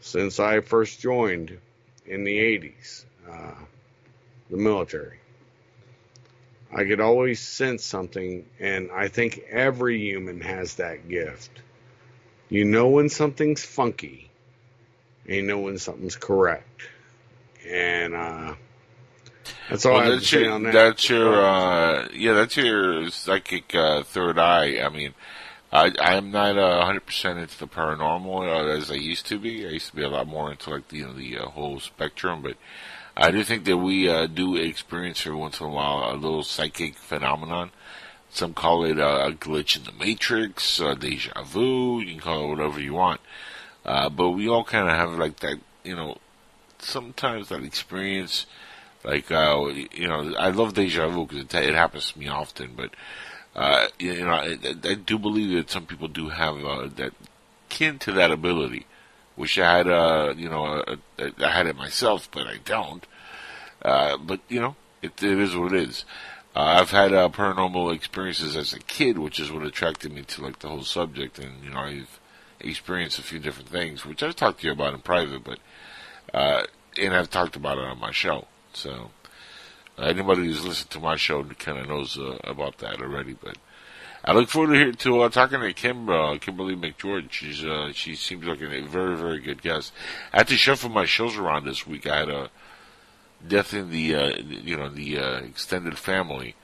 since 0.00 0.38
I 0.40 0.60
first 0.60 1.00
joined 1.00 1.58
in 2.06 2.24
the 2.24 2.38
80s, 2.38 3.04
uh, 3.30 3.54
the 4.50 4.56
military. 4.56 5.18
I 6.72 6.84
could 6.84 7.00
always 7.00 7.40
sense 7.40 7.84
something, 7.84 8.44
and 8.58 8.90
I 8.90 9.08
think 9.08 9.44
every 9.48 9.98
human 10.00 10.40
has 10.40 10.74
that 10.74 11.08
gift. 11.08 11.50
You 12.48 12.64
know 12.64 12.88
when 12.88 13.08
something's 13.08 13.64
funky, 13.64 14.30
and 15.26 15.36
you 15.36 15.42
know 15.42 15.60
when 15.60 15.78
something's 15.78 16.16
correct. 16.16 16.82
And 17.66 18.14
uh, 18.14 18.54
that's 19.68 19.86
all 19.86 19.94
Well, 19.94 20.10
that's 20.10 20.32
your, 20.32 20.50
on 20.50 20.62
that. 20.64 20.72
that's 20.72 21.08
your, 21.08 21.44
uh, 21.44 22.08
yeah, 22.12 22.32
that's 22.32 22.56
your 22.56 23.10
psychic 23.10 23.74
uh, 23.74 24.02
third 24.02 24.38
eye. 24.38 24.80
I 24.80 24.88
mean, 24.88 25.14
I, 25.72 25.92
I'm 25.98 26.30
not 26.30 26.56
uh, 26.56 26.84
100% 26.86 27.42
into 27.42 27.58
the 27.58 27.66
paranormal 27.66 28.48
uh, 28.48 28.68
as 28.78 28.90
I 28.90 28.94
used 28.94 29.26
to 29.26 29.38
be. 29.38 29.66
I 29.66 29.70
used 29.70 29.90
to 29.90 29.96
be 29.96 30.04
a 30.04 30.08
lot 30.08 30.26
more 30.28 30.50
into 30.50 30.70
like 30.70 30.88
the, 30.88 30.98
you 30.98 31.06
know, 31.06 31.12
the 31.12 31.38
uh, 31.38 31.46
whole 31.46 31.80
spectrum, 31.80 32.42
but 32.42 32.56
I 33.16 33.30
do 33.30 33.42
think 33.44 33.64
that 33.64 33.76
we 33.76 34.08
uh, 34.08 34.26
do 34.26 34.56
experience 34.56 35.26
every 35.26 35.38
once 35.38 35.60
in 35.60 35.66
a 35.66 35.70
while 35.70 36.12
a 36.12 36.14
little 36.14 36.42
psychic 36.42 36.96
phenomenon. 36.96 37.70
Some 38.30 38.54
call 38.54 38.84
it 38.84 38.98
uh, 38.98 39.28
a 39.28 39.32
glitch 39.32 39.76
in 39.76 39.84
the 39.84 39.92
matrix, 39.92 40.80
uh, 40.80 40.94
deja 40.94 41.42
vu. 41.44 42.00
You 42.00 42.12
can 42.12 42.20
call 42.20 42.44
it 42.44 42.48
whatever 42.48 42.80
you 42.80 42.94
want, 42.94 43.20
uh, 43.84 44.08
but 44.08 44.30
we 44.30 44.48
all 44.48 44.64
kind 44.64 44.88
of 44.88 44.96
have 44.96 45.18
like 45.18 45.38
that, 45.40 45.60
you 45.84 45.94
know, 45.94 46.18
sometimes 46.78 47.48
that 47.48 47.62
experience. 47.62 48.46
Like 49.04 49.30
uh, 49.30 49.66
you 49.92 50.08
know, 50.08 50.34
I 50.36 50.50
love 50.50 50.74
deja 50.74 51.08
vu 51.08 51.26
because 51.26 51.44
it, 51.44 51.54
it 51.54 51.74
happens 51.74 52.12
to 52.12 52.18
me 52.18 52.28
often. 52.28 52.72
But 52.74 52.90
uh, 53.54 53.88
you 53.98 54.24
know, 54.24 54.32
I, 54.32 54.58
I 54.84 54.94
do 54.94 55.18
believe 55.18 55.54
that 55.56 55.70
some 55.70 55.86
people 55.86 56.08
do 56.08 56.30
have 56.30 56.64
uh, 56.64 56.88
that 56.96 57.12
kin 57.68 57.98
to 58.00 58.12
that 58.12 58.30
ability. 58.30 58.86
which 59.36 59.58
I 59.58 59.78
had, 59.78 59.88
uh, 59.88 60.34
you 60.36 60.48
know, 60.48 60.64
uh, 60.64 60.96
I 61.38 61.50
had 61.50 61.66
it 61.66 61.76
myself, 61.76 62.28
but 62.30 62.46
I 62.46 62.58
don't. 62.64 63.06
Uh, 63.82 64.16
but 64.16 64.40
you 64.48 64.60
know, 64.60 64.76
it, 65.02 65.22
it 65.22 65.38
is 65.38 65.56
what 65.56 65.72
it 65.72 65.88
is. 65.88 66.04
Uh, 66.56 66.78
I've 66.80 66.90
had 66.90 67.12
uh, 67.12 67.28
paranormal 67.28 67.94
experiences 67.94 68.56
as 68.56 68.72
a 68.72 68.78
kid, 68.78 69.18
which 69.18 69.40
is 69.40 69.50
what 69.50 69.64
attracted 69.64 70.12
me 70.12 70.22
to 70.22 70.42
like 70.42 70.60
the 70.60 70.68
whole 70.68 70.84
subject, 70.84 71.38
and 71.38 71.62
you 71.64 71.70
know, 71.70 71.80
I've 71.80 72.20
experienced 72.60 73.18
a 73.18 73.22
few 73.22 73.40
different 73.40 73.68
things, 73.68 74.06
which 74.06 74.22
I've 74.22 74.36
talked 74.36 74.60
to 74.60 74.66
you 74.66 74.72
about 74.72 74.94
in 74.94 75.00
private, 75.00 75.42
but 75.44 75.58
uh, 76.32 76.64
and 77.00 77.14
I've 77.14 77.30
talked 77.30 77.56
about 77.56 77.78
it 77.78 77.84
on 77.84 77.98
my 77.98 78.12
show. 78.12 78.46
So 78.76 79.10
uh, 79.98 80.02
anybody 80.02 80.46
who's 80.46 80.64
listened 80.64 80.90
to 80.90 81.00
my 81.00 81.16
show 81.16 81.42
kind 81.44 81.78
of 81.78 81.88
knows 81.88 82.18
uh, 82.18 82.38
about 82.44 82.78
that 82.78 83.00
already. 83.00 83.34
But 83.34 83.58
I 84.24 84.32
look 84.32 84.48
forward 84.48 84.74
to 84.74 84.92
to 84.92 85.22
uh, 85.22 85.28
talking 85.28 85.60
to 85.60 85.72
Kim, 85.72 86.08
uh, 86.08 86.38
Kimberly 86.38 86.76
McGeorge. 86.76 87.30
She's 87.30 87.64
uh, 87.64 87.92
she 87.92 88.14
seems 88.14 88.44
like 88.44 88.60
a 88.60 88.80
very 88.82 89.16
very 89.16 89.40
good 89.40 89.62
guest. 89.62 89.92
I 90.32 90.38
had 90.38 90.48
to 90.48 90.56
shuffle 90.56 90.90
my 90.90 91.04
shows 91.04 91.36
around 91.36 91.64
this 91.66 91.86
week. 91.86 92.06
I 92.06 92.18
had 92.18 92.30
a 92.30 92.50
death 93.46 93.74
in 93.74 93.90
the 93.90 94.14
uh, 94.14 94.36
you 94.38 94.76
know 94.76 94.88
the 94.88 95.18
uh, 95.18 95.36
extended 95.40 95.98
family, 95.98 96.54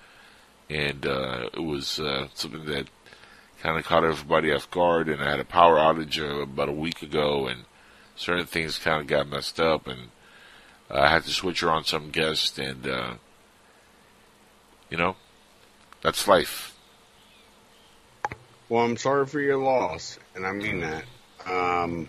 and 0.68 1.04
uh, 1.06 1.50
it 1.52 1.62
was 1.62 2.00
uh, 2.00 2.28
something 2.34 2.64
that 2.66 2.88
kind 3.62 3.78
of 3.78 3.84
caught 3.84 4.04
everybody 4.04 4.52
off 4.52 4.70
guard. 4.70 5.08
And 5.08 5.22
I 5.22 5.30
had 5.30 5.40
a 5.40 5.44
power 5.44 5.76
outage 5.76 6.18
uh, 6.18 6.42
about 6.42 6.68
a 6.68 6.72
week 6.72 7.02
ago, 7.02 7.46
and 7.46 7.64
certain 8.16 8.46
things 8.46 8.78
kind 8.78 9.00
of 9.00 9.06
got 9.06 9.28
messed 9.28 9.60
up, 9.60 9.86
and 9.86 10.08
I 10.90 11.08
had 11.08 11.24
to 11.24 11.30
switch 11.30 11.60
her 11.60 11.70
on 11.70 11.84
some 11.84 12.10
guest, 12.10 12.58
and 12.58 12.86
uh, 12.86 13.14
you 14.90 14.96
know 14.96 15.16
that's 16.02 16.26
life. 16.26 16.76
Well, 18.68 18.84
I'm 18.84 18.96
sorry 18.96 19.26
for 19.26 19.40
your 19.40 19.58
loss, 19.58 20.18
and 20.34 20.46
I 20.46 20.52
mean 20.52 20.80
that. 20.80 21.04
Um, 21.46 22.08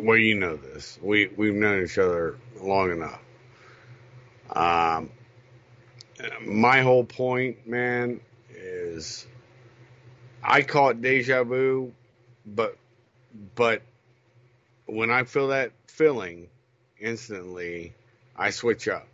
well, 0.00 0.16
you 0.16 0.34
know 0.36 0.56
this. 0.56 0.98
We 1.02 1.28
we've 1.36 1.54
known 1.54 1.84
each 1.84 1.98
other 1.98 2.36
long 2.60 2.92
enough. 2.92 3.20
Um, 4.50 5.10
my 6.44 6.82
whole 6.82 7.04
point, 7.04 7.66
man, 7.66 8.20
is 8.50 9.26
I 10.42 10.62
call 10.62 10.90
it 10.90 11.02
deja 11.02 11.44
vu, 11.44 11.92
but 12.46 12.76
but 13.54 13.82
when 14.86 15.10
I 15.10 15.24
feel 15.24 15.48
that 15.48 15.72
feeling, 15.86 16.48
instantly 16.98 17.94
I 18.40 18.50
switch 18.50 18.88
up. 18.88 19.06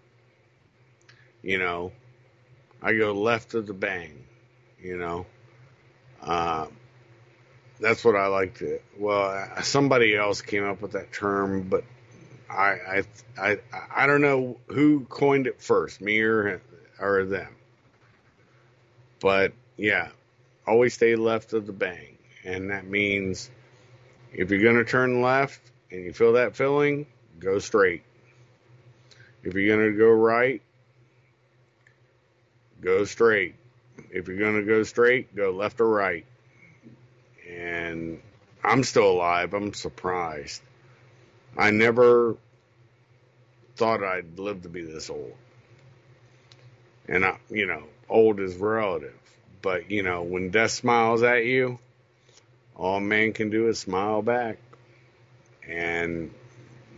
You 1.42 1.58
know, 1.58 1.90
I 2.80 2.94
go 2.94 3.12
left 3.12 3.54
of 3.54 3.66
the 3.66 3.74
bang. 3.74 4.24
You 4.80 4.96
know. 4.96 5.26
Um, 6.22 6.68
that's 7.80 8.04
what 8.04 8.14
I 8.14 8.28
like 8.28 8.58
to. 8.58 8.78
Well, 8.98 9.48
somebody 9.62 10.16
else 10.16 10.40
came 10.40 10.64
up 10.64 10.80
with 10.80 10.92
that 10.92 11.12
term, 11.12 11.68
but 11.68 11.84
I, 12.48 12.54
I, 12.56 13.02
I, 13.36 13.58
I 13.94 14.06
don't 14.06 14.22
know 14.22 14.58
who 14.68 15.00
coined 15.08 15.46
it 15.46 15.60
first, 15.60 16.00
me 16.00 16.20
or 16.20 16.62
or 17.00 17.24
them. 17.24 17.54
But 19.20 19.52
yeah, 19.76 20.08
always 20.66 20.94
stay 20.94 21.16
left 21.16 21.52
of 21.52 21.66
the 21.66 21.72
bang, 21.72 22.16
and 22.44 22.70
that 22.70 22.86
means 22.86 23.50
if 24.32 24.50
you're 24.50 24.62
gonna 24.62 24.84
turn 24.84 25.20
left 25.20 25.60
and 25.90 26.04
you 26.04 26.12
feel 26.12 26.34
that 26.34 26.56
feeling, 26.56 27.06
go 27.40 27.58
straight. 27.58 28.02
If 29.46 29.54
you're 29.54 29.76
gonna 29.76 29.96
go 29.96 30.10
right, 30.10 30.60
go 32.82 33.04
straight. 33.04 33.54
If 34.10 34.28
you're 34.28 34.38
gonna 34.38 34.64
go 34.64 34.82
straight, 34.82 35.34
go 35.34 35.50
left 35.50 35.80
or 35.80 35.88
right 35.88 36.26
and 37.48 38.20
I'm 38.64 38.82
still 38.82 39.10
alive. 39.10 39.54
I'm 39.54 39.72
surprised. 39.74 40.62
I 41.56 41.70
never 41.70 42.36
thought 43.76 44.02
I'd 44.02 44.38
live 44.38 44.62
to 44.62 44.68
be 44.68 44.82
this 44.82 45.10
old. 45.10 45.34
And 47.08 47.24
I, 47.24 47.38
you 47.50 47.66
know, 47.66 47.84
old 48.08 48.40
is 48.40 48.56
relative, 48.56 49.14
But 49.62 49.90
you 49.90 50.02
know, 50.02 50.22
when 50.22 50.50
death 50.50 50.72
smiles 50.72 51.22
at 51.22 51.44
you, 51.44 51.78
all 52.74 53.00
man 53.00 53.32
can 53.32 53.50
do 53.50 53.68
is 53.68 53.78
smile 53.78 54.22
back. 54.22 54.58
And 55.66 56.32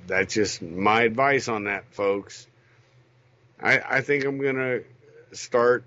that's 0.09 0.35
just 0.35 0.63
my 0.63 1.03
advice 1.03 1.49
on 1.49 1.65
that, 1.65 1.85
folks. 1.95 2.47
I, 3.61 3.79
I 3.79 4.01
think 4.01 4.25
I'm 4.25 4.39
gonna 4.39 4.81
start 5.33 5.85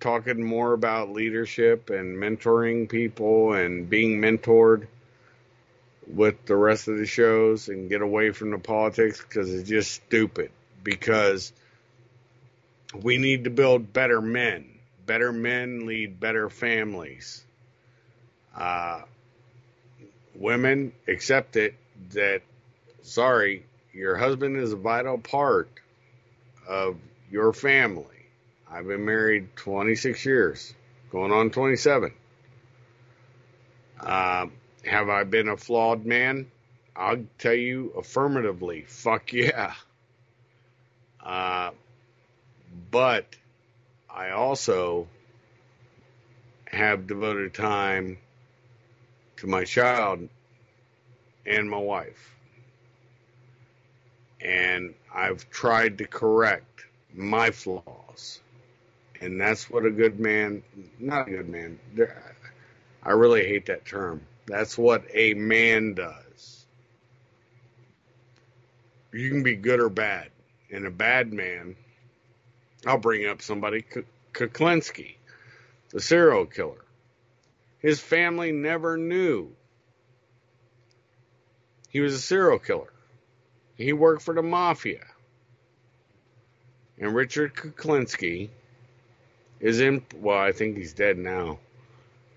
talking 0.00 0.42
more 0.42 0.72
about 0.72 1.10
leadership 1.10 1.90
and 1.90 2.16
mentoring 2.16 2.88
people 2.88 3.52
and 3.52 3.88
being 3.88 4.20
mentored 4.20 4.86
with 6.06 6.44
the 6.46 6.56
rest 6.56 6.88
of 6.88 6.98
the 6.98 7.06
shows 7.06 7.68
and 7.68 7.88
get 7.88 8.00
away 8.02 8.30
from 8.32 8.50
the 8.50 8.58
politics 8.58 9.20
because 9.20 9.52
it's 9.52 9.68
just 9.68 9.92
stupid. 9.92 10.50
Because 10.82 11.52
we 13.02 13.18
need 13.18 13.44
to 13.44 13.50
build 13.50 13.92
better 13.92 14.20
men. 14.20 14.66
Better 15.06 15.32
men 15.32 15.86
lead 15.86 16.18
better 16.18 16.48
families. 16.48 17.44
Uh, 18.56 19.02
women 20.34 20.92
accept 21.06 21.56
it 21.56 21.74
that, 22.12 22.42
sorry, 23.02 23.64
your 23.92 24.16
husband 24.16 24.56
is 24.56 24.72
a 24.72 24.76
vital 24.76 25.18
part 25.18 25.68
of 26.68 26.96
your 27.30 27.52
family. 27.52 28.06
I've 28.70 28.86
been 28.86 29.04
married 29.04 29.48
26 29.56 30.24
years, 30.24 30.74
going 31.10 31.32
on 31.32 31.50
27. 31.50 32.12
Uh, 34.00 34.46
have 34.84 35.08
I 35.08 35.24
been 35.24 35.48
a 35.48 35.56
flawed 35.56 36.06
man? 36.06 36.50
I'll 36.94 37.24
tell 37.38 37.54
you 37.54 37.92
affirmatively, 37.96 38.82
fuck 38.86 39.32
yeah. 39.32 39.74
Uh, 41.22 41.70
but 42.90 43.36
I 44.08 44.30
also 44.30 45.08
have 46.66 47.06
devoted 47.06 47.54
time 47.54 48.18
to 49.38 49.46
my 49.46 49.64
child 49.64 50.28
and 51.46 51.68
my 51.68 51.78
wife. 51.78 52.36
And 54.42 54.94
I've 55.14 55.48
tried 55.50 55.98
to 55.98 56.06
correct 56.06 56.84
my 57.14 57.50
flaws. 57.50 58.40
And 59.20 59.40
that's 59.40 59.68
what 59.68 59.84
a 59.84 59.90
good 59.90 60.18
man, 60.18 60.62
not 60.98 61.28
a 61.28 61.30
good 61.30 61.48
man, 61.48 61.78
I 63.02 63.10
really 63.10 63.46
hate 63.46 63.66
that 63.66 63.84
term. 63.84 64.22
That's 64.46 64.78
what 64.78 65.04
a 65.12 65.34
man 65.34 65.94
does. 65.94 66.64
You 69.12 69.28
can 69.30 69.42
be 69.42 69.56
good 69.56 69.80
or 69.80 69.88
bad. 69.88 70.30
And 70.72 70.86
a 70.86 70.90
bad 70.90 71.32
man, 71.32 71.76
I'll 72.86 72.98
bring 72.98 73.26
up 73.26 73.42
somebody, 73.42 73.84
Kuklinski, 74.32 75.16
the 75.90 76.00
serial 76.00 76.46
killer. 76.46 76.84
His 77.80 78.00
family 78.00 78.52
never 78.52 78.96
knew 78.96 79.50
he 81.90 82.00
was 82.00 82.14
a 82.14 82.20
serial 82.20 82.58
killer. 82.58 82.92
He 83.80 83.94
worked 83.94 84.20
for 84.20 84.34
the 84.34 84.42
mafia. 84.42 85.06
And 86.98 87.14
Richard 87.14 87.54
Kuklinski 87.54 88.50
is 89.58 89.80
in, 89.80 90.04
well, 90.16 90.36
I 90.36 90.52
think 90.52 90.76
he's 90.76 90.92
dead 90.92 91.16
now, 91.16 91.58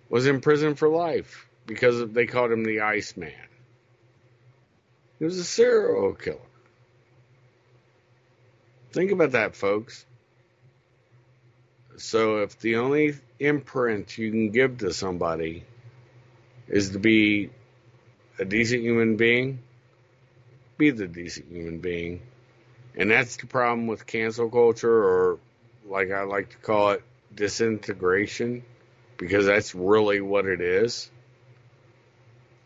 was 0.09 0.25
in 0.25 0.39
prison 0.39 0.75
for 0.75 0.87
life 0.87 1.45
because 1.65 2.09
they 2.11 2.27
called 2.27 2.51
him 2.51 2.63
the 2.63 2.79
Iceman. 2.79 3.33
He 5.19 5.25
was 5.25 5.37
a 5.37 5.43
serial 5.43 6.13
killer. 6.13 6.37
Think 8.93 9.11
about 9.11 9.31
that, 9.31 9.57
folks. 9.57 10.05
So 11.97 12.37
if 12.37 12.57
the 12.59 12.77
only 12.77 13.15
imprint 13.39 14.17
you 14.17 14.31
can 14.31 14.49
give 14.51 14.77
to 14.77 14.93
somebody 14.93 15.65
is 16.69 16.91
to 16.91 16.99
be 16.99 17.49
a 18.39 18.45
decent 18.45 18.81
human 18.81 19.17
being, 19.17 19.59
be 20.77 20.91
the 20.91 21.07
decent 21.07 21.51
human 21.51 21.79
being. 21.79 22.21
And 22.95 23.09
that's 23.09 23.37
the 23.37 23.47
problem 23.47 23.87
with 23.87 24.05
cancel 24.05 24.49
culture, 24.49 24.91
or 24.91 25.39
like 25.87 26.11
I 26.11 26.23
like 26.23 26.49
to 26.51 26.57
call 26.57 26.91
it, 26.91 27.03
disintegration, 27.33 28.63
because 29.17 29.45
that's 29.45 29.73
really 29.73 30.21
what 30.21 30.45
it 30.45 30.61
is. 30.61 31.09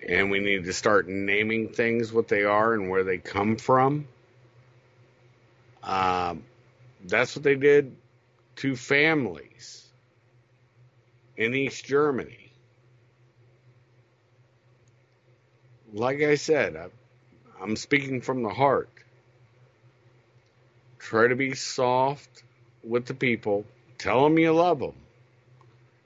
And 0.07 0.29
we 0.29 0.39
need 0.39 0.65
to 0.65 0.73
start 0.73 1.07
naming 1.07 1.69
things 1.69 2.11
what 2.11 2.27
they 2.27 2.43
are 2.43 2.73
and 2.73 2.89
where 2.89 3.03
they 3.03 3.17
come 3.17 3.55
from. 3.55 4.07
Um, 5.83 6.43
that's 7.05 7.35
what 7.35 7.43
they 7.43 7.55
did 7.55 7.95
to 8.57 8.75
families 8.75 9.87
in 11.37 11.55
East 11.55 11.85
Germany. 11.85 12.51
Like 15.93 16.21
I 16.21 16.35
said, 16.35 16.75
I, 16.75 16.87
I'm 17.61 17.75
speaking 17.75 18.21
from 18.21 18.43
the 18.43 18.49
heart. 18.49 18.89
Try 20.99 21.27
to 21.27 21.35
be 21.35 21.55
soft 21.55 22.43
with 22.83 23.05
the 23.05 23.13
people. 23.13 23.65
Tell 23.97 24.23
them 24.23 24.37
you 24.37 24.51
love 24.53 24.79
them. 24.79 24.95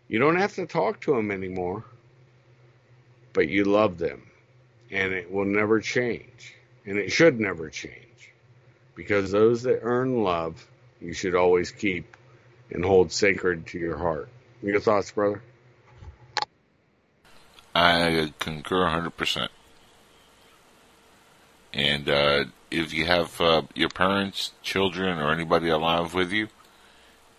You 0.08 0.20
don't 0.20 0.38
have 0.38 0.56
to 0.56 0.66
talk 0.66 1.02
to 1.02 1.16
them 1.16 1.32
anymore, 1.32 1.84
but 3.34 3.48
you 3.48 3.64
love 3.66 3.98
them. 3.98 4.24
And 4.92 5.14
it 5.14 5.32
will 5.32 5.46
never 5.46 5.80
change. 5.80 6.54
And 6.86 6.98
it 6.98 7.12
should 7.12 7.40
never 7.40 7.70
change. 7.70 8.32
Because 8.96 9.32
those 9.32 9.64
that 9.64 9.80
earn 9.82 10.24
love, 10.24 10.66
you 11.00 11.14
should 11.14 11.36
always 11.36 11.72
keep 11.72 12.18
and 12.70 12.84
hold 12.84 13.12
sacred 13.12 13.68
to 13.68 13.80
your 13.80 13.98
heart. 13.98 14.30
Your 14.62 14.80
thoughts, 14.80 15.12
brother? 15.12 15.42
I 17.74 18.34
concur 18.40 18.86
100%. 18.86 19.48
And 21.74 22.10
uh, 22.10 22.46
if 22.70 22.94
you 22.94 23.06
have 23.06 23.40
uh, 23.40 23.64
your 23.76 23.90
parents, 23.90 24.52
children, 24.62 25.20
or 25.20 25.32
anybody 25.32 25.70
alive 25.70 26.14
with 26.14 26.32
you, 26.32 26.48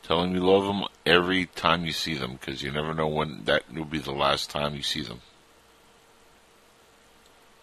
tell 0.02 0.22
them 0.22 0.34
you 0.34 0.40
love 0.40 0.64
them 0.64 0.84
every 1.04 1.46
time 1.46 1.84
you 1.84 1.92
see 1.92 2.14
them 2.14 2.32
because 2.32 2.62
you 2.62 2.70
never 2.70 2.94
know 2.94 3.08
when 3.08 3.44
that 3.44 3.70
will 3.72 3.84
be 3.84 3.98
the 3.98 4.12
last 4.12 4.50
time 4.50 4.74
you 4.74 4.82
see 4.82 5.02
them. 5.02 5.20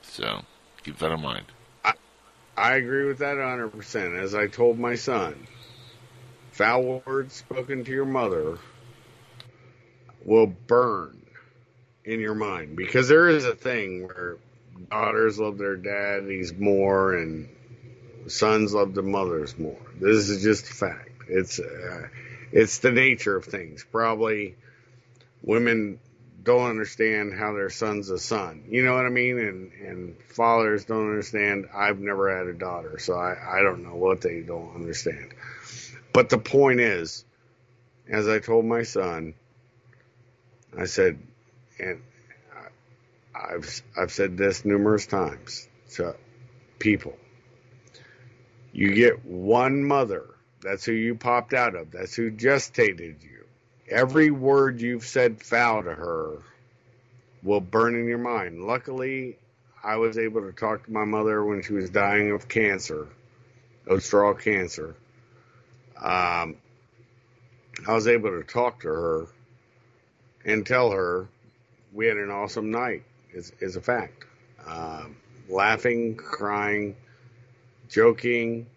So 0.04 0.42
keep 0.84 0.98
that 1.00 1.12
in 1.12 1.22
mind. 1.22 1.46
I, 1.84 1.94
I 2.56 2.76
agree 2.76 3.06
with 3.06 3.20
that 3.20 3.38
100%. 3.38 4.22
As 4.22 4.36
I 4.36 4.48
told 4.48 4.78
my 4.78 4.96
son, 4.96 5.48
foul 6.52 7.02
words 7.06 7.34
spoken 7.34 7.84
to 7.86 7.92
your 7.92 8.06
mother 8.06 8.58
will 10.26 10.48
burn 10.48 11.20
in 12.06 12.20
your 12.20 12.36
mind 12.36 12.76
because 12.76 13.08
there 13.08 13.30
is 13.30 13.46
a 13.46 13.56
thing 13.56 14.06
where 14.08 14.38
daughters 14.90 15.40
love 15.40 15.58
their 15.58 15.76
daddies 15.76 16.54
more 16.54 17.16
and 17.16 17.50
sons 18.28 18.74
love 18.74 18.94
their 18.94 19.04
mothers 19.04 19.58
more. 19.58 19.80
This 20.00 20.30
is 20.30 20.44
just 20.44 20.70
a 20.70 20.74
fact. 20.74 21.10
It's 21.28 21.60
uh, 21.60 22.08
it's 22.52 22.80
the 22.80 22.92
nature 22.92 23.36
of 23.36 23.46
things. 23.46 23.86
Probably 23.92 24.56
women 25.44 26.00
don't 26.44 26.70
understand 26.70 27.34
how 27.34 27.54
their 27.54 27.70
son's 27.70 28.10
a 28.10 28.18
son. 28.18 28.64
You 28.70 28.84
know 28.84 28.96
what 28.96 29.06
I 29.06 29.10
mean? 29.10 29.40
And 29.40 29.72
and 29.74 30.16
fathers 30.24 30.86
don't 30.86 31.10
understand. 31.10 31.70
I've 31.74 32.00
never 32.00 32.36
had 32.36 32.48
a 32.48 32.54
daughter, 32.54 32.98
so 33.00 33.14
I 33.14 33.60
I 33.60 33.62
don't 33.62 33.84
know 33.84 33.96
what 33.96 34.22
they 34.22 34.42
don't 34.42 34.76
understand. 34.76 35.34
But 36.14 36.30
the 36.30 36.38
point 36.38 36.80
is, 36.80 37.24
as 38.10 38.28
I 38.28 38.40
told 38.40 38.66
my 38.66 38.84
son, 38.84 39.36
I 40.78 40.86
said, 40.86 41.20
and 41.80 42.02
I've 43.40 43.82
I've 43.98 44.12
said 44.12 44.38
this 44.38 44.66
numerous 44.66 45.06
times 45.06 45.68
to 45.96 46.16
people. 46.80 47.16
You 48.72 48.94
get 48.94 49.26
one 49.26 49.84
mother. 49.84 50.26
That's 50.62 50.86
who 50.86 50.92
you 50.92 51.16
popped 51.16 51.54
out 51.54 51.76
of. 51.76 51.92
That's 51.92 52.16
who 52.16 52.32
gestated 52.32 53.24
you. 53.24 53.46
Every 53.90 54.30
word 54.30 54.82
you've 54.82 55.06
said 55.06 55.42
foul 55.42 55.84
to 55.84 55.94
her 55.94 56.40
will 57.42 57.62
burn 57.62 57.96
in 57.96 58.08
your 58.08 58.18
mind. 58.18 58.64
Luckily, 58.64 59.38
I 59.84 59.96
was 59.96 60.18
able 60.18 60.42
to 60.42 60.52
talk 60.52 60.86
to 60.86 60.92
my 60.92 61.06
mother 61.06 61.44
when 61.44 61.64
she 61.64 61.74
was 61.74 61.90
dying 61.90 62.32
of 62.32 62.48
cancer, 62.48 63.08
of 63.88 64.04
straw 64.04 64.34
cancer 64.34 64.96
um, 66.02 66.56
I 67.88 67.94
was 67.94 68.08
able 68.08 68.32
to 68.32 68.44
talk 68.44 68.82
to 68.82 68.88
her 68.88 69.28
and 70.46 70.66
tell 70.66 70.92
her 70.92 71.28
we 71.94 72.08
had 72.08 72.18
an 72.18 72.30
awesome 72.30 72.72
night. 72.72 73.04
Is 73.34 73.52
is 73.60 73.76
a 73.76 73.82
fact. 73.82 74.26
Um, 74.66 75.18
laughing, 75.50 76.16
crying, 76.16 76.96
joking, 77.90 78.68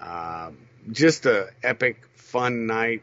uh, 0.00 0.50
just 0.90 1.26
a 1.26 1.50
epic 1.62 2.08
fun 2.16 2.66
night. 2.66 3.02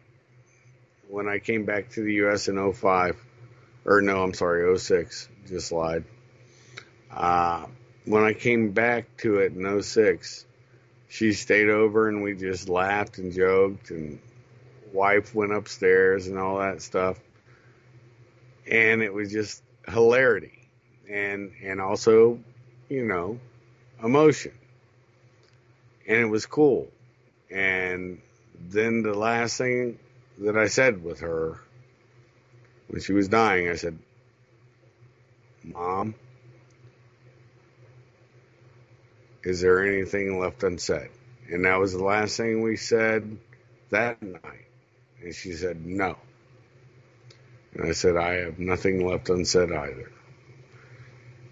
When 1.09 1.28
I 1.28 1.39
came 1.39 1.66
back 1.66 1.89
to 1.91 2.03
the 2.03 2.14
U.S. 2.16 2.47
in 2.47 2.74
05, 2.74 3.18
or 3.86 4.01
no, 4.01 4.24
I'm 4.24 4.34
sorry, 4.34 4.78
06, 4.78 5.28
just 5.47 5.72
lied. 5.74 6.05
Uh, 7.12 7.66
when 8.05 8.24
I 8.24 8.34
came 8.34 8.72
back 8.72 9.18
to 9.18 9.39
it 9.39 9.53
in 9.53 9.82
06, 9.82 10.45
she 11.09 11.34
stayed 11.34 11.70
over 11.70 12.07
and 12.07 12.24
we 12.24 12.36
just 12.36 12.70
laughed 12.70 13.18
and 13.18 13.34
joked 13.34 13.91
and 13.91 14.20
wife 14.93 15.36
went 15.36 15.51
upstairs 15.51 16.28
and 16.28 16.39
all 16.39 16.59
that 16.59 16.82
stuff. 16.82 17.20
and 18.70 19.01
it 19.01 19.14
was 19.14 19.32
just 19.32 19.62
hilarity 19.88 20.67
and 21.09 21.51
and 21.63 21.82
also 21.82 22.39
you 22.89 23.05
know 23.05 23.39
emotion. 24.03 24.53
And 26.07 26.17
it 26.17 26.25
was 26.25 26.45
cool. 26.45 26.88
And 27.49 28.21
then 28.59 29.03
the 29.03 29.13
last 29.13 29.57
thing 29.57 29.99
that 30.39 30.57
I 30.57 30.67
said 30.67 31.03
with 31.03 31.19
her 31.19 31.59
when 32.88 33.01
she 33.01 33.13
was 33.13 33.27
dying 33.27 33.69
I 33.69 33.75
said 33.75 33.97
mom 35.63 36.15
is 39.43 39.61
there 39.61 39.86
anything 39.86 40.39
left 40.39 40.63
unsaid? 40.63 41.09
And 41.49 41.65
that 41.65 41.79
was 41.79 41.93
the 41.93 42.03
last 42.03 42.38
thing 42.38 42.61
we 42.61 42.77
said 42.77 43.38
that 43.89 44.21
night. 44.21 44.67
And 45.21 45.34
she 45.34 45.53
said 45.53 45.86
no 45.86 46.15
and 47.74 47.88
I 47.88 47.91
said, 47.93 48.17
I 48.17 48.39
have 48.39 48.59
nothing 48.59 49.07
left 49.07 49.30
unsaid 49.30 49.72
either. 49.72 50.11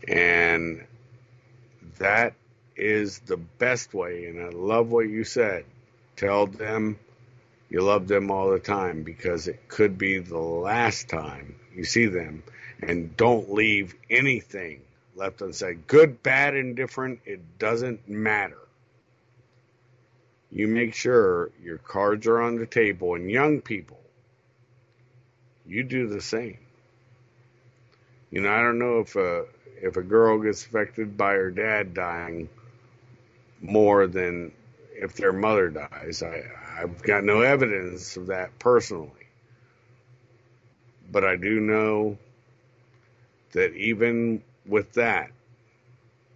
And 0.07 0.85
that 1.97 2.33
is 2.75 3.19
the 3.19 3.37
best 3.37 3.93
way. 3.93 4.25
And 4.25 4.41
I 4.41 4.49
love 4.49 4.91
what 4.91 5.07
you 5.07 5.23
said. 5.23 5.65
Tell 6.15 6.47
them 6.47 6.97
you 7.69 7.81
love 7.81 8.07
them 8.07 8.31
all 8.31 8.49
the 8.49 8.59
time 8.59 9.03
because 9.03 9.47
it 9.47 9.67
could 9.67 9.97
be 9.97 10.17
the 10.19 10.37
last 10.37 11.07
time 11.07 11.55
you 11.75 11.83
see 11.83 12.07
them. 12.07 12.43
And 12.81 13.15
don't 13.15 13.53
leave 13.53 13.95
anything 14.09 14.81
left 15.15 15.41
unsaid. 15.41 15.85
Good, 15.85 16.23
bad, 16.23 16.55
indifferent, 16.55 17.19
it 17.25 17.59
doesn't 17.59 18.09
matter. 18.09 18.57
You 20.51 20.67
make 20.67 20.95
sure 20.95 21.51
your 21.61 21.77
cards 21.77 22.25
are 22.25 22.41
on 22.41 22.55
the 22.57 22.65
table. 22.65 23.13
And 23.15 23.29
young 23.29 23.61
people, 23.61 23.99
you 25.69 25.83
do 25.83 26.07
the 26.07 26.21
same. 26.21 26.57
You 28.31 28.41
know, 28.41 28.51
I 28.51 28.61
don't 28.61 28.79
know 28.79 28.99
if 28.99 29.15
a 29.15 29.45
if 29.81 29.95
a 29.95 30.01
girl 30.01 30.39
gets 30.39 30.65
affected 30.65 31.15
by 31.15 31.33
her 31.33 31.51
dad 31.51 31.93
dying 31.93 32.49
more 33.61 34.07
than 34.07 34.51
if 34.93 35.15
their 35.15 35.31
mother 35.31 35.69
dies. 35.69 36.21
I 36.23 36.43
I've 36.77 37.01
got 37.01 37.23
no 37.23 37.41
evidence 37.41 38.17
of 38.17 38.27
that 38.27 38.57
personally. 38.59 39.11
But 41.11 41.25
I 41.25 41.35
do 41.35 41.59
know 41.59 42.17
that 43.51 43.73
even 43.73 44.43
with 44.65 44.93
that, 44.93 45.31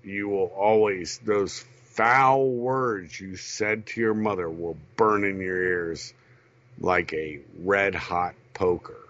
you 0.03 0.27
will 0.27 0.51
always 0.55 1.19
those 1.23 1.63
foul 1.93 2.49
words 2.49 3.19
you 3.19 3.35
said 3.35 3.85
to 3.85 4.01
your 4.01 4.15
mother 4.15 4.49
will 4.49 4.77
burn 4.95 5.23
in 5.23 5.39
your 5.39 5.61
ears 5.61 6.13
like 6.79 7.13
a 7.13 7.39
red 7.59 7.93
hot 7.93 8.33
poker. 8.53 9.02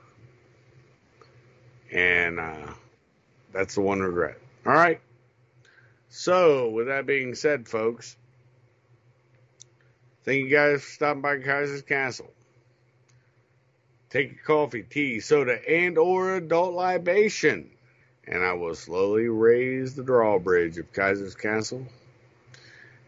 And 1.94 2.40
uh, 2.40 2.74
that's 3.54 3.76
the 3.76 3.82
one 3.82 4.00
regret. 4.00 4.40
All 4.66 4.74
right. 4.74 5.00
So, 6.10 6.70
with 6.70 6.88
that 6.88 7.06
being 7.06 7.36
said, 7.36 7.68
folks, 7.68 8.18
thank 10.26 10.44
you 10.44 10.50
guys 10.50 10.84
for 10.84 10.90
stopping 10.90 11.22
by 11.22 11.40
Kaiser's 11.40 11.84
Castle. 11.84 12.32
Take 14.10 14.34
your 14.34 14.44
coffee, 14.44 14.84
tea, 14.84 15.20
soda, 15.20 15.58
and 15.68 15.98
or 15.98 16.36
adult 16.36 16.74
libation. 16.74 17.70
And 18.28 18.44
I 18.44 18.54
will 18.54 18.76
slowly 18.76 19.28
raise 19.28 19.96
the 19.96 20.04
drawbridge 20.04 20.78
of 20.78 20.94
Kaiser's 20.94 21.36
Castle 21.36 21.86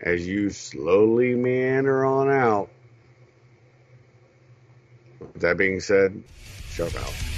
as 0.01 0.27
you 0.27 0.49
slowly 0.49 1.35
meander 1.35 2.05
on 2.05 2.29
out. 2.29 2.69
With 5.19 5.41
that 5.41 5.57
being 5.57 5.79
said, 5.79 6.23
shut 6.69 6.95
out. 6.95 7.34